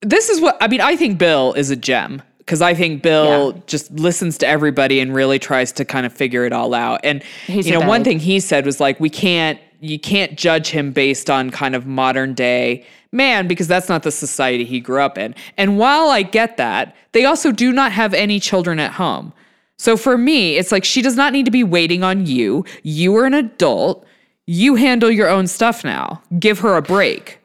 this 0.02 0.30
is 0.30 0.42
what 0.42 0.58
I 0.60 0.68
mean. 0.68 0.82
I 0.82 0.96
think 0.98 1.18
Bill 1.18 1.54
is 1.54 1.70
a 1.70 1.76
gem 1.78 2.22
because 2.39 2.62
I 2.62 2.74
think 2.74 3.02
Bill 3.04 3.54
Yeah. 3.56 3.62
just 3.68 3.89
listens 3.94 4.38
to 4.39 4.48
everybody 4.48 5.00
and 5.00 5.13
really 5.16 5.39
tries 5.39 5.72
to 5.74 5.86
kind 5.86 6.06
of 6.06 6.12
figure 6.12 6.46
it 6.46 6.52
all 6.52 6.74
out. 6.74 7.00
And, 7.06 7.24
He's 7.48 7.68
you 7.68 7.80
know, 7.80 7.88
one 7.88 8.04
thing 8.04 8.20
he 8.20 8.42
said 8.42 8.66
was 8.66 8.82
like, 8.82 9.00
we 9.00 9.10
can't, 9.10 9.60
you 9.84 10.00
can't 10.00 10.38
judge 10.38 10.69
him 10.69 10.91
based 10.91 11.30
on 11.30 11.50
kind 11.50 11.76
of 11.76 11.86
modern 11.86 12.34
day 12.34 12.86
man 13.12 13.48
because 13.48 13.67
that's 13.67 13.89
not 13.89 14.04
the 14.04 14.12
society 14.12 14.65
he 14.65 14.80
grew 14.80 15.02
up 15.02 15.17
in. 15.17 15.36
And 15.58 15.78
while 15.78 16.10
I 16.10 16.24
get 16.24 16.58
that, 16.58 16.96
they 17.12 17.26
also 17.26 17.52
do 17.52 17.72
not 17.72 17.91
have 17.91 18.13
any 18.13 18.39
children 18.39 18.80
at 18.80 18.93
home. 18.93 19.34
So 19.78 19.98
for 19.98 20.17
me, 20.17 20.58
it's 20.58 20.72
like 20.72 20.84
she 20.84 21.02
does 21.02 21.15
not 21.15 21.34
need 21.34 21.46
to 21.46 21.52
be 21.52 21.63
waiting 21.63 22.04
on 22.04 22.26
you. 22.26 22.65
You 22.84 23.15
are 23.17 23.26
an 23.26 23.34
adult. 23.34 24.06
You 24.48 24.76
handle 24.76 25.12
your 25.12 25.30
own 25.30 25.48
stuff 25.48 25.84
now. 25.84 26.22
Give 26.39 26.60
her 26.60 26.76
a 26.76 26.82
break. 26.82 27.39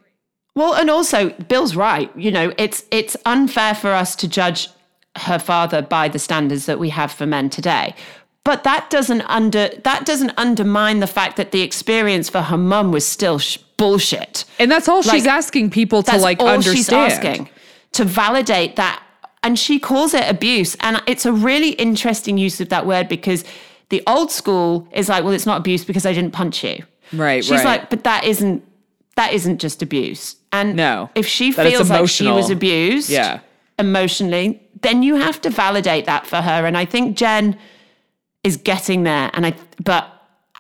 Well, 0.55 0.75
and 0.75 0.91
also 0.91 1.31
Bill's 1.49 1.77
right. 1.77 2.11
You 2.17 2.31
know, 2.31 2.53
it's 2.59 2.85
it's 2.91 3.17
unfair 3.27 3.75
for 3.75 3.93
us 3.93 4.17
to 4.17 4.29
judge 4.29 4.69
her 5.17 5.39
father 5.39 5.83
by 5.83 6.09
the 6.09 6.19
standards 6.19 6.67
that 6.67 6.79
we 6.79 6.91
have 6.91 7.13
for 7.13 7.27
men 7.27 7.51
today. 7.51 7.95
But 8.49 8.65
that 8.65 8.89
doesn't 8.89 9.21
under 9.29 9.69
that 9.85 10.07
doesn't 10.07 10.33
undermine 10.39 11.01
the 11.01 11.07
fact 11.07 11.37
that 11.37 11.53
the 11.53 11.61
experience 11.61 12.31
for 12.31 12.41
her 12.41 12.57
mum 12.57 12.93
was 12.93 13.07
still 13.07 13.39
sh- 13.39 13.59
bullshit. 13.77 14.47
And 14.59 14.73
that's 14.73 14.89
all 14.89 15.03
she's 15.03 15.27
asking 15.27 15.69
people 15.69 16.03
to 16.05 16.17
like 16.17 16.41
understand. 16.41 16.77
she's 16.79 16.89
asking 16.89 17.51
to 17.93 18.05
validate 18.07 18.77
that, 18.77 19.03
and 19.43 19.59
she 19.59 19.79
calls 19.79 20.15
it 20.15 20.25
abuse. 20.31 20.79
And 20.81 21.03
it's 21.07 21.27
a 21.27 21.33
really 21.33 21.73
interesting 21.73 22.39
use 22.39 22.59
of 22.59 22.71
that 22.71 22.87
word 22.87 23.07
because 23.07 23.45
the 23.91 24.03
old 24.07 24.31
school 24.31 24.89
is 24.93 25.11
like, 25.11 25.25
well, 25.25 25.35
it's 25.35 25.45
not 25.45 25.59
abuse 25.59 25.85
because 25.85 26.07
I 26.07 26.15
didn't 26.15 26.33
punch 26.33 26.65
you. 26.65 26.85
Right, 27.13 27.45
She's 27.45 27.53
right. 27.53 27.65
like, 27.81 27.91
but 27.91 28.05
that 28.05 28.25
isn't 28.25 28.65
that 29.17 29.35
isn't 29.35 29.59
just 29.59 29.83
abuse. 29.83 30.37
And 30.55 30.75
No, 30.75 31.11
if 31.15 31.27
she 31.27 31.53
feels 31.53 31.91
like 31.91 32.09
she 32.09 32.29
was 32.29 32.49
abused, 32.49 33.11
Yeah. 33.11 33.41
emotionally, 33.79 34.63
then 34.81 35.03
you 35.03 35.17
have 35.17 35.39
to 35.43 35.51
validate 35.51 36.07
that 36.07 36.27
for 36.27 36.37
her. 36.37 36.65
And 36.65 36.79
I 36.79 36.87
think 36.87 37.15
Jen 37.15 37.55
is 38.45 38.57
getting 38.57 39.03
there. 39.05 39.31
And 39.35 39.47
I, 39.47 39.55
but 39.83 40.11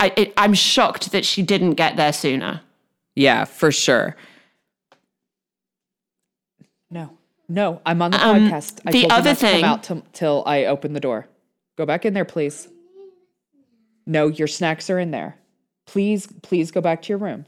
I, 0.00 0.12
it, 0.16 0.32
I'm 0.36 0.54
shocked 0.54 1.12
that 1.12 1.24
she 1.24 1.42
didn't 1.42 1.74
get 1.74 1.96
there 1.96 2.12
sooner. 2.12 2.60
Yeah, 3.14 3.44
for 3.44 3.72
sure. 3.72 4.16
No, 6.90 7.10
no, 7.48 7.80
I'm 7.84 8.00
on 8.02 8.10
the 8.12 8.24
Um, 8.26 8.48
podcast. 8.48 8.80
I 8.86 8.92
the 8.92 9.00
told 9.02 9.12
you 9.12 9.16
other 9.18 9.30
to 9.30 9.36
thing- 9.36 9.60
come 9.62 9.70
out 9.70 9.82
till, 9.82 10.02
till 10.12 10.42
I 10.46 10.64
open 10.64 10.92
the 10.92 11.00
door. 11.00 11.26
Go 11.76 11.84
back 11.86 12.04
in 12.04 12.14
there, 12.14 12.24
please. 12.24 12.68
No, 14.06 14.28
your 14.28 14.48
snacks 14.48 14.88
are 14.88 14.98
in 14.98 15.10
there. 15.10 15.36
Please, 15.86 16.26
please 16.42 16.70
go 16.70 16.80
back 16.80 17.02
to 17.02 17.08
your 17.10 17.18
room. 17.18 17.46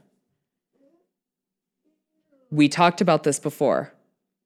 We 2.51 2.67
talked 2.69 3.01
about 3.01 3.23
this 3.23 3.39
before. 3.39 3.93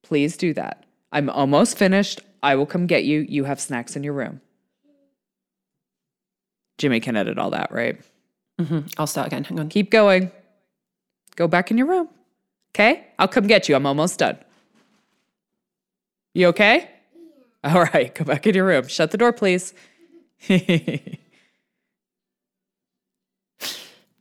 Please 0.03 0.37
do 0.37 0.53
that. 0.53 0.85
I'm 1.11 1.29
almost 1.29 1.77
finished. 1.77 2.21
I 2.43 2.55
will 2.55 2.65
come 2.65 2.87
get 2.87 3.03
you. 3.05 3.25
You 3.27 3.45
have 3.45 3.59
snacks 3.59 3.95
in 3.95 4.03
your 4.03 4.13
room. 4.13 4.41
Jimmy 6.77 6.99
can 6.99 7.15
edit 7.15 7.37
all 7.37 7.51
that, 7.51 7.71
right? 7.71 7.99
Mm-hmm. 8.59 8.81
I'll 8.97 9.07
start 9.07 9.27
again. 9.27 9.43
Hang 9.43 9.59
on. 9.59 9.69
Keep 9.69 9.91
going. 9.91 10.31
Go 11.35 11.47
back 11.47 11.71
in 11.71 11.77
your 11.77 11.87
room. 11.87 12.09
Okay? 12.73 13.05
I'll 13.19 13.27
come 13.27 13.47
get 13.47 13.67
you. 13.69 13.75
I'm 13.75 13.85
almost 13.85 14.19
done. 14.19 14.37
You 16.33 16.47
okay? 16.47 16.89
All 17.63 17.83
right, 17.85 18.13
go 18.13 18.23
back 18.25 18.45
in 18.45 18.53
your 18.55 18.65
room. 18.65 18.87
Shut 18.87 19.11
the 19.11 19.17
door, 19.17 19.33
please. 19.33 19.73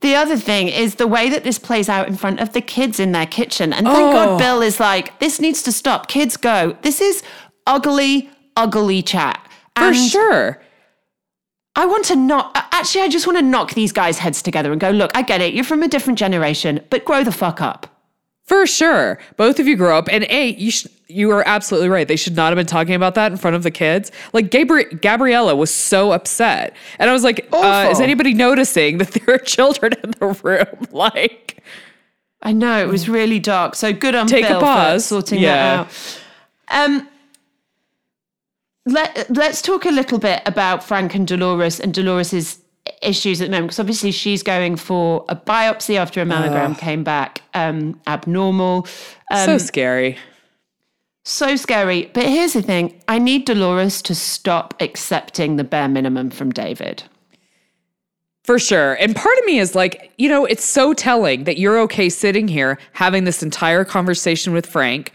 The 0.00 0.14
other 0.16 0.36
thing 0.36 0.68
is 0.68 0.96
the 0.96 1.06
way 1.06 1.30
that 1.30 1.44
this 1.44 1.58
plays 1.58 1.88
out 1.88 2.08
in 2.08 2.16
front 2.18 2.38
of 2.38 2.52
the 2.52 2.60
kids 2.60 3.00
in 3.00 3.12
their 3.12 3.24
kitchen. 3.24 3.72
And 3.72 3.86
thank 3.86 3.98
Oh. 3.98 4.12
God 4.12 4.38
Bill 4.38 4.60
is 4.60 4.78
like, 4.78 5.18
this 5.18 5.40
needs 5.40 5.62
to 5.62 5.72
stop. 5.72 6.08
Kids 6.08 6.36
go. 6.36 6.76
This 6.82 7.00
is 7.00 7.22
ugly, 7.66 8.28
ugly 8.54 9.00
chat. 9.02 9.40
For 9.76 9.84
And 9.84 9.96
sure. 9.96 10.62
I 11.76 11.86
want 11.86 12.04
to 12.06 12.16
knock, 12.16 12.52
actually, 12.72 13.02
I 13.02 13.08
just 13.08 13.26
want 13.26 13.38
to 13.38 13.42
knock 13.44 13.74
these 13.74 13.90
guys' 13.92 14.18
heads 14.18 14.42
together 14.42 14.70
and 14.70 14.80
go, 14.80 14.90
look, 14.90 15.10
I 15.14 15.22
get 15.22 15.40
it. 15.40 15.54
You're 15.54 15.64
from 15.64 15.82
a 15.82 15.88
different 15.88 16.18
generation, 16.18 16.80
but 16.90 17.04
grow 17.04 17.24
the 17.24 17.32
fuck 17.32 17.60
up. 17.60 17.86
For 18.44 18.66
sure. 18.66 19.18
Both 19.36 19.58
of 19.58 19.66
you 19.66 19.74
grow 19.74 19.96
up. 19.98 20.06
And 20.12 20.24
A, 20.28 20.50
you, 20.50 20.70
sh- 20.70 20.86
you 21.08 21.30
are 21.30 21.42
absolutely 21.48 21.88
right. 21.88 22.06
They 22.06 22.14
should 22.16 22.36
not 22.36 22.48
have 22.52 22.56
been 22.56 22.66
talking 22.66 22.94
about 22.94 23.14
that 23.14 23.32
in 23.32 23.38
front 23.38 23.56
of 23.56 23.62
the 23.62 23.70
kids. 23.70 24.12
Like, 24.34 24.50
Gabri- 24.50 25.00
Gabriella 25.00 25.56
was 25.56 25.72
so 25.72 26.12
upset. 26.12 26.76
And 26.98 27.08
I 27.08 27.12
was 27.14 27.24
like, 27.24 27.48
uh, 27.52 27.88
is 27.90 28.00
anybody 28.00 28.34
noticing 28.34 28.98
that 28.98 29.08
there 29.26 29.34
are 29.34 29.38
children 29.38 29.94
in 30.04 30.10
the 30.20 30.26
room? 30.44 30.86
like, 30.92 31.62
I 32.42 32.52
know 32.52 32.80
it 32.82 32.88
was 32.88 33.08
really 33.08 33.38
dark. 33.40 33.74
So 33.74 33.92
good 33.94 34.14
on 34.14 34.26
Take 34.26 34.44
a 34.44 34.48
Bill 34.48 34.60
for 34.60 34.66
pause. 34.66 35.06
sorting 35.06 35.40
Yeah. 35.40 35.84
that 35.84 36.20
out. 36.68 36.90
Um, 36.90 37.08
let 38.86 39.26
Let's 39.30 39.62
talk 39.62 39.84
a 39.84 39.90
little 39.90 40.18
bit 40.18 40.42
about 40.46 40.84
Frank 40.84 41.14
and 41.14 41.26
Dolores 41.26 41.80
and 41.80 41.92
Dolores's 41.92 42.60
issues 43.02 43.40
at 43.40 43.46
the 43.46 43.50
moment 43.50 43.68
because 43.68 43.80
obviously 43.80 44.10
she's 44.10 44.42
going 44.42 44.76
for 44.76 45.24
a 45.28 45.36
biopsy 45.36 45.96
after 45.96 46.20
a 46.20 46.24
mammogram 46.24 46.76
came 46.78 47.02
back 47.02 47.42
um, 47.54 48.00
abnormal. 48.06 48.86
Um, 49.30 49.46
so 49.46 49.58
scary. 49.58 50.18
so 51.24 51.56
scary. 51.56 52.10
But 52.12 52.24
here's 52.24 52.52
the 52.52 52.62
thing: 52.62 53.00
I 53.08 53.18
need 53.18 53.46
Dolores 53.46 54.02
to 54.02 54.14
stop 54.14 54.74
accepting 54.80 55.56
the 55.56 55.64
bare 55.64 55.88
minimum 55.88 56.30
from 56.30 56.52
David. 56.52 57.04
For 58.44 58.58
sure. 58.58 58.92
And 58.94 59.16
part 59.16 59.38
of 59.38 59.46
me 59.46 59.58
is 59.58 59.74
like, 59.74 60.12
you 60.18 60.28
know, 60.28 60.44
it's 60.44 60.66
so 60.66 60.92
telling 60.92 61.44
that 61.44 61.56
you're 61.56 61.80
okay 61.80 62.10
sitting 62.10 62.46
here 62.46 62.78
having 62.92 63.24
this 63.24 63.42
entire 63.42 63.86
conversation 63.86 64.52
with 64.52 64.66
Frank 64.66 65.12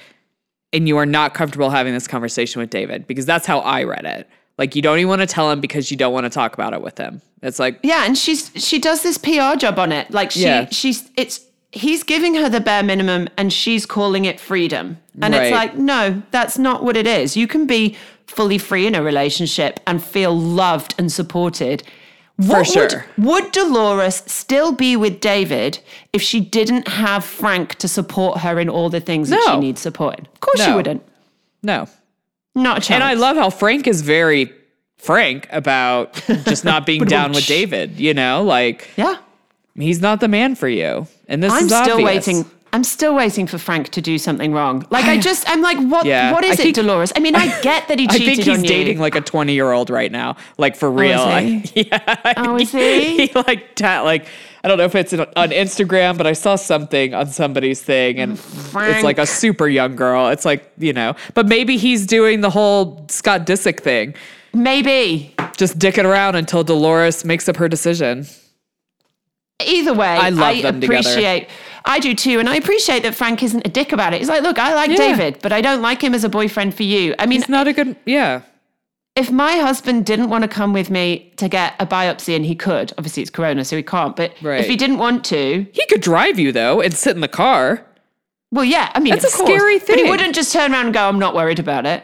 and 0.73 0.87
you 0.87 0.97
are 0.97 1.05
not 1.05 1.33
comfortable 1.33 1.69
having 1.69 1.93
this 1.93 2.07
conversation 2.07 2.59
with 2.59 2.69
David 2.69 3.07
because 3.07 3.25
that's 3.25 3.45
how 3.45 3.59
I 3.59 3.83
read 3.83 4.05
it. 4.05 4.27
Like, 4.57 4.75
you 4.75 4.81
don't 4.81 4.97
even 4.99 5.07
want 5.09 5.21
to 5.21 5.27
tell 5.27 5.49
him 5.49 5.61
because 5.61 5.89
you 5.89 5.97
don't 5.97 6.13
want 6.13 6.25
to 6.25 6.29
talk 6.29 6.53
about 6.53 6.73
it 6.73 6.81
with 6.81 6.97
him. 6.97 7.21
It's 7.41 7.59
like, 7.59 7.79
Yeah, 7.83 8.05
and 8.05 8.17
she's 8.17 8.51
she 8.55 8.77
does 8.79 9.01
this 9.03 9.17
PR 9.17 9.55
job 9.57 9.79
on 9.79 9.91
it. 9.91 10.11
Like 10.11 10.31
she 10.31 10.41
Yeah. 10.43 10.67
she's 10.69 11.09
it's 11.15 11.39
he's 11.71 12.03
giving 12.03 12.35
her 12.35 12.49
the 12.49 12.59
bare 12.59 12.83
minimum 12.83 13.29
and 13.37 13.53
she's 13.53 13.85
calling 13.85 14.25
it 14.25 14.39
freedom. 14.39 14.97
And 15.21 15.33
Right. 15.33 15.43
it's 15.47 15.53
like, 15.53 15.75
no, 15.77 16.21
that's 16.31 16.57
not 16.57 16.83
what 16.83 16.97
it 16.97 17.07
is. 17.07 17.37
You 17.37 17.47
can 17.47 17.65
be 17.67 17.95
fully 18.27 18.57
free 18.57 18.85
in 18.87 18.95
a 18.95 19.01
relationship 19.03 19.79
and 19.87 20.03
feel 20.03 20.37
loved 20.37 20.93
and 20.97 21.11
supported. 21.11 21.83
What 22.47 22.67
sure. 22.67 22.87
Would, 23.17 23.25
would 23.25 23.51
Dolores 23.51 24.23
still 24.27 24.71
be 24.71 24.95
with 24.95 25.19
David 25.19 25.79
if 26.13 26.21
she 26.21 26.39
didn't 26.39 26.87
have 26.87 27.25
Frank 27.25 27.75
to 27.75 27.87
support 27.87 28.39
her 28.39 28.59
in 28.59 28.69
all 28.69 28.89
the 28.89 29.01
things 29.01 29.29
that 29.29 29.43
she 29.45 29.57
needs 29.59 29.81
support 29.81 30.17
in? 30.19 30.25
Of 30.25 30.39
course 30.39 30.63
she 30.63 30.71
wouldn't. 30.71 31.03
no. 31.63 31.87
Not 32.55 32.77
a 32.79 32.81
chance. 32.81 32.95
And 32.95 33.03
I 33.03 33.13
love 33.13 33.37
how 33.37 33.49
Frank 33.49 33.87
is 33.87 34.01
very 34.01 34.51
frank 34.97 35.47
about 35.51 36.13
just 36.45 36.65
not 36.65 36.85
being 36.85 37.03
down 37.05 37.31
with 37.31 37.45
David, 37.45 37.99
you 37.99 38.13
know? 38.13 38.43
Like, 38.43 38.87
Yeah. 38.97 39.17
he's 39.75 40.01
not 40.01 40.19
the 40.19 40.27
man 40.27 40.55
for 40.55 40.67
you. 40.67 41.07
And 41.27 41.43
this 41.43 41.53
I'm 41.53 41.65
is 41.65 41.67
still 41.67 42.01
obvious. 42.01 42.27
waiting. 42.27 42.45
I'm 42.71 42.83
still 42.83 43.15
waiting 43.15 43.47
for 43.47 43.57
Frank 43.57 43.89
to 43.89 44.01
do 44.01 44.17
something 44.17 44.53
wrong. 44.53 44.85
Like 44.89 45.05
I 45.05 45.17
just, 45.29 45.49
I'm 45.49 45.61
like, 45.61 45.77
what? 45.77 46.05
Yeah, 46.05 46.31
what 46.31 46.43
is 46.43 46.59
I 46.59 46.63
it, 46.63 46.75
Dolores? 46.75 47.11
I 47.15 47.19
mean, 47.19 47.35
I 47.35 47.47
get 47.61 47.87
that 47.87 47.99
he 47.99 48.07
cheated. 48.07 48.21
I 48.21 48.25
think 48.25 48.37
he's 48.39 48.49
on 48.49 48.63
you. 48.63 48.69
dating 48.69 48.99
like 48.99 49.15
a 49.15 49.21
20 49.21 49.53
year 49.53 49.71
old 49.71 49.89
right 49.89 50.11
now, 50.11 50.37
like 50.57 50.75
for 50.75 50.89
oh, 50.89 50.93
real. 50.93 51.27
is 51.27 51.69
he? 51.71 51.81
yeah. 51.91 52.33
Oh, 52.37 52.57
is 52.57 52.71
he? 52.71 53.27
he 53.27 53.33
like 53.33 53.75
ta- 53.75 54.03
like 54.03 54.27
I 54.63 54.67
don't 54.67 54.77
know 54.77 54.85
if 54.85 54.95
it's 54.95 55.13
on 55.13 55.21
on 55.35 55.49
Instagram, 55.49 56.17
but 56.17 56.27
I 56.27 56.33
saw 56.33 56.55
something 56.55 57.13
on 57.13 57.27
somebody's 57.27 57.81
thing, 57.81 58.19
and 58.19 58.33
it's 58.33 59.03
like 59.03 59.17
a 59.17 59.25
super 59.25 59.67
young 59.67 59.95
girl. 59.95 60.29
It's 60.29 60.45
like 60.45 60.71
you 60.77 60.93
know, 60.93 61.15
but 61.33 61.47
maybe 61.47 61.77
he's 61.77 62.05
doing 62.05 62.41
the 62.41 62.49
whole 62.49 63.05
Scott 63.09 63.45
Disick 63.45 63.79
thing, 63.79 64.15
Maybe. 64.53 65.35
just 65.57 65.79
dicking 65.79 66.05
around 66.05 66.35
until 66.35 66.63
Dolores 66.63 67.23
makes 67.23 67.47
up 67.47 67.57
her 67.57 67.67
decision. 67.67 68.25
Either 69.65 69.93
way, 69.93 70.07
I 70.07 70.29
love 70.29 70.61
them 70.61 70.81
together. 70.81 70.99
appreciate. 71.09 71.47
I 71.85 71.99
do 71.99 72.13
too, 72.13 72.39
and 72.39 72.47
I 72.49 72.55
appreciate 72.55 73.03
that 73.03 73.15
Frank 73.15 73.41
isn't 73.43 73.65
a 73.65 73.69
dick 73.69 73.91
about 73.91 74.13
it. 74.13 74.19
He's 74.19 74.29
like, 74.29 74.43
look, 74.43 74.59
I 74.59 74.73
like 74.73 74.89
Yeah. 74.91 74.97
David, 74.97 75.39
but 75.41 75.51
I 75.51 75.61
don't 75.61 75.81
like 75.81 76.01
him 76.03 76.13
as 76.13 76.23
a 76.23 76.29
boyfriend 76.29 76.75
for 76.75 76.83
you. 76.83 77.15
I 77.19 77.25
mean, 77.25 77.39
It's 77.41 77.49
not 77.49 77.67
a 77.67 77.73
good, 77.73 77.95
yeah, 78.05 78.41
if 79.15 79.31
my 79.31 79.53
husband 79.57 80.05
didn't 80.05 80.29
want 80.29 80.43
to 80.43 80.47
come 80.47 80.71
with 80.71 80.89
me 80.89 81.33
to 81.37 81.49
get 81.49 81.73
a 81.79 81.85
biopsy, 81.85 82.35
and 82.35 82.45
he 82.45 82.55
could, 82.55 82.93
obviously 82.97 83.21
it's 83.21 83.29
Corona, 83.31 83.65
so 83.65 83.75
he 83.75 83.83
can't. 83.83 84.15
But 84.15 84.33
Right. 84.41 84.61
if 84.61 84.67
he 84.67 84.75
didn't 84.77 84.97
want 84.97 85.25
to, 85.25 85.65
he 85.73 85.85
could 85.87 86.01
drive 86.01 86.39
you 86.39 86.51
though 86.51 86.79
and 86.81 86.93
sit 86.93 87.15
in 87.15 87.21
the 87.21 87.27
car. 87.27 87.85
well, 88.51 88.63
yeah, 88.65 88.91
I 88.95 88.99
mean, 88.99 89.13
That's 89.13 89.25
a 89.33 89.37
course. 89.37 89.49
scary 89.49 89.79
But 89.79 89.97
he 89.97 90.03
wouldn't 90.09 90.35
just 90.35 90.51
turn 90.53 90.71
around 90.73 90.85
and 90.85 90.93
go, 90.93 91.07
"I'm 91.07 91.19
not 91.19 91.35
worried 91.35 91.59
about 91.59 91.85
it." 91.85 92.03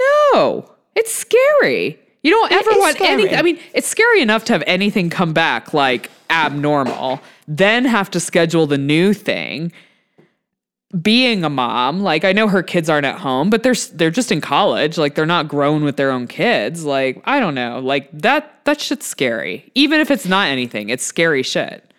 No, 0.00 0.70
it's 0.94 1.12
scary. 1.12 1.98
You 2.22 2.30
don't 2.30 2.52
ever 2.52 2.70
is 2.70 2.76
want 2.78 2.96
scary. 2.96 3.12
anything. 3.12 3.34
I 3.36 3.42
mean, 3.42 3.58
it's 3.74 3.88
scary 3.88 4.22
enough 4.22 4.44
to 4.44 4.52
have 4.52 4.62
anything 4.66 5.10
come 5.10 5.32
back 5.32 5.74
like 5.74 6.10
abnormal, 6.30 7.20
then 7.48 7.84
have 7.84 8.10
to 8.12 8.20
schedule 8.20 8.66
the 8.66 8.78
new 8.78 9.12
thing. 9.12 9.72
Being 11.00 11.42
a 11.42 11.48
mom, 11.48 12.00
like 12.00 12.22
I 12.24 12.32
know 12.32 12.48
her 12.48 12.62
kids 12.62 12.90
aren't 12.90 13.06
at 13.06 13.18
home, 13.18 13.48
but 13.48 13.62
they're 13.62 13.74
they're 13.94 14.10
just 14.10 14.30
in 14.30 14.42
college. 14.42 14.98
Like 14.98 15.14
they're 15.14 15.24
not 15.24 15.48
grown 15.48 15.84
with 15.84 15.96
their 15.96 16.10
own 16.10 16.26
kids. 16.26 16.84
Like 16.84 17.22
I 17.24 17.40
don't 17.40 17.54
know. 17.54 17.78
Like 17.80 18.10
that 18.12 18.62
that 18.66 18.80
shit's 18.80 19.06
scary. 19.06 19.70
Even 19.74 20.00
if 20.00 20.10
it's 20.10 20.26
not 20.26 20.48
anything, 20.48 20.90
it's 20.90 21.04
scary 21.04 21.42
shit. 21.42 21.92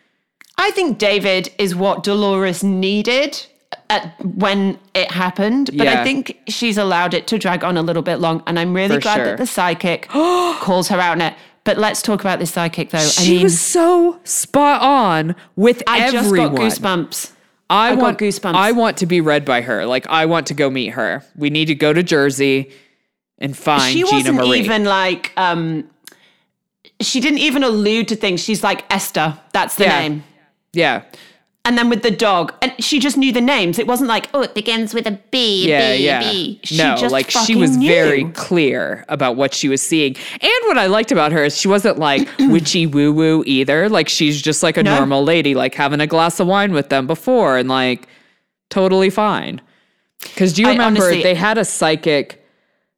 I 0.59 0.69
think 0.71 0.99
David 0.99 1.51
is 1.57 1.75
what 1.75 2.03
Dolores 2.03 2.63
needed 2.63 3.43
at, 3.89 4.13
when 4.23 4.77
it 4.93 5.11
happened, 5.11 5.69
but 5.75 5.85
Yeah. 5.85 6.01
I 6.01 6.03
think 6.03 6.39
she's 6.47 6.77
allowed 6.77 7.13
it 7.13 7.27
to 7.27 7.37
drag 7.37 7.63
on 7.63 7.77
a 7.77 7.81
little 7.81 8.01
bit 8.03 8.17
long. 8.17 8.41
And 8.47 8.59
I'm 8.59 8.73
really 8.73 8.95
For 8.95 9.01
glad 9.01 9.15
sure. 9.15 9.25
that 9.25 9.37
the 9.37 9.45
psychic 9.47 10.07
calls 10.09 10.87
her 10.89 10.99
out 10.99 11.13
on 11.13 11.21
it. 11.21 11.33
But 11.65 11.77
let's 11.77 12.01
talk 12.01 12.19
about 12.21 12.39
this 12.39 12.51
psychic, 12.51 12.89
though. 12.89 12.97
I 12.97 13.01
She 13.01 13.31
mean, 13.35 13.43
was 13.43 13.59
so 13.59 14.19
spot 14.25 14.81
on 14.81 15.35
with 15.55 15.81
I 15.87 16.11
just 16.11 16.33
got 16.35 16.51
goosebumps. 16.51 17.31
I, 17.69 17.91
I 17.91 17.95
want 17.95 18.19
goosebumps. 18.19 18.53
I 18.55 18.71
want 18.73 18.97
to 18.97 19.05
be 19.05 19.21
read 19.21 19.45
by 19.45 19.61
her. 19.61 19.85
Like 19.85 20.05
I 20.07 20.25
want 20.25 20.47
to 20.47 20.53
go 20.53 20.69
meet 20.69 20.89
her. 20.89 21.23
We 21.35 21.49
need 21.49 21.65
to 21.65 21.75
go 21.75 21.93
to 21.93 22.03
Jersey 22.03 22.71
and 23.39 23.55
find 23.57 23.93
She 23.93 24.03
Gina 24.03 24.11
wasn't 24.11 24.35
Marie. 24.35 24.59
even 24.59 24.83
like, 24.83 25.31
um, 25.37 25.89
she 26.99 27.19
didn't 27.19 27.39
even 27.39 27.63
allude 27.63 28.09
to 28.09 28.15
things. 28.15 28.41
She's 28.43 28.63
like, 28.63 28.83
Esther, 28.93 29.39
that's 29.53 29.75
the 29.75 29.85
Yeah. 29.85 29.99
name. 29.99 30.23
yeah. 30.73 31.03
And 31.65 31.77
then 31.77 31.89
with 31.89 32.03
the 32.03 32.11
dog, 32.11 32.53
and 32.61 32.73
she 32.83 32.99
just 32.99 33.15
knew 33.15 33.31
the 33.31 33.39
names. 33.39 33.79
It 33.79 33.87
wasn't 33.87 34.09
like, 34.09 34.27
oh, 34.33 34.41
it 34.41 34.53
begins 34.53 34.93
with 34.93 35.07
a 35.07 35.11
B, 35.31 35.69
Yeah, 35.69 35.93
B, 35.95 36.03
yeah. 36.05 36.19
B. 36.19 36.59
She 36.65 36.77
no, 36.77 36.97
just 36.97 37.13
like 37.13 37.29
she 37.29 37.55
was 37.55 37.77
knew. 37.77 37.87
very 37.87 38.25
clear 38.31 39.05
about 39.07 39.37
what 39.37 39.53
she 39.53 39.69
was 39.69 39.81
seeing. 39.81 40.17
And 40.41 40.51
what 40.65 40.77
I 40.77 40.87
liked 40.87 41.13
about 41.13 41.31
her 41.31 41.45
is 41.45 41.57
she 41.57 41.69
wasn't 41.69 41.97
like 41.99 42.27
witchy 42.37 42.85
woo 42.85 43.13
woo 43.13 43.43
either. 43.47 43.87
Like 43.87 44.09
she's 44.09 44.41
just 44.41 44.61
like 44.61 44.75
a 44.75 44.83
No. 44.83 44.97
normal 44.97 45.23
lady, 45.23 45.55
like 45.55 45.73
having 45.73 46.01
a 46.01 46.07
glass 46.07 46.37
of 46.41 46.47
wine 46.47 46.73
with 46.73 46.89
them 46.89 47.07
before 47.07 47.57
and 47.57 47.69
like 47.69 48.09
totally 48.69 49.09
fine. 49.09 49.61
Because 50.19 50.51
do 50.51 50.63
you 50.63 50.67
remember 50.67 51.01
honestly- 51.03 51.23
they 51.23 51.33
had 51.35 51.57
a 51.57 51.63
psychic? 51.63 52.42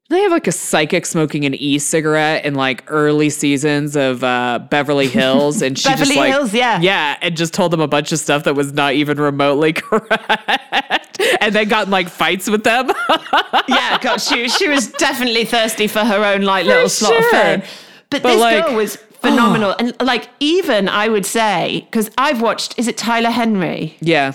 They 0.10 0.22
have 0.22 0.32
like 0.32 0.46
a 0.46 0.52
psychic 0.52 1.04
smoking 1.08 1.46
an 1.46 1.56
e-cigarette 1.56 2.46
in 2.46 2.54
like 2.54 2.84
early 2.92 3.32
seasons 3.32 3.96
of 3.96 4.24
uh, 4.24 4.60
Beverly 4.70 5.08
Hills, 5.08 5.64
and 5.64 5.78
she 5.80 5.90
just 5.96 6.16
like 6.16 6.32
Hills, 6.32 6.54
yeah. 6.54 6.80
yeah, 6.80 7.18
and 7.24 7.36
just 7.36 7.56
told 7.56 7.72
them 7.72 7.80
a 7.82 7.88
bunch 7.88 8.12
of 8.12 8.20
stuff 8.20 8.44
that 8.44 8.54
was 8.54 8.72
not 8.72 8.94
even 8.94 9.18
remotely 9.20 9.74
correct, 10.20 11.20
and 11.42 11.56
they 11.56 11.66
got 11.66 11.88
in 11.88 11.92
like 11.92 12.08
fights 12.10 12.48
with 12.48 12.64
them. 12.64 12.92
yeah, 13.68 13.98
God, 14.00 14.18
she 14.18 14.48
she 14.48 14.70
was 14.70 14.92
definitely 14.92 15.44
thirsty 15.44 15.88
for 15.88 16.00
her 16.06 16.24
own 16.24 16.44
like 16.44 16.68
little 16.68 16.88
slot 16.88 17.18
of 17.18 17.26
fame. 17.26 17.64
But, 18.12 18.22
But, 18.22 18.30
this 18.34 18.42
like- 18.42 18.66
girl 18.68 18.76
was 18.76 18.98
phenomenal, 18.98 19.76
and 19.80 20.00
like 20.04 20.30
even 20.40 20.88
I 20.88 21.10
would 21.10 21.26
say 21.26 21.88
because 21.90 22.12
I've 22.16 22.44
watched. 22.44 22.78
Is 22.78 22.88
it 22.88 22.96
Tyler 22.96 23.32
Henry? 23.32 23.98
Yeah. 24.02 24.34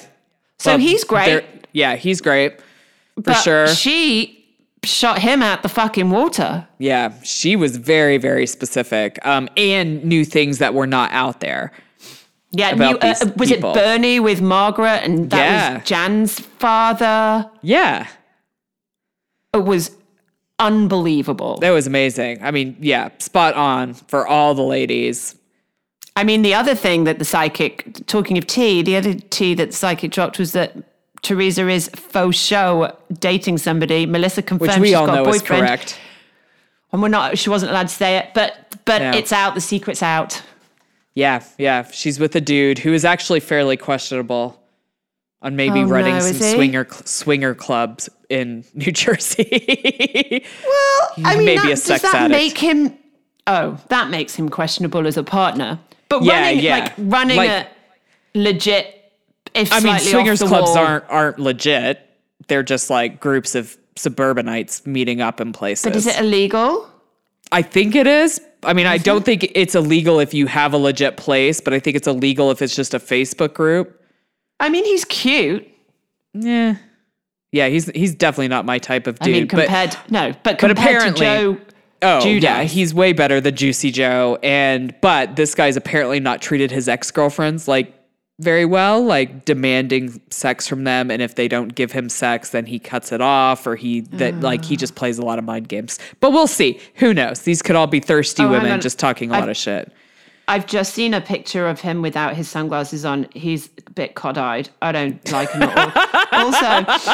So 0.59 0.79
he's 0.79 1.05
great. 1.05 1.45
Yeah, 1.73 1.95
he's 1.95 2.21
great. 2.21 2.59
For 3.15 3.23
But 3.23 3.35
sure. 3.35 3.69
She 3.69 4.40
shot 4.85 5.19
him 5.19 5.43
out 5.43 5.63
the 5.63 5.69
fucking 5.69 6.11
water. 6.11 6.67
yeah, 6.79 7.13
she 7.23 7.55
was 7.57 7.77
very, 7.77 8.17
very 8.19 8.47
specific 8.47 9.19
um, 9.27 9.49
and 9.57 10.03
knew 10.05 10.25
things 10.25 10.59
that 10.59 10.73
were 10.75 10.87
not 10.87 11.11
out 11.13 11.41
there. 11.41 11.73
Yeah, 12.53 12.73
knew- 12.73 12.97
uh, 12.99 13.15
these 13.15 13.33
was 13.37 13.49
people. 13.53 13.71
it 13.73 13.75
Bernie 13.75 14.19
with 14.21 14.41
Margaret, 14.41 15.03
and 15.05 15.31
that 15.31 15.39
Yeah. 15.39 15.75
was 15.79 15.87
Jan's 15.87 16.41
father? 16.41 17.49
Yeah, 17.63 18.07
It 19.55 19.65
was 19.65 19.91
unbelievable. 20.59 21.59
that 21.59 21.71
was 21.71 21.87
amazing. 21.87 22.39
I 22.43 22.51
mean, 22.51 22.77
yeah, 22.81 23.11
spot 23.19 23.55
on 23.55 23.95
for 23.95 24.27
all 24.27 24.55
the 24.55 24.63
ladies. 24.63 25.35
I 26.17 26.25
mean, 26.25 26.43
the 26.43 26.55
other 26.55 26.75
thing 26.75 27.05
that 27.05 27.19
the 27.19 27.25
psychic, 27.25 28.07
talking 28.07 28.37
of 28.37 28.47
tea, 28.47 28.83
the 28.83 28.97
other 28.97 29.15
tea 29.15 29.55
that 29.55 29.71
the 29.71 29.77
psychic 29.77 30.11
dropped 30.11 30.39
was 30.39 30.53
that 30.53 30.77
Teresa 31.23 31.69
is 31.69 31.89
faux 31.95 32.37
show 32.37 32.97
dating 33.19 33.59
somebody. 33.59 34.07
Melissa 34.07 34.43
confirmed 34.43 34.71
Which 34.73 34.79
we 34.81 34.87
she's 34.89 34.97
all 34.97 35.07
got 35.07 35.15
know 35.17 35.25
a 35.27 35.29
is 35.29 35.43
boyfriend. 35.43 35.63
correct. 35.67 35.99
And 36.93 37.03
we're 37.03 37.09
not, 37.09 37.39
she 37.39 37.51
wasn't 37.51 37.71
allowed 37.71 37.89
to 37.89 37.95
say 37.95 38.17
it, 38.19 38.31
but 38.35 38.75
but 38.85 39.01
Yeah. 39.01 39.15
it's 39.15 39.33
out, 39.33 39.55
the 39.55 39.61
secret's 39.61 40.03
out. 40.03 40.43
Yeah, 41.15 41.43
yeah. 41.59 41.89
She's 41.91 42.19
with 42.19 42.35
a 42.37 42.41
dude 42.41 42.79
who 42.79 42.93
is 42.93 43.05
actually 43.05 43.41
fairly 43.41 43.77
questionable 43.77 44.61
on 45.43 45.57
maybe 45.57 45.81
Oh, 45.81 45.85
running 45.87 46.15
no, 46.15 46.21
some 46.21 46.55
swinger 46.55 46.85
cl- 46.91 47.07
swinger 47.07 47.55
clubs 47.55 48.09
in 48.29 48.65
New 48.75 48.91
Jersey. 48.93 50.45
Well, 50.67 51.11
I 51.25 51.37
mean, 51.37 51.45
maybe 51.47 51.57
that, 51.57 51.65
a 51.67 51.69
does 51.89 52.03
that 52.03 52.15
addict. 52.15 52.31
make 52.31 52.59
him, 52.59 52.97
oh, 53.47 53.79
that 53.89 54.11
makes 54.11 54.35
him 54.35 54.49
questionable 54.49 55.07
as 55.07 55.17
a 55.17 55.23
partner. 55.25 55.79
But 56.09 56.23
Yeah, 56.25 56.41
running, 56.41 56.61
yeah. 56.65 56.79
like 56.79 56.93
running 56.99 57.37
Like- 57.37 57.51
a 57.51 57.69
legit, 58.35 59.00
if 59.55 59.73
I 59.73 59.81
mean, 59.81 59.99
swingers 59.99 60.41
clubs 60.41 60.71
wall- 60.71 60.79
aren't 60.79 61.05
aren't 61.09 61.39
legit. 61.39 62.07
They're 62.49 62.63
just 62.63 62.91
like 62.91 63.21
groups 63.21 63.55
of 63.55 63.77
suburbanites 63.97 64.87
meeting 64.87 65.21
up 65.21 65.41
in 65.41 65.53
places. 65.53 65.85
But 65.85 65.97
is 65.97 66.07
it 66.07 66.19
illegal? 66.19 66.89
I 67.53 67.63
think 67.63 67.95
it 67.95 68.07
is. 68.07 68.41
I 68.63 68.73
mean, 68.75 68.87
I 68.87 68.99
don't 68.99 69.25
think 69.25 69.51
it's 69.55 69.75
illegal 69.75 70.21
if 70.21 70.35
you 70.35 70.47
have 70.47 70.73
a 70.73 70.77
legit 70.77 71.17
place, 71.17 71.61
but 71.61 71.73
I 71.73 71.81
think 71.81 71.97
it's 71.97 72.07
illegal 72.07 72.51
if 72.51 72.63
it's 72.63 72.75
just 72.77 72.95
a 72.95 72.99
Facebook 72.99 73.55
group. 73.55 74.01
I 74.61 74.69
mean, 74.69 74.85
he's 74.85 75.05
cute. 75.05 75.67
Yeah. 76.35 76.77
Yeah, 77.53 77.69
he's 77.69 77.87
he's 77.91 78.15
definitely 78.15 78.49
not 78.49 78.65
my 78.65 78.79
type 78.79 79.07
of 79.07 79.19
dude. 79.19 79.35
I 79.35 79.39
mean, 79.39 79.47
but 79.49 79.67
compared 79.67 79.97
no, 80.11 80.33
but 80.45 80.59
compared 80.59 80.79
apparently- 80.79 81.27
to 81.27 81.55
Joe 81.57 81.61
oh, 82.03 82.21
Giudice. 82.23 82.43
yeah, 82.43 82.63
he's 82.63 82.95
way 82.95 83.13
better 83.13 83.41
than 83.41 83.57
Juicy 83.57 83.91
Joe. 83.91 84.39
And 84.43 84.95
but 85.01 85.37
this 85.37 85.55
guy's 85.55 85.77
apparently 85.77 86.21
not 86.21 86.41
treated 86.43 86.71
his 86.71 86.89
ex 86.89 87.11
girlfriends 87.11 87.67
like 87.67 87.95
very 88.41 88.65
well, 88.65 89.03
like 89.05 89.45
demanding 89.45 90.21
sex 90.31 90.67
from 90.67 90.85
them, 90.85 91.11
and 91.11 91.21
if 91.23 91.35
they 91.35 91.47
don't 91.47 91.75
give 91.75 91.93
him 91.93 92.09
sex, 92.09 92.51
then 92.51 92.67
he 92.67 92.79
cuts 92.79 93.13
it 93.13 93.21
off, 93.21 93.67
or 93.67 93.77
he 93.77 94.01
that 94.01 94.41
like 94.41 94.65
he 94.65 94.77
just 94.77 94.95
plays 94.95 95.19
a 95.19 95.23
lot 95.23 95.39
of 95.39 95.45
mind 95.45 95.69
games. 95.69 95.99
But 96.21 96.33
we'll 96.33 96.47
see. 96.47 96.81
Who 96.97 97.13
knows? 97.15 97.43
These 97.43 97.61
could 97.63 97.77
all 97.77 97.87
be 97.87 98.01
thirsty 98.01 98.43
Oh, 98.43 98.51
women 98.51 98.81
just 98.81 98.99
talking 98.99 99.31
a 99.31 99.35
I've- 99.35 99.41
lot 99.43 99.49
of 99.51 99.57
shit. 99.57 99.93
I've 100.49 100.67
just 100.67 100.95
seen 100.95 101.15
a 101.15 101.21
picture 101.21 101.69
of 101.69 101.81
him 101.81 102.03
without 102.03 102.35
his 102.35 102.49
sunglasses 102.49 103.05
on. 103.05 103.29
He's 103.33 103.71
a 103.87 103.91
bit 103.93 104.17
cod-eyed. 104.17 104.69
I 104.83 104.91
don't 104.91 105.31
like 105.31 105.49
him 105.53 105.63
at 105.63 106.33
all. 106.33 106.33
also, 106.33 107.11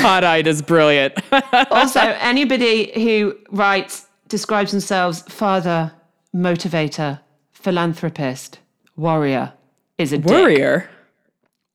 Cod 0.00 0.24
eyed 0.24 0.46
is 0.46 0.62
brilliant. 0.62 1.12
also 1.70 2.00
anybody 2.00 2.90
who 2.94 3.36
writes 3.50 4.06
describes 4.28 4.70
themselves 4.70 5.20
father, 5.22 5.92
motivator, 6.34 7.20
philanthropist, 7.52 8.60
warrior 8.96 9.52
is 10.00 10.12
a 10.12 10.18
dick. 10.18 10.30
Warrior. 10.30 10.88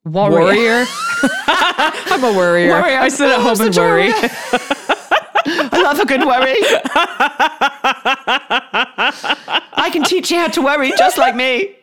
Warrior. 0.05 0.39
Warrior. 0.39 0.85
I'm 1.47 2.23
a 2.23 2.33
warrior. 2.33 2.69
Warrior. 2.69 2.99
I 2.99 3.07
sit 3.09 3.29
at 3.29 3.39
Oh, 3.39 3.41
home 3.55 3.61
and 3.61 3.75
worry. 3.75 4.11
I 5.47 5.81
love 5.81 5.99
a 5.99 6.05
good 6.05 6.21
worry. 6.25 6.55
I 9.77 9.89
can 9.91 10.03
teach 10.03 10.31
you 10.31 10.37
how 10.37 10.47
to 10.47 10.61
worry 10.61 10.91
just 10.97 11.17
like 11.17 11.35
me. 11.35 11.75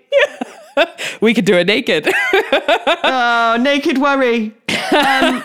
we 1.21 1.35
could 1.35 1.45
do 1.45 1.55
it 1.57 1.67
naked. 1.67 2.09
Oh, 3.05 3.57
naked 3.61 3.99
worry. 3.99 4.47
Um, 4.93 5.43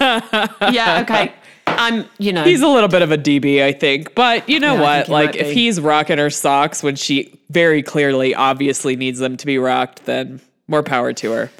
yeah, 0.72 1.00
okay. 1.02 1.34
I'm, 1.66 2.06
you 2.18 2.32
know. 2.32 2.44
he's 2.44 2.62
a 2.62 2.68
little 2.68 2.88
bit 2.88 3.02
of 3.02 3.12
a 3.12 3.18
DB, 3.18 3.62
I 3.62 3.74
think. 3.74 4.14
But 4.16 4.48
you 4.48 4.60
know 4.60 4.76
Yeah, 4.76 4.82
what? 4.82 5.10
Like, 5.10 5.36
if 5.36 5.52
he's 5.52 5.82
rocking 5.82 6.18
her 6.18 6.30
socks 6.30 6.82
when 6.84 6.96
she 6.96 7.38
very 7.50 7.82
clearly, 7.84 8.34
obviously 8.36 8.96
needs 8.96 9.20
them 9.20 9.36
to 9.38 9.46
be 9.46 9.58
rocked, 9.58 10.06
then 10.06 10.40
more 10.68 10.84
power 10.84 11.14
to 11.14 11.32
her. 11.32 11.52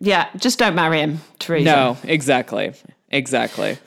yeah, 0.00 0.28
just 0.36 0.58
don't 0.58 0.74
marry 0.74 1.00
him, 1.00 1.20
Teresa. 1.38 1.64
No, 1.64 1.96
exactly. 2.04 2.72
Exactly. 3.10 3.78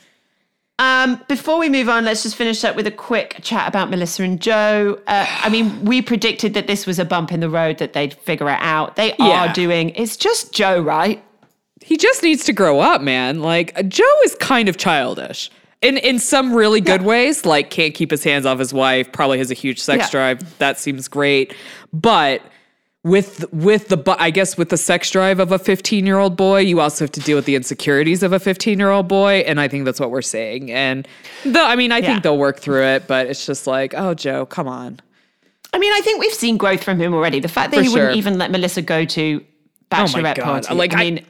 Um, 0.79 1.21
before 1.27 1.59
we 1.59 1.69
move 1.69 1.89
on, 1.89 2.05
let's 2.05 2.23
just 2.23 2.35
finish 2.35 2.63
up 2.63 2.75
with 2.75 2.87
a 2.87 2.91
quick 2.91 3.37
chat 3.43 3.67
about 3.67 3.91
Melissa 3.91 4.23
and 4.23 4.41
Joe. 4.41 4.99
Uh, 5.05 5.27
I 5.29 5.49
mean, 5.49 5.85
we 5.85 6.01
predicted 6.01 6.55
that 6.55 6.65
this 6.65 6.87
was 6.87 6.97
a 6.97 7.05
bump 7.05 7.31
in 7.31 7.39
the 7.39 7.49
road, 7.49 7.77
that 7.77 7.93
they'd 7.93 8.15
figure 8.15 8.49
it 8.49 8.57
out. 8.61 8.95
They 8.95 9.13
Yeah. 9.19 9.45
are 9.49 9.53
doing. 9.53 9.91
It's 9.91 10.17
just 10.17 10.53
Joe, 10.53 10.81
right? 10.81 11.23
He 11.81 11.97
just 11.97 12.23
needs 12.23 12.43
to 12.45 12.53
grow 12.53 12.79
up, 12.79 13.01
man. 13.01 13.41
Like, 13.41 13.87
Joe 13.89 14.03
is 14.25 14.33
kind 14.35 14.67
of 14.69 14.77
childish. 14.77 15.51
In, 15.83 15.97
in 15.97 16.17
some 16.19 16.53
really 16.53 16.81
good 16.81 17.01
ways, 17.03 17.43
like 17.45 17.69
can't 17.71 17.93
keep 17.95 18.09
his 18.11 18.23
hands 18.23 18.45
off 18.45 18.57
his 18.59 18.71
wife, 18.73 19.11
probably 19.11 19.37
has 19.39 19.49
a 19.49 19.55
huge 19.55 19.79
sex 19.81 20.05
Yeah. 20.05 20.09
drive. 20.11 20.57
That 20.59 20.79
seems 20.79 21.07
great. 21.07 21.55
But 21.91 22.41
with 23.03 23.51
with 23.51 23.87
the 23.87 24.15
I 24.19 24.29
guess 24.29 24.57
with 24.57 24.69
the 24.69 24.77
sex 24.77 25.09
drive 25.09 25.39
of 25.39 25.51
a 25.51 25.57
15 25.57 26.05
year 26.05 26.17
old 26.19 26.37
boy, 26.37 26.59
you 26.59 26.79
also 26.79 27.05
have 27.05 27.11
to 27.13 27.19
deal 27.21 27.35
with 27.35 27.45
the 27.45 27.55
insecurities 27.55 28.21
of 28.21 28.31
a 28.33 28.39
15 28.39 28.77
year 28.77 28.89
old 28.91 29.07
boy, 29.07 29.43
and 29.47 29.59
I 29.59 29.67
think 29.67 29.85
that's 29.85 29.99
what 29.99 30.11
we're 30.11 30.21
saying. 30.21 30.71
And 30.71 31.07
though 31.43 31.65
I 31.65 31.75
mean, 31.75 31.91
I 31.91 31.97
Yeah. 31.97 32.07
think 32.11 32.23
they'll 32.23 32.37
work 32.37 32.59
through 32.59 32.83
it, 32.85 33.07
but 33.07 33.27
it's 33.27 33.45
just 33.45 33.65
like, 33.65 33.93
oh, 33.97 34.13
Joe, 34.13 34.45
come 34.45 34.67
on. 34.67 34.99
I 35.73 35.79
mean, 35.79 35.93
I 35.93 36.01
think 36.01 36.19
we've 36.19 36.33
seen 36.33 36.57
growth 36.57 36.83
from 36.83 36.99
him 36.99 37.13
already. 37.13 37.39
The 37.39 37.47
fact 37.47 37.71
that 37.71 37.77
For 37.77 37.83
he 37.83 37.89
wouldn't 37.89 38.17
even 38.17 38.37
let 38.37 38.51
Melissa 38.51 38.81
go 38.81 39.05
to 39.05 39.41
oh 39.43 39.95
bachelorette 39.95 40.35
God. 40.35 40.43
party. 40.65 40.75
Like, 40.75 40.93
I 40.93 40.97
I- 40.97 41.03
mean, 41.11 41.25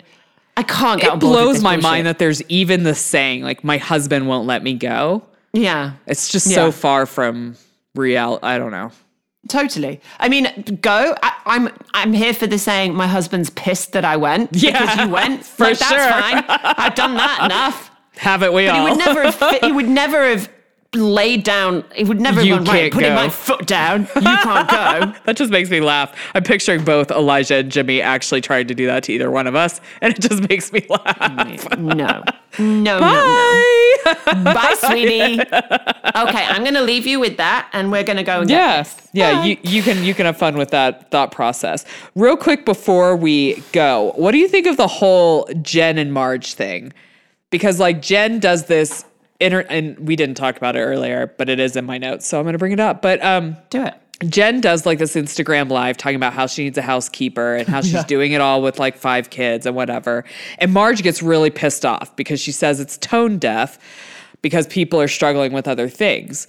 I, 0.57 0.63
can't 0.63 0.99
get 0.99 1.13
It 1.13 1.19
blows 1.19 1.61
my 1.61 1.75
bullshit. 1.75 1.83
mind 1.83 2.07
that 2.07 2.19
there's 2.19 2.41
even 2.49 2.83
the 2.83 2.93
saying 2.95 3.43
like, 3.43 3.63
my 3.63 3.77
husband 3.77 4.27
won't 4.27 4.45
let 4.47 4.61
me 4.63 4.73
go. 4.73 5.23
Yeah. 5.53 5.93
It's 6.07 6.29
just 6.29 6.47
Yeah. 6.47 6.55
so 6.55 6.71
far 6.73 7.05
from 7.05 7.55
real. 7.95 8.39
I 8.43 8.57
don't 8.57 8.71
know. 8.71 8.91
Totally. 9.47 9.99
I 10.19 10.29
mean, 10.29 10.77
go. 10.81 11.15
I, 11.23 11.33
I'm 11.45 11.69
I'm 11.93 12.13
here 12.13 12.33
for 12.33 12.47
the 12.47 12.59
saying. 12.59 12.93
My 12.93 13.07
husband's 13.07 13.49
pissed 13.49 13.91
that 13.93 14.05
I 14.05 14.15
went 14.17 14.49
Yeah, 14.53 14.71
because 14.79 14.97
you 15.05 15.09
went. 15.11 15.45
for 15.57 15.63
like, 15.63 15.79
that's 15.79 15.89
sure. 15.91 15.97
fine. 15.99 16.43
I've 16.47 16.95
done 16.95 17.15
that 17.15 17.41
enough. 17.45 17.89
Have 18.17 18.43
it 18.43 18.53
we 18.53 18.67
But 18.67 18.75
he 18.75 18.81
would 18.91 18.97
never 18.97 19.23
have. 19.23 19.59
He 19.61 19.71
would 19.71 19.89
never 19.89 20.23
have 20.29 20.49
laid 20.95 21.43
down. 21.43 21.85
It 21.95 22.07
would 22.07 22.19
never 22.19 22.41
You 22.41 22.55
gone 22.55 22.65
right. 22.65 22.91
Putting 22.91 23.09
go." 23.09 23.15
my 23.15 23.29
foot 23.29 23.65
down. 23.65 24.01
You 24.15 24.21
can't 24.21 24.69
go. 24.69 25.13
that 25.25 25.37
just 25.37 25.51
makes 25.51 25.69
me 25.69 25.79
laugh. 25.79 26.13
I'm 26.35 26.43
picturing 26.43 26.83
both 26.83 27.11
Elijah 27.11 27.55
and 27.55 27.71
Jimmy 27.71 28.01
actually 28.01 28.41
trying 28.41 28.67
to 28.67 28.75
do 28.75 28.85
that 28.87 29.03
to 29.03 29.13
either 29.13 29.31
one 29.31 29.47
of 29.47 29.55
us, 29.55 29.79
and 30.01 30.13
it 30.13 30.19
just 30.19 30.47
makes 30.49 30.71
me 30.73 30.85
laugh. 30.89 31.77
No. 31.77 31.95
No. 31.95 32.23
No. 32.59 32.99
No. 32.99 32.99
Bye. 32.99 34.43
Bye, 34.43 34.75
sweetie. 34.87 35.39
Okay, 35.39 36.43
I'm 36.45 36.63
going 36.63 36.73
to 36.73 36.81
leave 36.81 37.07
you 37.07 37.19
with 37.19 37.37
that, 37.37 37.69
and 37.71 37.91
we're 37.91 38.03
going 38.03 38.17
to 38.17 38.23
go 38.23 38.41
and 38.41 38.49
this. 38.49 38.97
yeah. 39.13 39.39
Bye. 39.39 39.45
You 39.45 39.57
you 39.63 39.81
can 39.83 40.03
you 40.03 40.13
can 40.13 40.25
have 40.25 40.37
fun 40.37 40.57
with 40.57 40.71
that 40.71 41.09
thought 41.11 41.31
process. 41.31 41.85
Real 42.15 42.35
quick 42.35 42.65
before 42.65 43.15
we 43.15 43.63
go, 43.71 44.11
what 44.17 44.31
do 44.31 44.37
you 44.39 44.47
think 44.49 44.65
of 44.67 44.75
the 44.75 44.87
whole 44.87 45.47
Jen 45.61 45.97
and 45.97 46.11
Marge 46.11 46.53
thing? 46.53 46.91
Because 47.51 47.79
like 47.79 48.01
Jen 48.01 48.39
does 48.39 48.65
this 48.65 49.05
inter 49.41 49.65
and 49.69 49.97
we 49.99 50.15
didn't 50.15 50.35
talk 50.35 50.57
about 50.57 50.75
it 50.75 50.81
earlier, 50.81 51.33
but 51.37 51.49
it 51.49 51.59
is 51.59 51.75
in 51.75 51.85
my 51.85 51.97
notes, 51.97 52.27
so 52.27 52.37
I'm 52.37 52.43
going 52.43 52.53
to 52.53 52.59
bring 52.59 52.71
it 52.71 52.79
up. 52.79 53.01
But 53.01 53.23
um, 53.23 53.57
do 53.69 53.83
it. 53.83 53.95
Jen 54.27 54.61
does 54.61 54.85
like 54.85 54.99
this 54.99 55.15
Instagram 55.15 55.69
live 55.69 55.97
talking 55.97 56.15
about 56.15 56.33
how 56.33 56.45
she 56.45 56.63
needs 56.63 56.77
a 56.77 56.81
housekeeper 56.83 57.55
and 57.55 57.67
how 57.67 57.81
she's 57.81 58.03
doing 58.05 58.33
it 58.33 58.41
all 58.41 58.61
with 58.61 58.79
like 58.79 58.95
five 58.95 59.29
kids 59.29 59.65
and 59.65 59.75
whatever. 59.75 60.23
And 60.59 60.73
Marge 60.73 61.01
gets 61.01 61.23
really 61.23 61.49
pissed 61.49 61.85
off 61.85 62.15
because 62.15 62.39
she 62.39 62.51
says 62.51 62.79
it's 62.79 62.97
tone 62.97 63.39
deaf 63.39 63.79
because 64.41 64.67
people 64.67 65.01
are 65.01 65.07
struggling 65.07 65.53
with 65.53 65.67
other 65.67 65.89
things. 65.89 66.47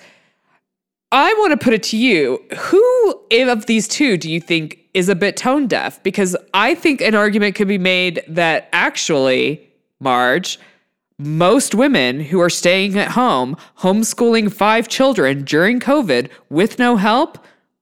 I 1.12 1.32
want 1.34 1.59
to 1.59 1.62
put 1.62 1.74
it 1.74 1.82
to 1.84 1.97
you 1.97 2.43
who 2.57 3.20
of 3.30 3.66
these 3.66 3.88
two 3.88 4.16
do 4.16 4.30
you 4.30 4.40
think 4.40 4.78
is 4.95 5.09
a 5.09 5.14
bit 5.14 5.36
tone 5.36 5.66
deaf? 5.66 6.03
Because 6.03 6.36
I 6.55 6.74
think 6.74 7.01
an 7.01 7.14
argument 7.14 7.55
could 7.55 7.68
be 7.68 7.78
made 7.78 8.22
that 8.28 8.68
actually, 8.72 9.66
Marge, 10.01 10.59
most 11.27 11.75
women 11.75 12.20
who 12.20 12.41
are 12.41 12.51
staying 12.51 12.99
at 12.99 13.12
home, 13.12 13.57
homeschooling 13.79 14.53
five 14.53 14.89
children 14.89 15.45
during 15.45 15.81
COVID 15.81 16.29
with 16.51 16.79
no 16.79 16.97
help, 16.97 17.39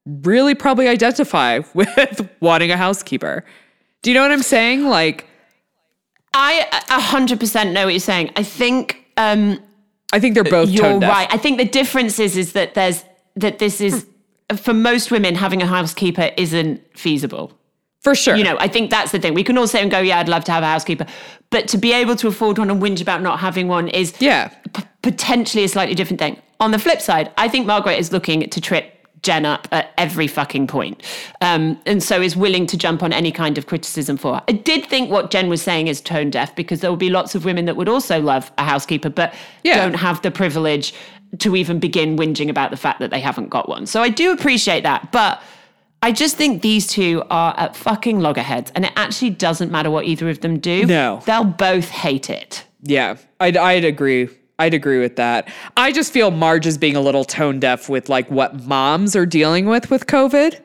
really 0.07 0.55
probably 0.55 0.89
identify 0.89 1.61
with 1.75 2.29
wanting 2.41 2.71
a 2.71 2.77
housekeeper. 2.77 3.45
Do 4.03 4.11
you 4.11 4.15
know 4.15 4.23
what 4.23 4.33
I'm 4.33 4.43
saying? 4.43 4.87
Like, 4.87 5.27
I 6.33 6.67
hundred 6.89 7.41
percent 7.41 7.73
know 7.73 7.87
what 7.87 7.93
you're 7.93 8.01
saying. 8.01 8.31
I 8.37 8.43
think 8.43 9.05
um, 9.17 9.61
I 10.13 10.21
think 10.21 10.35
they're 10.35 10.45
both 10.45 10.71
you're 10.71 10.99
right. 10.99 11.29
I 11.31 11.37
think 11.37 11.59
the 11.59 11.65
difference 11.65 12.19
is 12.19 12.37
is 12.37 12.53
that 12.53 12.75
there's 12.75 13.05
that 13.37 13.59
this 13.59 13.81
is 13.81 14.07
for 14.57 14.73
most 14.73 15.11
women 15.11 15.35
having 15.35 15.63
a 15.63 15.67
housekeeper 15.67 16.31
isn't 16.37 16.81
feasible. 16.97 17.53
For 18.01 18.15
sure. 18.15 18.35
You 18.37 18.45
know, 18.45 18.57
I 18.59 18.67
think 18.69 18.91
that's 18.91 19.13
the 19.13 19.19
thing. 19.19 19.35
We 19.35 19.45
can 19.45 19.59
all 19.59 19.67
sit 19.67 19.83
and 19.83 19.91
go, 19.91 19.99
yeah, 20.01 20.19
I'd 20.21 20.29
love 20.29 20.45
to 20.45 20.53
have 20.53 20.63
a 20.63 20.67
housekeeper, 20.67 21.07
but 21.51 21.69
to 21.69 21.79
be 21.79 21.93
able 21.93 22.17
to 22.17 22.29
afford 22.29 22.57
one 22.59 22.71
and 22.71 22.81
whinge 22.83 23.03
about 23.03 23.21
not 23.21 23.39
having 23.41 23.69
one 23.69 23.89
is 23.89 24.15
Yeah. 24.21 24.49
p- 24.73 24.83
potentially 25.03 25.65
a 25.65 25.69
slightly 25.69 25.95
different 25.95 26.19
thing. 26.19 26.39
On 26.61 26.71
the 26.71 26.79
flip 26.79 27.01
side, 27.03 27.31
I 27.37 27.49
think 27.49 27.67
Margaret 27.67 27.99
is 27.99 28.11
looking 28.11 28.49
to 28.49 28.61
trip 28.61 28.97
Jen 29.23 29.45
up 29.45 29.69
at 29.71 29.93
every 29.99 30.27
fucking 30.27 30.67
point. 30.67 31.03
Um, 31.43 31.79
and 31.85 32.03
so 32.03 32.23
is 32.23 32.35
willing 32.37 32.67
to 32.69 32.79
jump 32.79 33.03
on 33.03 33.13
any 33.13 33.31
kind 33.31 33.59
of 33.59 33.67
criticism 33.67 34.17
for 34.17 34.37
her. 34.37 34.43
I 34.49 34.53
did 34.53 34.87
think 34.87 35.11
what 35.11 35.31
Jen 35.31 35.51
was 35.51 35.61
saying 35.61 35.89
is 35.89 36.01
tone 36.01 36.31
deaf 36.31 36.57
because 36.57 36.81
there 36.81 36.89
will 36.89 36.97
be 36.97 37.11
lots 37.11 37.35
of 37.35 37.45
women 37.45 37.67
that 37.67 37.77
would 37.77 37.89
also 37.89 38.19
love 38.19 38.51
a 38.57 38.65
housekeeper, 38.65 39.11
but 39.11 39.35
Yeah. 39.63 39.77
don't 39.77 39.93
have 39.97 40.23
the 40.23 40.31
privilege 40.31 40.95
to 41.39 41.55
even 41.55 41.79
begin 41.79 42.17
whinging 42.17 42.49
about 42.49 42.71
the 42.71 42.79
fact 42.79 42.99
that 43.01 43.11
they 43.11 43.21
haven't 43.21 43.51
got 43.51 43.69
one. 43.69 43.85
So 43.85 44.01
I 44.03 44.09
do 44.09 44.33
appreciate 44.33 44.85
that. 44.85 45.13
But 45.13 45.43
I 46.03 46.13
just 46.13 46.37
think 46.37 46.63
these 46.63 46.87
two 46.87 47.23
are 47.31 47.55
at 47.59 47.77
fucking 47.77 48.21
loggerheads, 48.21 48.73
and 48.75 48.85
it 48.87 48.93
actually 48.97 49.31
doesn't 49.31 49.71
matter 49.71 49.91
what 49.91 50.07
either 50.07 50.31
of 50.31 50.41
them 50.41 50.59
do. 50.59 50.87
No. 50.87 51.23
They'll 51.27 51.45
both 51.45 51.91
hate 51.91 52.31
it. 52.31 52.65
Yeah, 52.83 53.17
I'd, 53.39 53.57
I'd 53.57 53.85
agree. 53.85 54.29
I'd 54.59 54.73
agree 54.75 54.99
with 55.01 55.17
that. 55.17 55.49
I 55.77 55.93
just 55.93 56.13
feel 56.13 56.31
Marge 56.31 56.67
is 56.67 56.79
being 56.79 56.97
a 56.97 57.01
little 57.01 57.25
tone 57.25 57.61
deaf 57.61 57.89
with 57.89 58.09
like 58.09 58.31
what 58.31 58.63
moms 58.65 59.15
are 59.17 59.27
dealing 59.27 59.67
with 59.67 59.91
with 59.91 60.07
COVID. 60.07 60.61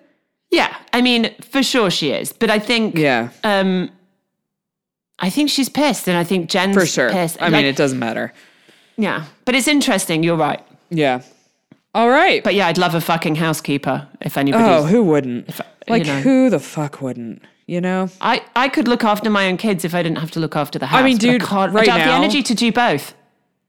Yeah, 0.51 0.75
I 0.93 1.01
mean, 1.01 1.33
for 1.41 1.61
sure 1.63 1.89
she 1.89 2.11
is. 2.11 2.31
But 2.31 2.49
I 2.49 2.59
think, 2.59 2.95
Yeah, 2.97 3.29
um, 3.43 3.89
I 5.19 5.29
think 5.29 5.49
she's 5.49 5.67
pissed, 5.69 6.07
and 6.07 6.17
I 6.17 6.23
think 6.23 6.49
Jen's 6.49 6.75
for 6.75 6.86
sure. 6.86 7.09
pissed. 7.09 7.41
I 7.41 7.49
mean, 7.49 7.65
it 7.65 7.75
doesn't 7.75 7.99
matter. 7.99 8.31
yeah, 8.97 9.25
but 9.43 9.55
it's 9.55 9.67
interesting. 9.67 10.23
You're 10.23 10.38
right. 10.38 10.61
Yeah. 10.89 11.21
All 11.95 12.09
right. 12.09 12.43
But 12.43 12.55
yeah, 12.55 12.67
I'd 12.67 12.77
love 12.77 12.93
a 12.93 12.99
fucking 12.99 13.35
housekeeper 13.35 14.07
if 14.19 14.37
anybody. 14.37 14.63
oh, 14.63 14.83
who 14.83 15.01
wouldn't? 15.01 15.49
like, 15.87 16.05
you 16.05 16.11
know. 16.11 16.19
who 16.19 16.49
the 16.49 16.59
fuck 16.59 17.01
wouldn't? 17.01 17.41
You 17.67 17.79
know? 17.79 18.09
I, 18.19 18.43
I 18.53 18.67
could 18.67 18.89
look 18.89 19.05
after 19.05 19.29
my 19.29 19.47
own 19.47 19.55
kids 19.55 19.85
if 19.85 19.95
I 19.95 20.03
didn't 20.03 20.17
have 20.17 20.29
to 20.31 20.41
look 20.41 20.57
after 20.57 20.77
the 20.77 20.87
house. 20.87 20.99
I 20.99 21.03
mean, 21.03 21.17
dude, 21.17 21.41
I, 21.41 21.45
can't, 21.45 21.73
right 21.73 21.83
I 21.83 21.85
don't 21.85 21.99
have 22.01 22.07
the 22.09 22.13
energy 22.13 22.43
to 22.43 22.53
do 22.53 22.71
both. 22.71 23.15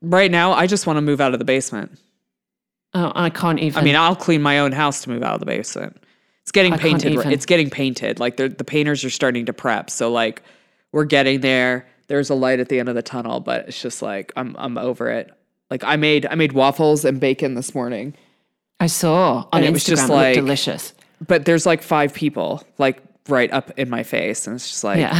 Right 0.02 0.30
now, 0.30 0.52
I 0.52 0.66
just 0.66 0.88
want 0.88 0.96
to 0.96 1.02
move 1.02 1.20
out 1.20 1.34
of 1.34 1.38
the 1.38 1.44
basement. 1.44 1.98
Oh, 2.94 3.12
I 3.14 3.30
can't 3.30 3.60
even. 3.60 3.78
I 3.78 3.84
mean, 3.84 3.94
I'll 3.94 4.16
clean 4.16 4.42
my 4.42 4.58
own 4.58 4.72
house 4.72 5.02
to 5.04 5.10
move 5.10 5.22
out 5.22 5.34
of 5.34 5.40
the 5.40 5.46
basement. 5.46 5.96
It's 6.42 6.52
getting 6.52 6.72
I 6.72 6.78
painted. 6.78 7.14
It's 7.26 7.46
getting 7.46 7.70
painted. 7.70 8.18
Like 8.18 8.36
the 8.36 8.48
the 8.48 8.64
painters 8.64 9.04
are 9.04 9.10
starting 9.10 9.46
to 9.46 9.52
prep. 9.52 9.88
So 9.88 10.10
like, 10.10 10.42
we're 10.92 11.04
getting 11.04 11.40
there. 11.40 11.86
There's 12.08 12.30
a 12.30 12.34
light 12.34 12.60
at 12.60 12.68
the 12.68 12.78
end 12.80 12.88
of 12.88 12.94
the 12.94 13.02
tunnel, 13.02 13.40
but 13.40 13.68
it's 13.68 13.80
just 13.80 14.02
like 14.02 14.32
I'm 14.36 14.56
I'm 14.58 14.78
over 14.78 15.10
it. 15.10 15.30
Like 15.70 15.82
I 15.84 15.96
made 15.96 16.26
I 16.26 16.34
made 16.34 16.52
waffles 16.52 17.04
and 17.04 17.20
bacon 17.20 17.54
this 17.54 17.74
morning. 17.74 18.14
I 18.78 18.86
saw 18.88 19.46
on 19.52 19.62
And 19.62 19.64
Instagram. 19.64 19.68
it 19.68 19.72
was 19.72 19.84
just 19.84 20.08
like- 20.08 20.34
delicious. 20.34 20.92
but 21.26 21.44
there's 21.46 21.64
like 21.66 21.82
five 21.82 22.12
people 22.12 22.62
like 22.78 23.02
right 23.28 23.52
up 23.52 23.70
in 23.78 23.88
my 23.90 24.02
face 24.02 24.46
and 24.46 24.56
it's 24.56 24.68
just 24.68 24.84
like 24.84 24.98
Yeah. 24.98 25.12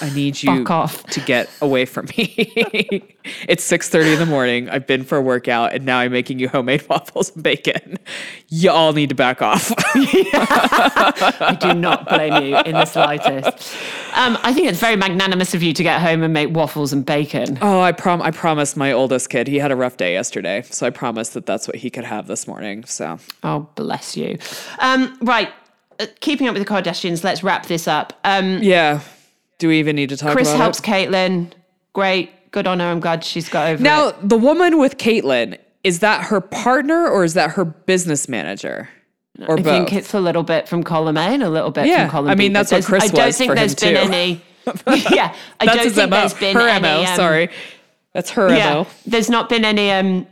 i 0.00 0.10
need 0.14 0.42
you 0.42 0.64
off. 0.66 1.02
to 1.04 1.20
get 1.20 1.48
away 1.60 1.84
from 1.84 2.06
me 2.16 2.34
it's 3.48 3.70
6.30 3.70 4.14
in 4.14 4.18
the 4.18 4.26
morning 4.26 4.68
i've 4.68 4.86
been 4.86 5.04
for 5.04 5.16
a 5.18 5.22
workout 5.22 5.72
and 5.74 5.84
now 5.86 5.98
i'm 5.98 6.12
making 6.12 6.38
you 6.38 6.48
homemade 6.48 6.86
waffles 6.88 7.32
and 7.34 7.42
bacon 7.42 7.96
you 8.48 8.70
all 8.70 8.92
need 8.92 9.08
to 9.08 9.14
back 9.14 9.40
off 9.42 9.72
I 9.94 11.56
do 11.60 11.74
not 11.74 12.08
blame 12.08 12.44
you 12.44 12.56
in 12.58 12.72
the 12.72 12.84
slightest. 12.84 13.74
Um, 14.14 14.38
I 14.42 14.52
think 14.52 14.68
it's 14.68 14.78
very 14.80 14.96
magnanimous 14.96 15.54
of 15.54 15.62
you 15.62 15.72
to 15.72 15.82
get 15.82 16.00
home 16.00 16.22
and 16.22 16.32
make 16.32 16.50
waffles 16.54 16.92
and 16.92 17.04
bacon. 17.04 17.58
oh 17.62 17.80
i 17.80 17.92
prom 17.92 18.22
i 18.22 18.30
promised 18.30 18.76
my 18.76 18.92
oldest 18.92 19.30
kid 19.30 19.46
he 19.48 19.58
had 19.58 19.70
a 19.72 19.76
rough 19.76 19.96
day 19.96 20.12
yesterday 20.12 20.62
so 20.62 20.86
i 20.86 20.90
promised 20.90 21.34
that 21.34 21.46
that's 21.46 21.66
what 21.66 21.76
he 21.76 21.90
could 21.90 22.04
have 22.04 22.26
this 22.26 22.46
morning 22.46 22.84
so 22.84 23.18
Oh, 23.42 23.68
bless 23.74 24.16
you. 24.16 24.38
Um, 24.80 25.16
right. 25.22 25.50
Uh, 25.98 26.06
keeping 26.20 26.48
up 26.48 26.54
with 26.54 26.66
the 26.66 26.72
Kardashians, 26.72 27.24
let's 27.24 27.42
wrap 27.42 27.66
this 27.66 27.88
up. 27.88 28.12
Um, 28.24 28.58
yeah 28.62 29.00
do 29.58 29.68
we 29.68 29.78
even 29.78 29.96
need 29.96 30.10
to 30.10 30.16
talk 30.16 30.32
Kris 30.32 30.52
helps 30.52 30.78
it? 30.80 30.82
Caitlyn. 30.84 31.50
Great. 31.92 32.30
Good 32.50 32.66
on 32.66 32.80
her. 32.80 32.86
I'm 32.86 33.00
glad 33.00 33.24
she's 33.24 33.48
got 33.48 33.68
over 33.68 33.82
now 33.82 34.08
it. 34.08 34.28
the 34.28 34.36
woman 34.36 34.78
with 34.78 34.96
caitlyn 34.98 35.58
is 35.84 36.00
that 36.00 36.24
her 36.24 36.40
partner 36.40 37.08
or 37.08 37.24
is 37.24 37.34
that 37.34 37.50
her 37.52 37.64
business 37.64 38.28
manager 38.28 38.88
or 39.46 39.58
I 39.58 39.62
both 39.62 39.64
think 39.88 39.92
it's 39.92 40.14
a 40.14 40.20
little 40.20 40.42
bit 40.42 40.68
from 40.68 40.82
column 40.82 41.16
A 41.16 41.20
and 41.20 41.42
a 41.42 41.50
little 41.50 41.70
bit 41.70 41.86
Yeah, 41.86 42.04
from 42.04 42.10
column 42.10 42.30
I 42.30 42.34
B. 42.34 42.44
mean, 42.44 42.52
that's 42.54 42.72
what 42.72 42.84
Kris 42.84 43.04
I 43.04 43.08
don't 43.08 43.34
think 43.34 43.54
there's 43.54 43.74
been 43.74 43.94
too. 43.94 44.12
any. 44.12 44.42
yeah, 45.14 45.34
I 45.60 45.66
That's 45.66 45.76
don't 45.78 45.92
think 45.92 46.10
MO. 46.10 46.16
there's 46.16 46.34
been 46.34 46.56
her 46.56 46.68
any. 46.68 46.82
MO. 46.82 47.00
um, 47.10 47.16
sorry, 47.16 47.50
that's 48.12 48.30
her 48.30 48.48
Yeah, 48.54 48.74
MO. 48.74 48.86
there's 49.06 49.30
not 49.30 49.48
been 49.48 49.64
any 49.64 49.90
um, 49.92 50.26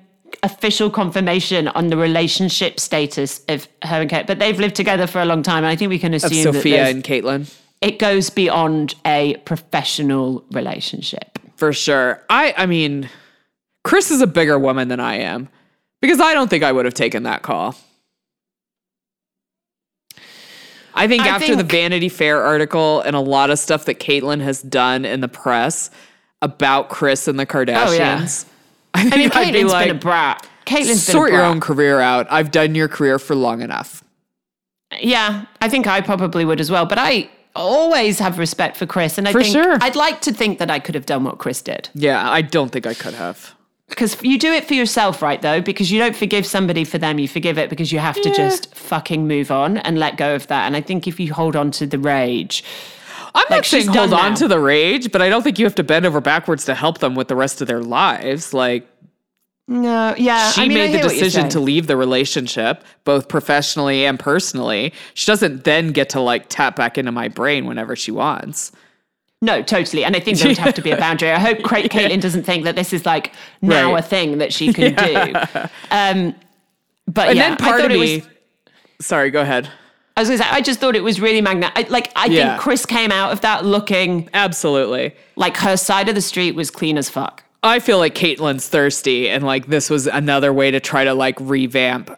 official 0.45 0.91
confirmation 0.91 1.67
on 1.69 1.89
the 1.89 1.97
relationship 1.97 2.79
status 2.79 3.41
of 3.49 3.67
her 3.83 4.03
and 4.03 4.11
Kate, 4.11 4.27
but 4.29 4.39
they've 4.39 4.61
lived 4.61 4.77
together 4.77 5.09
for 5.09 5.21
a 5.21 5.25
long 5.25 5.43
time. 5.43 5.59
And 5.59 5.67
I 5.67 5.75
think 5.75 5.89
we 5.89 5.99
can 5.99 6.15
assume 6.15 6.45
that 6.45 6.55
Sophia 6.55 6.87
and 6.87 7.03
Caitlyn 7.03 7.53
it 7.85 7.99
goes 7.99 8.31
beyond 8.31 8.95
a 9.05 9.37
professional 9.45 10.43
relationship. 10.53 11.39
for 11.57 11.73
sure. 11.73 12.25
I, 12.31 12.55
I 12.57 12.67
mean, 12.67 13.11
Kris 13.85 14.11
is 14.11 14.23
a 14.23 14.27
bigger 14.27 14.59
woman 14.59 14.89
than 14.89 15.01
I 15.01 15.17
am 15.17 15.49
because 16.01 16.19
I 16.21 16.33
don't 16.33 16.49
think 16.49 16.65
I 16.65 16.73
would 16.73 16.87
have 16.87 16.95
taken 16.95 17.25
that 17.25 17.43
call. 17.43 17.77
I 20.95 21.09
think 21.09 21.25
I 21.25 21.29
after 21.29 21.55
the 21.57 21.65
Vanity 21.65 22.09
Fair 22.09 22.43
article 22.43 23.01
and 23.03 23.15
a 23.15 23.21
lot 23.21 23.51
of 23.51 23.59
stuff 23.59 23.85
that 23.85 23.99
Caitlyn 23.99 24.41
has 24.41 24.63
done 24.63 25.05
in 25.05 25.21
the 25.21 25.29
press 25.29 25.91
about 26.41 26.89
Kris 26.89 27.29
and 27.29 27.39
the 27.39 27.43
oh, 27.43 27.47
Kardashians, 27.47 27.99
I, 28.01 28.27
think 28.27 28.54
I 28.95 29.05
mean, 29.05 29.13
I'd 29.13 29.53
be 29.53 29.61
Caitlyn's 29.61 29.73
like, 29.73 29.89
been 29.89 29.97
a 29.97 30.01
brat. 30.01 30.49
Caitlyn's 30.67 31.03
sort 31.03 31.33
your 31.33 31.43
own 31.43 31.61
career 31.61 32.01
out. 32.01 32.27
I've 32.31 32.51
done 32.51 32.75
your 32.75 32.89
career 32.89 33.19
for 33.19 33.35
long 33.35 33.61
enough. 33.61 34.03
Yeah, 35.01 35.47
I 35.61 35.69
think 35.69 35.87
I 35.87 36.01
probably 36.01 36.45
would 36.45 36.61
as 36.61 36.71
well. 36.71 36.87
But 36.87 36.99
I 36.99 37.29
always 37.57 38.19
have 38.19 38.39
respect 38.39 38.77
for 38.77 38.87
Kris, 38.87 39.19
and 39.19 39.29
I 39.29 39.33
For 39.33 39.43
think 39.43 39.53
sure. 39.53 39.79
I'd 39.81 39.97
like 39.97 40.21
to 40.23 40.33
think 40.33 40.59
that 40.59 40.71
I 40.71 40.79
could 40.79 40.95
have 40.95 41.07
done 41.07 41.25
what 41.25 41.39
Kris 41.39 41.63
did. 41.63 41.89
Yeah, 41.95 42.31
I 42.31 42.43
don't 42.43 42.71
think 42.71 42.87
I 42.87 42.95
could 42.95 43.15
have. 43.15 43.55
Because 43.89 44.21
you 44.23 44.39
do 44.39 44.53
it 44.53 44.65
for 44.65 44.75
yourself, 44.75 45.21
right? 45.21 45.41
Though, 45.43 45.61
because 45.61 45.91
you 45.93 45.99
don't 45.99 46.17
forgive 46.17 46.47
somebody 46.47 46.85
for 46.85 46.99
them, 46.99 47.19
you 47.19 47.29
forgive 47.29 47.59
it 47.59 47.69
because 47.69 47.93
you 47.93 47.99
have 47.99 48.21
to 48.23 48.35
just 48.35 48.75
fucking 48.75 49.29
move 49.29 49.51
on 49.51 49.77
and 49.79 49.99
let 49.99 50.17
go 50.17 50.35
of 50.35 50.47
that. 50.47 50.67
And 50.67 50.75
I 50.75 50.81
think 50.81 51.07
if 51.07 51.21
you 51.21 51.35
hold 51.35 51.55
on 51.55 51.71
to 51.73 51.87
the 51.87 51.99
rage, 51.99 52.65
I'm 53.35 53.43
not 53.51 53.51
Like, 53.51 53.65
she's 53.65 53.85
saying 53.87 53.97
hold 53.97 54.13
on 54.13 54.31
now. 54.31 54.37
to 54.37 54.49
the 54.49 54.61
rage, 54.61 55.11
but 55.11 55.21
I 55.21 55.29
don't 55.29 55.43
think 55.43 55.59
you 55.59 55.65
have 55.65 55.75
to 55.77 55.83
bend 55.85 56.07
over 56.07 56.21
backwards 56.21 56.65
to 56.67 56.75
help 56.75 56.99
them 56.99 57.15
with 57.15 57.29
the 57.29 57.37
rest 57.37 57.61
of 57.61 57.67
their 57.67 57.83
lives. 57.83 58.55
Like, 58.55 58.87
No, 59.67 60.15
yeah. 60.17 60.51
She 60.53 60.63
I 60.63 60.69
mean, 60.69 60.75
made 60.79 60.87
the 60.93 60.99
hear 60.99 61.07
what 61.07 61.15
you're 61.17 61.25
decision 61.25 61.49
to 61.51 61.61
leave 61.61 61.87
the 61.87 61.97
relationship, 61.97 62.85
both 63.05 63.29
professionally 63.29 64.05
and 64.07 64.19
personally. 64.21 64.93
She 65.15 65.27
doesn't 65.27 65.65
then 65.65 65.89
get 65.89 66.09
to 66.11 66.21
like 66.21 66.47
tap 66.49 66.77
back 66.77 66.97
into 66.99 67.11
my 67.13 67.29
brain 67.29 67.67
whenever 67.67 67.97
she 67.97 68.11
wants. 68.13 68.71
No, 69.43 69.63
totally. 69.63 70.05
And 70.05 70.15
I 70.17 70.21
think 70.21 70.39
there 70.39 70.49
would 70.49 70.59
have 70.59 70.75
to 70.75 70.83
be 70.83 70.91
a 70.91 70.97
boundary. 71.07 71.31
I 71.31 71.39
hope 71.39 71.63
Cra- 71.63 71.83
Caitlyn 71.83 72.21
doesn't 72.21 72.45
think 72.45 72.65
that 72.65 72.77
this 72.77 72.93
is 72.93 73.05
like 73.05 73.33
now 73.63 73.93
Right. 73.95 74.03
a 74.05 74.07
thing 74.07 74.39
that 74.39 74.53
she 74.53 74.73
can 74.73 74.95
do. 74.95 75.33
Um, 75.91 76.35
but 77.09 77.29
And 77.31 77.37
yeah, 77.37 77.49
then 77.51 77.57
part 77.59 77.75
I 77.75 77.77
thought 77.83 77.85
of 77.87 77.91
it 77.91 78.01
me. 78.01 78.17
was. 78.19 79.07
sorry, 79.07 79.31
go 79.31 79.43
ahead. 79.43 79.69
I 80.17 80.21
was 80.21 80.29
gonna 80.29 80.39
say, 80.43 80.49
I 80.51 80.61
just 80.61 80.79
thought 80.81 80.95
it 80.95 81.03
was 81.03 81.21
really 81.21 81.41
magnetic. 81.41 81.91
Like, 81.91 82.13
I 82.15 82.27
Yeah. 82.27 82.51
think 82.51 82.61
Kris 82.61 82.87
came 82.87 83.11
out 83.11 83.33
of 83.33 83.41
that 83.41 83.65
looking 83.65 84.29
Absolutely. 84.33 85.15
like 85.37 85.57
her 85.59 85.77
side 85.77 86.09
of 86.09 86.15
the 86.15 86.21
street 86.21 86.55
was 86.55 86.71
clean 86.71 86.97
as 86.97 87.11
fuck. 87.11 87.43
I 87.65 87.81
feel 87.81 87.99
like 87.99 88.15
Caitlyn's 88.15 88.69
thirsty, 88.69 89.29
and 89.29 89.43
like 89.45 89.67
this 89.67 89.91
was 89.91 90.07
another 90.07 90.53
way 90.53 90.71
to 90.71 90.79
try 90.81 91.03
to 91.05 91.15
like 91.15 91.37
revamp 91.41 92.17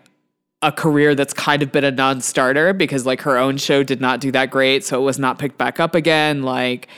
a 0.62 0.72
career 0.72 1.14
that's 1.14 1.32
kind 1.32 1.62
of 1.62 1.70
been 1.70 1.84
a 1.84 1.90
non-starter 1.90 2.72
because 2.72 3.07
like 3.07 3.20
her 3.22 3.36
own 3.38 3.57
show 3.57 3.82
did 3.82 4.01
not 4.01 4.20
do 4.20 4.30
that 4.32 4.51
great, 4.51 4.84
so 4.84 5.01
it 5.01 5.05
was 5.05 5.18
not 5.18 5.38
picked 5.38 5.57
back 5.57 5.78
up 5.80 5.94
again. 5.94 6.42
Like 6.42 6.88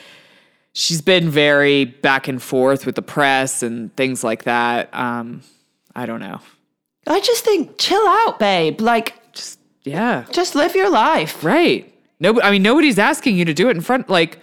she's 0.72 1.00
been 1.02 1.28
very 1.28 1.84
back 1.84 2.26
and 2.26 2.42
forth 2.42 2.86
with 2.86 2.94
the 2.94 3.02
press 3.02 3.62
and 3.62 3.94
things 3.96 4.24
like 4.24 4.44
that. 4.44 4.88
Um, 4.94 5.42
I 5.94 6.06
don't 6.06 6.20
know. 6.20 6.40
I 7.06 7.20
just 7.20 7.44
think, 7.44 7.78
chill 7.78 8.06
out, 8.06 8.38
babe. 8.38 8.80
Like, 8.80 9.14
Just 9.14 9.27
yeah, 9.88 10.24
just 10.32 10.54
live 10.54 10.74
your 10.74 10.90
life. 10.90 11.42
right. 11.44 11.92
No, 12.20 12.40
I 12.42 12.50
mean 12.50 12.62
nobody's 12.62 12.98
asking 12.98 13.36
you 13.36 13.44
to 13.44 13.54
do 13.54 13.68
it 13.68 13.76
in 13.76 13.80
front. 13.80 14.08
Like 14.08 14.38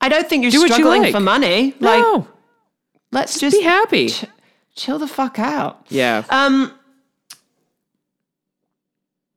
I 0.00 0.08
don't 0.08 0.28
think 0.28 0.42
you're 0.42 0.50
Do 0.50 0.60
what 0.60 0.68
you 0.68 0.74
struggling 0.74 1.02
like. 1.02 1.12
for 1.12 1.20
money. 1.20 1.74
Like, 1.80 2.00
no, 2.00 2.28
let's 3.12 3.38
just 3.40 3.56
be 3.56 3.62
happy. 3.62 4.08
ch- 4.08 4.24
chill 4.76 4.98
the 4.98 5.06
fuck 5.08 5.38
out. 5.38 5.86
Yeah. 5.90 6.24
Um, 6.30 6.72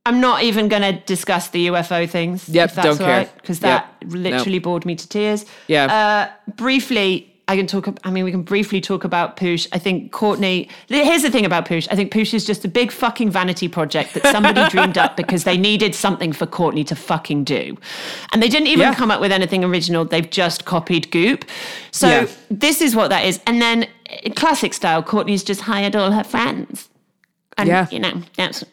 I'm 0.06 0.20
not 0.20 0.42
even 0.44 0.68
going 0.68 0.82
to 0.82 0.94
discuss 1.06 1.50
the 1.50 1.68
UFO 1.68 2.10
things. 2.10 2.50
Yep, 2.50 2.70
if 2.70 2.76
that's 2.76 2.86
don't 2.86 3.02
all 3.02 3.06
care. 3.08 3.18
right, 3.20 3.36
because 3.38 3.60
that 3.60 3.94
Yep, 4.02 4.12
literally 4.14 4.60
bored 4.60 4.86
me 4.86 4.96
to 4.96 5.08
tears. 5.08 5.46
Yeah. 5.68 5.86
Uh, 6.48 6.52
briefly, 6.54 7.31
I 7.52 7.58
can 7.58 7.68
talk. 7.68 7.86
I 8.06 8.12
mean, 8.12 8.24
we 8.24 8.32
can 8.32 8.44
briefly 8.44 8.80
talk 8.80 9.04
about 9.04 9.36
Poosh. 9.36 9.68
I 9.74 9.78
think 9.78 10.14
Courtney. 10.14 10.70
Here's 10.88 11.22
the 11.22 11.30
thing 11.30 11.46
about 11.46 11.66
Poosh. 11.68 11.86
I 11.92 11.98
think 11.98 12.10
Poosh 12.10 12.34
is 12.34 12.46
just 12.46 12.64
a 12.64 12.70
big 12.70 12.94
fucking 12.94 13.30
vanity 13.30 13.68
project 13.68 14.14
that 14.14 14.24
somebody 14.28 14.66
dreamed 14.70 14.98
up 14.98 15.18
because 15.18 15.44
they 15.44 15.58
needed 15.58 15.94
something 15.94 16.32
for 16.32 16.46
Courtney 16.46 16.86
to 16.86 16.96
fucking 16.96 17.44
do, 17.44 17.78
and 18.32 18.42
they 18.42 18.48
didn't 18.48 18.68
even 18.68 18.80
Yeah. 18.88 18.96
come 18.96 19.12
up 19.12 19.20
with 19.20 19.34
anything 19.34 19.66
original. 19.66 20.06
They've 20.06 20.30
just 20.30 20.64
copied 20.64 21.12
Goop. 21.12 21.44
So 21.92 22.08
Yeah. 22.08 22.28
this 22.50 22.80
is 22.82 22.96
what 22.96 23.10
that 23.10 23.26
is. 23.26 23.42
And 23.46 23.62
then, 23.62 23.86
eh, 24.10 24.30
classic 24.34 24.74
style, 24.74 25.04
Courtney's 25.04 25.44
just 25.44 25.60
hired 25.62 25.94
all 25.94 26.12
her 26.12 26.24
friends. 26.24 26.88
And, 27.58 27.68
Yeah. 27.68 27.88
you 27.92 28.00
know, 28.00 28.14
that's 28.38 28.64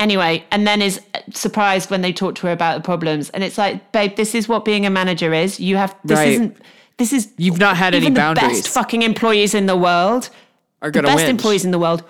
anyway, 0.00 0.42
and 0.50 0.66
then 0.66 0.82
is 0.82 1.00
eh, 1.14 1.20
surprised 1.32 1.88
when 1.88 2.02
they 2.02 2.12
talk 2.12 2.34
to 2.34 2.48
her 2.48 2.52
about 2.52 2.74
the 2.78 2.82
problems. 2.84 3.30
And 3.30 3.44
it's 3.44 3.56
like, 3.58 3.92
babe, 3.92 4.16
this 4.16 4.34
is 4.34 4.48
what 4.48 4.64
being 4.64 4.84
a 4.84 4.90
manager 4.90 5.32
is. 5.32 5.60
You 5.60 5.76
have, 5.76 5.94
this 6.04 6.18
Right. 6.18 6.28
isn't, 6.32 6.56
this 6.96 7.12
is, 7.12 7.32
You've 7.36 7.58
not 7.58 7.76
had 7.76 7.94
any 7.94 8.06
even 8.06 8.14
the 8.14 8.34
best 8.34 8.68
fucking 8.68 9.02
employees 9.02 9.54
in 9.54 9.66
the 9.66 9.76
world, 9.76 10.30
Are 10.82 10.90
the 10.90 11.02
gonna 11.02 11.08
best 11.08 11.24
whinge. 11.24 11.30
employees 11.30 11.64
in 11.64 11.70
the 11.70 11.78
world 11.78 12.02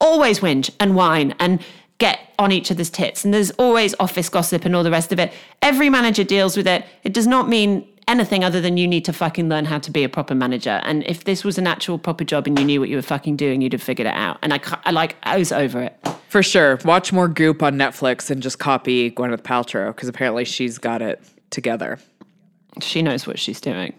always 0.00 0.40
whinge 0.40 0.70
and 0.80 0.96
whine 0.96 1.34
and 1.38 1.62
get 1.98 2.18
on 2.38 2.50
each 2.50 2.70
other's 2.70 2.90
tits. 2.90 3.24
And 3.24 3.32
there's 3.32 3.52
always 3.52 3.94
office 4.00 4.28
gossip 4.28 4.64
and 4.64 4.74
all 4.74 4.82
the 4.82 4.90
rest 4.90 5.12
of 5.12 5.20
it. 5.20 5.32
Every 5.62 5.88
manager 5.88 6.24
deals 6.24 6.56
with 6.56 6.66
it. 6.66 6.84
It 7.04 7.12
does 7.12 7.28
not 7.28 7.48
mean 7.48 7.86
anything 8.08 8.42
other 8.42 8.60
than 8.60 8.76
you 8.76 8.88
need 8.88 9.04
to 9.04 9.12
fucking 9.12 9.48
learn 9.48 9.64
how 9.64 9.78
to 9.78 9.90
be 9.90 10.02
a 10.02 10.08
proper 10.08 10.34
manager. 10.34 10.80
And 10.82 11.04
if 11.06 11.22
this 11.22 11.44
was 11.44 11.56
an 11.56 11.68
actual 11.68 11.98
proper 11.98 12.24
job 12.24 12.48
and 12.48 12.58
you 12.58 12.64
knew 12.64 12.80
what 12.80 12.88
you 12.88 12.96
were 12.96 13.02
fucking 13.02 13.36
doing, 13.36 13.60
you'd 13.60 13.72
have 13.74 13.82
figured 13.82 14.08
it 14.08 14.14
out. 14.14 14.38
And 14.42 14.52
I, 14.52 14.60
I 14.84 14.90
like, 14.90 15.14
I 15.22 15.38
was 15.38 15.52
over 15.52 15.80
it. 15.80 15.96
For 16.28 16.42
sure. 16.42 16.80
Watch 16.84 17.12
more 17.12 17.28
Goop 17.28 17.62
on 17.62 17.76
Netflix 17.76 18.28
and 18.28 18.42
just 18.42 18.58
copy 18.58 19.10
Gwyneth 19.12 19.42
Paltrow 19.42 19.94
because 19.94 20.08
apparently 20.08 20.44
she's 20.44 20.78
got 20.78 21.00
it 21.00 21.22
together. 21.50 22.00
She 22.80 23.02
knows 23.02 23.24
what 23.26 23.38
she's 23.38 23.60
doing. 23.60 23.94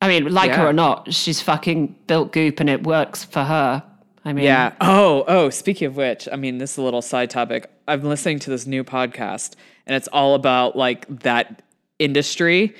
I 0.00 0.08
mean, 0.08 0.32
like 0.32 0.52
her 0.52 0.68
or 0.68 0.72
not, 0.72 1.12
she's 1.12 1.40
fucking 1.40 1.94
built 2.06 2.32
goop 2.32 2.60
and 2.60 2.70
it 2.70 2.84
works 2.84 3.24
for 3.24 3.44
her. 3.44 3.82
I 4.24 4.32
mean, 4.32 4.44
Yeah. 4.44 4.72
Oh, 4.80 5.24
oh, 5.28 5.50
speaking 5.50 5.86
of 5.86 5.96
which, 5.96 6.28
I 6.30 6.36
mean, 6.36 6.58
this 6.58 6.72
is 6.72 6.78
a 6.78 6.82
little 6.82 7.02
side 7.02 7.30
topic. 7.30 7.70
I'm 7.86 8.02
listening 8.02 8.38
to 8.40 8.50
this 8.50 8.66
new 8.66 8.84
podcast 8.84 9.56
and 9.86 9.94
it's 9.94 10.08
all 10.08 10.34
about 10.34 10.76
like 10.76 11.06
that 11.20 11.62
industry, 11.98 12.74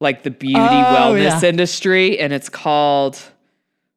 like 0.00 0.22
the 0.22 0.30
beauty 0.30 0.56
oh, 0.56 1.14
wellness 1.14 1.42
yeah. 1.42 1.48
industry. 1.48 2.18
And 2.18 2.32
it's 2.32 2.48
called, 2.48 3.18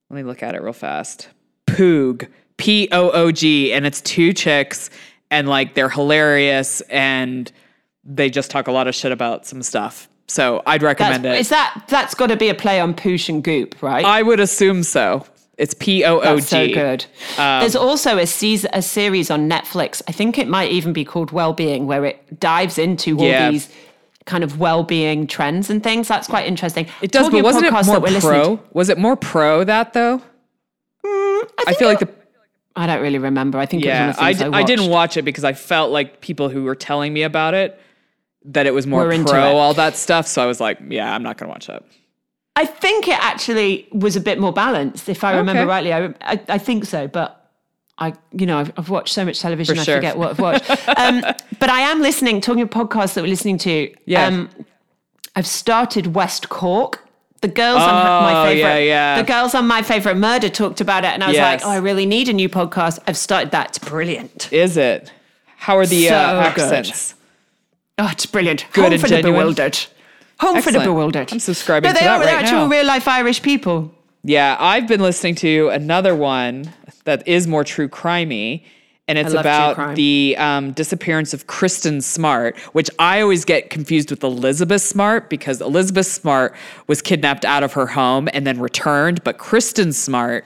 let 0.10 0.18
me 0.18 0.24
look 0.24 0.44
at 0.44 0.56
it 0.56 0.62
real 0.62 0.74
fast 0.74 1.30
Poog, 1.68 2.28
P 2.58 2.90
O 2.92 3.10
O 3.12 3.32
G. 3.32 3.74
And 3.74 3.86
it's 3.86 4.02
two 4.02 4.34
chicks 4.34 4.90
and 5.32 5.48
like 5.48 5.76
they're 5.76 5.90
hilarious 5.90 6.82
and 6.82 7.52
they 8.04 8.30
just 8.30 8.52
talk 8.52 8.68
a 8.68 8.72
lot 8.72 8.88
of 8.88 8.96
shit 8.96 9.12
about 9.12 9.46
some 9.46 9.64
stuff. 9.64 10.10
So 10.28 10.64
I'd 10.66 10.82
that's, 10.82 10.84
recommend 10.84 11.26
it. 11.26 11.40
is 11.40 11.50
that 11.50 11.84
that's 11.88 12.16
got 12.16 12.28
to 12.28 12.36
be 12.38 12.50
a 12.50 12.56
play 12.56 12.80
on 12.80 12.94
poosh 12.94 13.30
and 13.30 13.44
goop, 13.44 13.82
right? 13.82 14.04
I 14.04 14.22
would 14.24 14.40
assume 14.40 14.84
so. 14.84 15.26
It's 15.58 15.74
P 15.74 16.04
O 16.04 16.20
O 16.20 16.36
That's 16.36 16.48
so 16.48 16.66
G. 16.68 16.74
good. 16.74 17.06
Um, 17.38 17.62
There's 17.62 17.76
also 17.76 18.18
a 18.18 18.28
season, 18.28 18.70
a 18.74 18.82
series 18.82 19.32
on 19.32 19.50
Netflix. 19.50 20.02
I 20.08 20.12
think 20.12 20.38
it 20.38 20.48
might 20.48 20.72
even 20.72 20.92
be 20.92 21.06
called 21.06 21.32
Wellbeing, 21.32 21.88
where 21.88 22.04
it 22.04 22.40
dives 22.40 22.78
into 22.78 23.18
all 23.18 23.26
Yeah. 23.26 23.52
these 23.52 23.70
kind 24.26 24.44
of 24.44 24.60
well-being 24.60 25.28
trends 25.28 25.70
and 25.70 25.84
things. 25.84 26.08
That's 26.08 26.28
quite 26.28 26.48
interesting. 26.48 26.88
It 27.02 27.12
does, 27.12 27.28
Talking 27.28 27.40
but 27.42 27.46
wasn't 27.46 27.66
it 27.68 27.72
more 27.72 28.00
that 28.00 28.22
pro? 28.22 28.60
Was 28.74 28.90
it 28.90 28.98
more 28.98 29.16
pro 29.16 29.64
that 29.64 29.94
though? 29.94 30.18
Mm, 31.06 31.50
I, 31.68 31.74
feel 31.76 31.88
like 31.88 32.00
the 32.00 32.10
I 32.76 32.88
don't 32.88 33.02
really 33.02 33.20
remember. 33.20 33.58
I 33.60 33.66
think 33.66 33.84
yeah. 33.86 34.10
it 34.10 34.18
I, 34.20 34.32
of 34.32 34.38
the 34.38 34.44
things 34.44 34.52
d- 34.52 34.58
I, 34.58 34.60
I 34.62 34.64
didn't 34.64 34.90
watch 34.90 35.16
it 35.16 35.22
because 35.22 35.44
I 35.44 35.54
felt 35.54 35.92
like 35.92 36.20
people 36.22 36.50
who 36.50 36.64
were 36.64 36.76
telling 36.76 37.14
me 37.14 37.22
about 37.22 37.54
it 37.54 37.80
that 38.46 38.66
it 38.66 38.74
was 38.74 38.86
more 38.88 39.06
Were 39.06 39.24
pro 39.24 39.58
all 39.58 39.74
that 39.74 39.96
stuff. 39.96 40.28
So 40.28 40.42
I 40.42 40.46
was 40.46 40.60
like, 40.60 40.78
yeah, 40.88 41.14
I'm 41.14 41.24
not 41.24 41.38
gonna 41.38 41.52
watch 41.52 41.68
that. 41.68 41.84
I 42.56 42.66
think 42.66 43.08
it 43.08 43.20
actually 43.20 43.88
was 43.92 44.16
a 44.16 44.22
bit 44.22 44.40
more 44.40 44.54
balanced, 44.54 45.10
if 45.10 45.24
I 45.24 45.36
remember 45.36 45.62
Okay. 45.64 45.68
rightly. 45.68 45.94
I, 45.94 46.06
I, 46.22 46.40
I 46.48 46.58
think 46.58 46.86
so, 46.86 47.08
but 47.08 47.52
I, 47.98 48.14
you 48.32 48.46
know, 48.46 48.60
I've, 48.60 48.72
I've 48.78 48.90
watched 48.90 49.14
so 49.14 49.26
much 49.26 49.40
television, 49.42 49.76
For 49.76 49.82
I 49.82 49.84
sure. 49.84 49.96
forget 49.98 50.18
what 50.18 50.30
I've 50.32 50.40
watched. 50.40 50.70
um, 50.98 51.22
but 51.60 51.70
I 51.70 51.82
am 51.82 52.02
listening, 52.02 52.40
talking 52.42 52.62
of 52.62 52.70
podcasts 52.70 53.14
that 53.16 53.22
we're 53.24 53.30
listening 53.30 53.58
to. 53.60 53.94
Yeah. 54.06 54.26
Um, 54.28 54.50
I've 55.36 55.48
started 55.48 56.16
West 56.16 56.48
Cork. 56.50 57.02
The 57.42 57.48
girls 57.50 57.82
on 57.82 57.90
Oh, 57.90 58.22
my 58.22 58.46
favorite, 58.48 58.60
yeah, 58.60 58.78
yeah. 58.78 59.22
the 59.22 59.28
girls 59.28 59.54
on 59.54 59.68
my 59.68 59.82
favorite 59.82 60.16
murder 60.16 60.48
talked 60.50 60.80
about 60.82 61.04
it, 61.04 61.10
and 61.10 61.24
I 61.24 61.28
was 61.28 61.36
Yes. 61.36 61.62
like, 61.62 61.68
oh, 61.70 61.72
I 61.74 61.78
really 61.78 62.06
need 62.06 62.30
a 62.30 62.34
new 62.34 62.48
podcast. 62.50 63.00
I've 63.06 63.18
started 63.18 63.52
that. 63.52 63.68
It's 63.70 63.80
brilliant. 63.80 64.52
Is 64.54 64.78
it? 64.78 65.12
How 65.58 65.78
are 65.78 65.86
the 65.86 66.10
uh, 66.10 66.54
So 66.56 66.72
good. 66.72 67.04
Oh, 67.98 68.10
it's 68.12 68.26
brilliant. 68.26 68.66
Good 68.74 68.84
Home 68.84 68.94
and 68.94 69.02
for 69.02 69.08
the 69.08 69.22
bewildered. 69.22 69.78
Home 70.40 70.62
for 70.62 70.72
the 70.72 70.82
bewildered. 70.82 71.32
I'm 71.32 71.40
subscribing 71.40 71.90
No, 71.90 71.94
to 71.94 72.00
they 72.00 72.06
that 72.06 72.20
are. 72.20 72.26
They're 72.26 72.36
actual 72.36 72.68
real 72.68 72.86
life 72.86 73.08
Irish 73.08 73.42
people. 73.42 73.92
Yeah, 74.24 74.58
I've 74.60 74.88
been 74.88 75.02
listening 75.02 75.36
to 75.36 75.70
another 75.70 76.16
one 76.16 76.74
that 77.06 77.26
is 77.28 77.48
more 77.48 77.64
true 77.64 77.88
crimey, 77.88 78.64
and 79.08 79.18
it's 79.20 79.34
about 79.34 79.96
the 79.96 80.36
um, 80.40 80.72
disappearance 80.72 81.34
of 81.34 81.46
Kristen 81.48 82.02
Smart, 82.02 82.58
which 82.74 82.90
I 82.98 83.22
always 83.22 83.46
get 83.46 83.70
confused 83.70 84.10
with 84.10 84.24
Elizabeth 84.24 84.82
Smart 84.82 85.30
because 85.30 85.62
Elizabeth 85.62 86.08
Smart 86.08 86.56
was 86.88 87.02
kidnapped 87.02 87.46
out 87.46 87.64
of 87.64 87.74
her 87.74 87.86
home 87.86 88.28
and 88.34 88.48
then 88.48 88.60
returned, 88.60 89.24
but 89.24 89.38
Kristen 89.38 89.94
Smart 89.94 90.46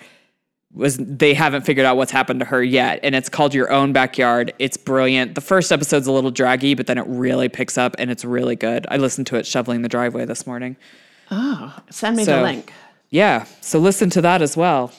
was 0.74 0.98
they 0.98 1.34
haven't 1.34 1.64
figured 1.66 1.86
out 1.86 1.98
what's 1.98 2.12
happened 2.12 2.40
to 2.40 2.46
her 2.46 2.64
yet 2.64 3.00
and 3.02 3.16
it's 3.16 3.28
called 3.30 3.54
your 3.56 3.72
own 3.72 3.92
backyard 3.92 4.54
it's 4.60 4.78
brilliant 4.78 5.34
the 5.34 5.42
first 5.42 5.72
episode's 5.72 6.06
a 6.06 6.12
little 6.12 6.30
draggy 6.30 6.76
but 6.76 6.86
then 6.86 6.98
it 6.98 7.06
really 7.08 7.50
picks 7.50 7.76
up 7.78 7.96
and 7.98 8.12
it's 8.12 8.24
really 8.24 8.56
good 8.56 8.86
i 8.92 8.98
listened 8.98 9.26
to 9.26 9.36
it 9.36 9.48
shoveling 9.48 9.82
the 9.82 9.90
driveway 9.90 10.26
this 10.26 10.46
morning 10.46 10.76
oh 11.32 11.76
Send 11.90 12.18
me 12.18 12.24
the 12.24 12.42
link. 12.44 12.72
yeah 13.10 13.46
so 13.62 13.80
listen 13.80 14.12
to 14.12 14.22
that 14.22 14.42
as 14.44 14.56
well 14.56 14.92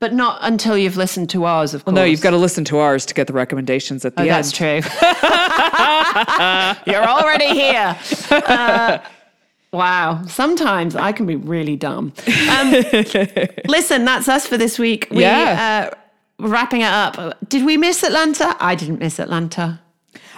But 0.00 0.12
not 0.12 0.38
until 0.42 0.78
you've 0.78 0.96
listened 0.96 1.28
to 1.30 1.42
ours, 1.44 1.74
of 1.74 1.84
course. 1.84 1.92
No, 1.96 2.04
you've 2.04 2.20
got 2.20 2.30
to 2.30 2.36
listen 2.36 2.64
to 2.66 2.78
ours 2.78 3.04
to 3.06 3.14
get 3.14 3.26
the 3.26 3.32
recommendations 3.32 4.04
at 4.04 4.14
the 4.14 4.22
Oh, 4.22 4.26
end. 4.26 4.30
that's 4.30 4.52
true. 4.52 4.80
You're 6.92 7.04
already 7.04 7.48
here. 7.48 7.98
Uh, 8.30 8.98
wow. 9.72 10.24
Sometimes 10.26 10.96
I 10.96 11.12
can 11.12 11.26
be 11.26 11.36
really 11.36 11.76
dumb. 11.76 12.12
Um, 12.50 12.70
listen, 13.66 14.04
that's 14.04 14.28
us 14.28 14.46
for 14.46 14.56
this 14.56 14.78
week. 14.78 15.08
We, 15.10 15.22
Yeah. 15.22 15.90
Uh, 15.92 15.96
wrapping 16.38 16.82
it 16.82 16.92
up. 16.92 17.36
Did 17.48 17.64
we 17.64 17.76
miss 17.76 18.02
Atlanta? 18.02 18.56
I 18.60 18.74
didn't 18.74 19.00
miss 19.00 19.18
Atlanta. 19.18 19.80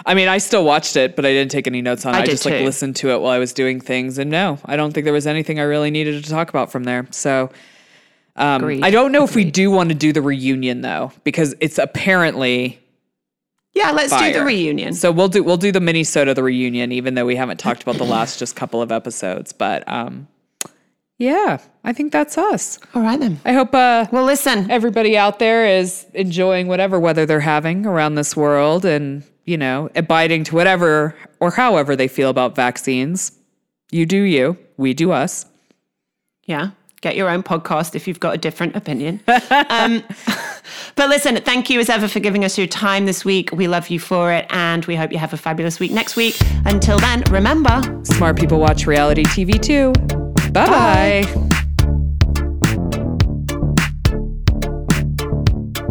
I 0.05 0.15
mean, 0.15 0.27
I 0.27 0.39
still 0.39 0.65
watched 0.65 0.95
it, 0.95 1.15
but 1.15 1.25
I 1.25 1.29
didn't 1.29 1.51
take 1.51 1.67
any 1.67 1.81
notes 1.81 2.05
on 2.05 2.15
it. 2.15 2.17
I 2.17 2.21
I, 2.21 2.25
just 2.25 2.45
like 2.45 2.55
listened 2.55 2.95
to 2.97 3.11
it 3.11 3.21
while 3.21 3.31
I 3.31 3.37
was 3.37 3.53
doing 3.53 3.79
things. 3.79 4.17
And 4.17 4.31
no, 4.31 4.57
I 4.65 4.75
don't 4.75 4.93
think 4.93 5.03
there 5.03 5.13
was 5.13 5.27
anything 5.27 5.59
I 5.59 5.63
really 5.63 5.91
needed 5.91 6.23
to 6.23 6.29
talk 6.29 6.49
about 6.49 6.71
from 6.71 6.85
there. 6.85 7.07
So 7.11 7.51
um, 8.35 8.79
I 8.81 8.89
don't 8.89 9.11
know 9.11 9.23
if 9.23 9.35
we 9.35 9.43
do 9.43 9.69
want 9.69 9.89
to 9.89 9.95
do 9.95 10.11
the 10.13 10.21
reunion 10.21 10.81
though, 10.81 11.11
because 11.23 11.53
it's 11.59 11.77
apparently 11.77 12.79
Yeah, 13.73 13.91
let's 13.91 14.15
do 14.15 14.33
the 14.33 14.43
reunion. 14.43 14.93
So 14.93 15.11
we'll 15.11 15.29
do 15.29 15.43
we'll 15.43 15.57
do 15.57 15.71
the 15.71 15.79
Minnesota 15.79 16.33
the 16.33 16.43
reunion, 16.43 16.91
even 16.91 17.13
though 17.15 17.25
we 17.25 17.35
haven't 17.35 17.57
talked 17.57 17.83
about 17.83 17.95
the 17.95 18.03
last 18.05 18.37
just 18.39 18.55
couple 18.55 18.81
of 18.81 18.91
episodes. 18.91 19.53
But 19.53 19.83
um, 19.87 20.27
Yeah, 21.17 21.59
I 21.83 21.93
think 21.93 22.11
that's 22.11 22.37
us. 22.37 22.79
All 22.93 23.01
right 23.01 23.19
then. 23.19 23.39
I 23.45 23.53
hope 23.53 23.73
uh, 23.73 24.07
Well, 24.11 24.25
listen. 24.25 24.69
everybody 24.69 25.17
out 25.17 25.39
there 25.39 25.65
is 25.65 26.05
enjoying 26.13 26.67
whatever 26.67 26.99
weather 26.99 27.25
they're 27.25 27.39
having 27.39 27.85
around 27.85 28.15
this 28.15 28.35
world 28.35 28.83
and, 28.85 29.23
you 29.45 29.57
know, 29.57 29.89
abiding 29.95 30.43
to 30.45 30.55
whatever 30.55 31.15
or 31.39 31.51
however 31.51 31.95
they 31.95 32.07
feel 32.07 32.29
about 32.29 32.55
vaccines. 32.55 33.31
You 33.91 34.05
do 34.05 34.21
you, 34.21 34.57
we 34.77 34.93
do 34.93 35.11
us. 35.11 35.45
Yeah. 36.45 36.71
Get 37.01 37.15
your 37.15 37.29
own 37.29 37.43
podcast 37.43 37.95
if 37.95 38.07
you've 38.07 38.19
got 38.19 38.35
a 38.35 38.37
different 38.37 38.75
opinion. 38.75 39.21
um, 39.69 40.03
but 40.95 41.09
listen, 41.09 41.35
thank 41.37 41.69
you 41.69 41.79
as 41.79 41.89
ever 41.89 42.07
for 42.07 42.19
giving 42.19 42.45
us 42.45 42.57
your 42.57 42.67
time 42.67 43.05
this 43.05 43.25
week. 43.25 43.51
We 43.51 43.67
love 43.67 43.89
you 43.89 43.99
for 43.99 44.31
it. 44.31 44.45
And 44.49 44.85
we 44.85 44.95
hope 44.95 45.11
you 45.11 45.17
have 45.17 45.33
a 45.33 45.37
fabulous 45.37 45.79
week 45.79 45.91
next 45.91 46.15
week. 46.15 46.37
Until 46.65 46.99
then, 46.99 47.23
remember 47.31 47.81
Smart 48.03 48.37
people 48.37 48.59
watch 48.59 48.85
reality 48.85 49.23
TV 49.23 49.59
too. 49.59 49.93
Bye 50.51 50.67
bye. 50.67 51.60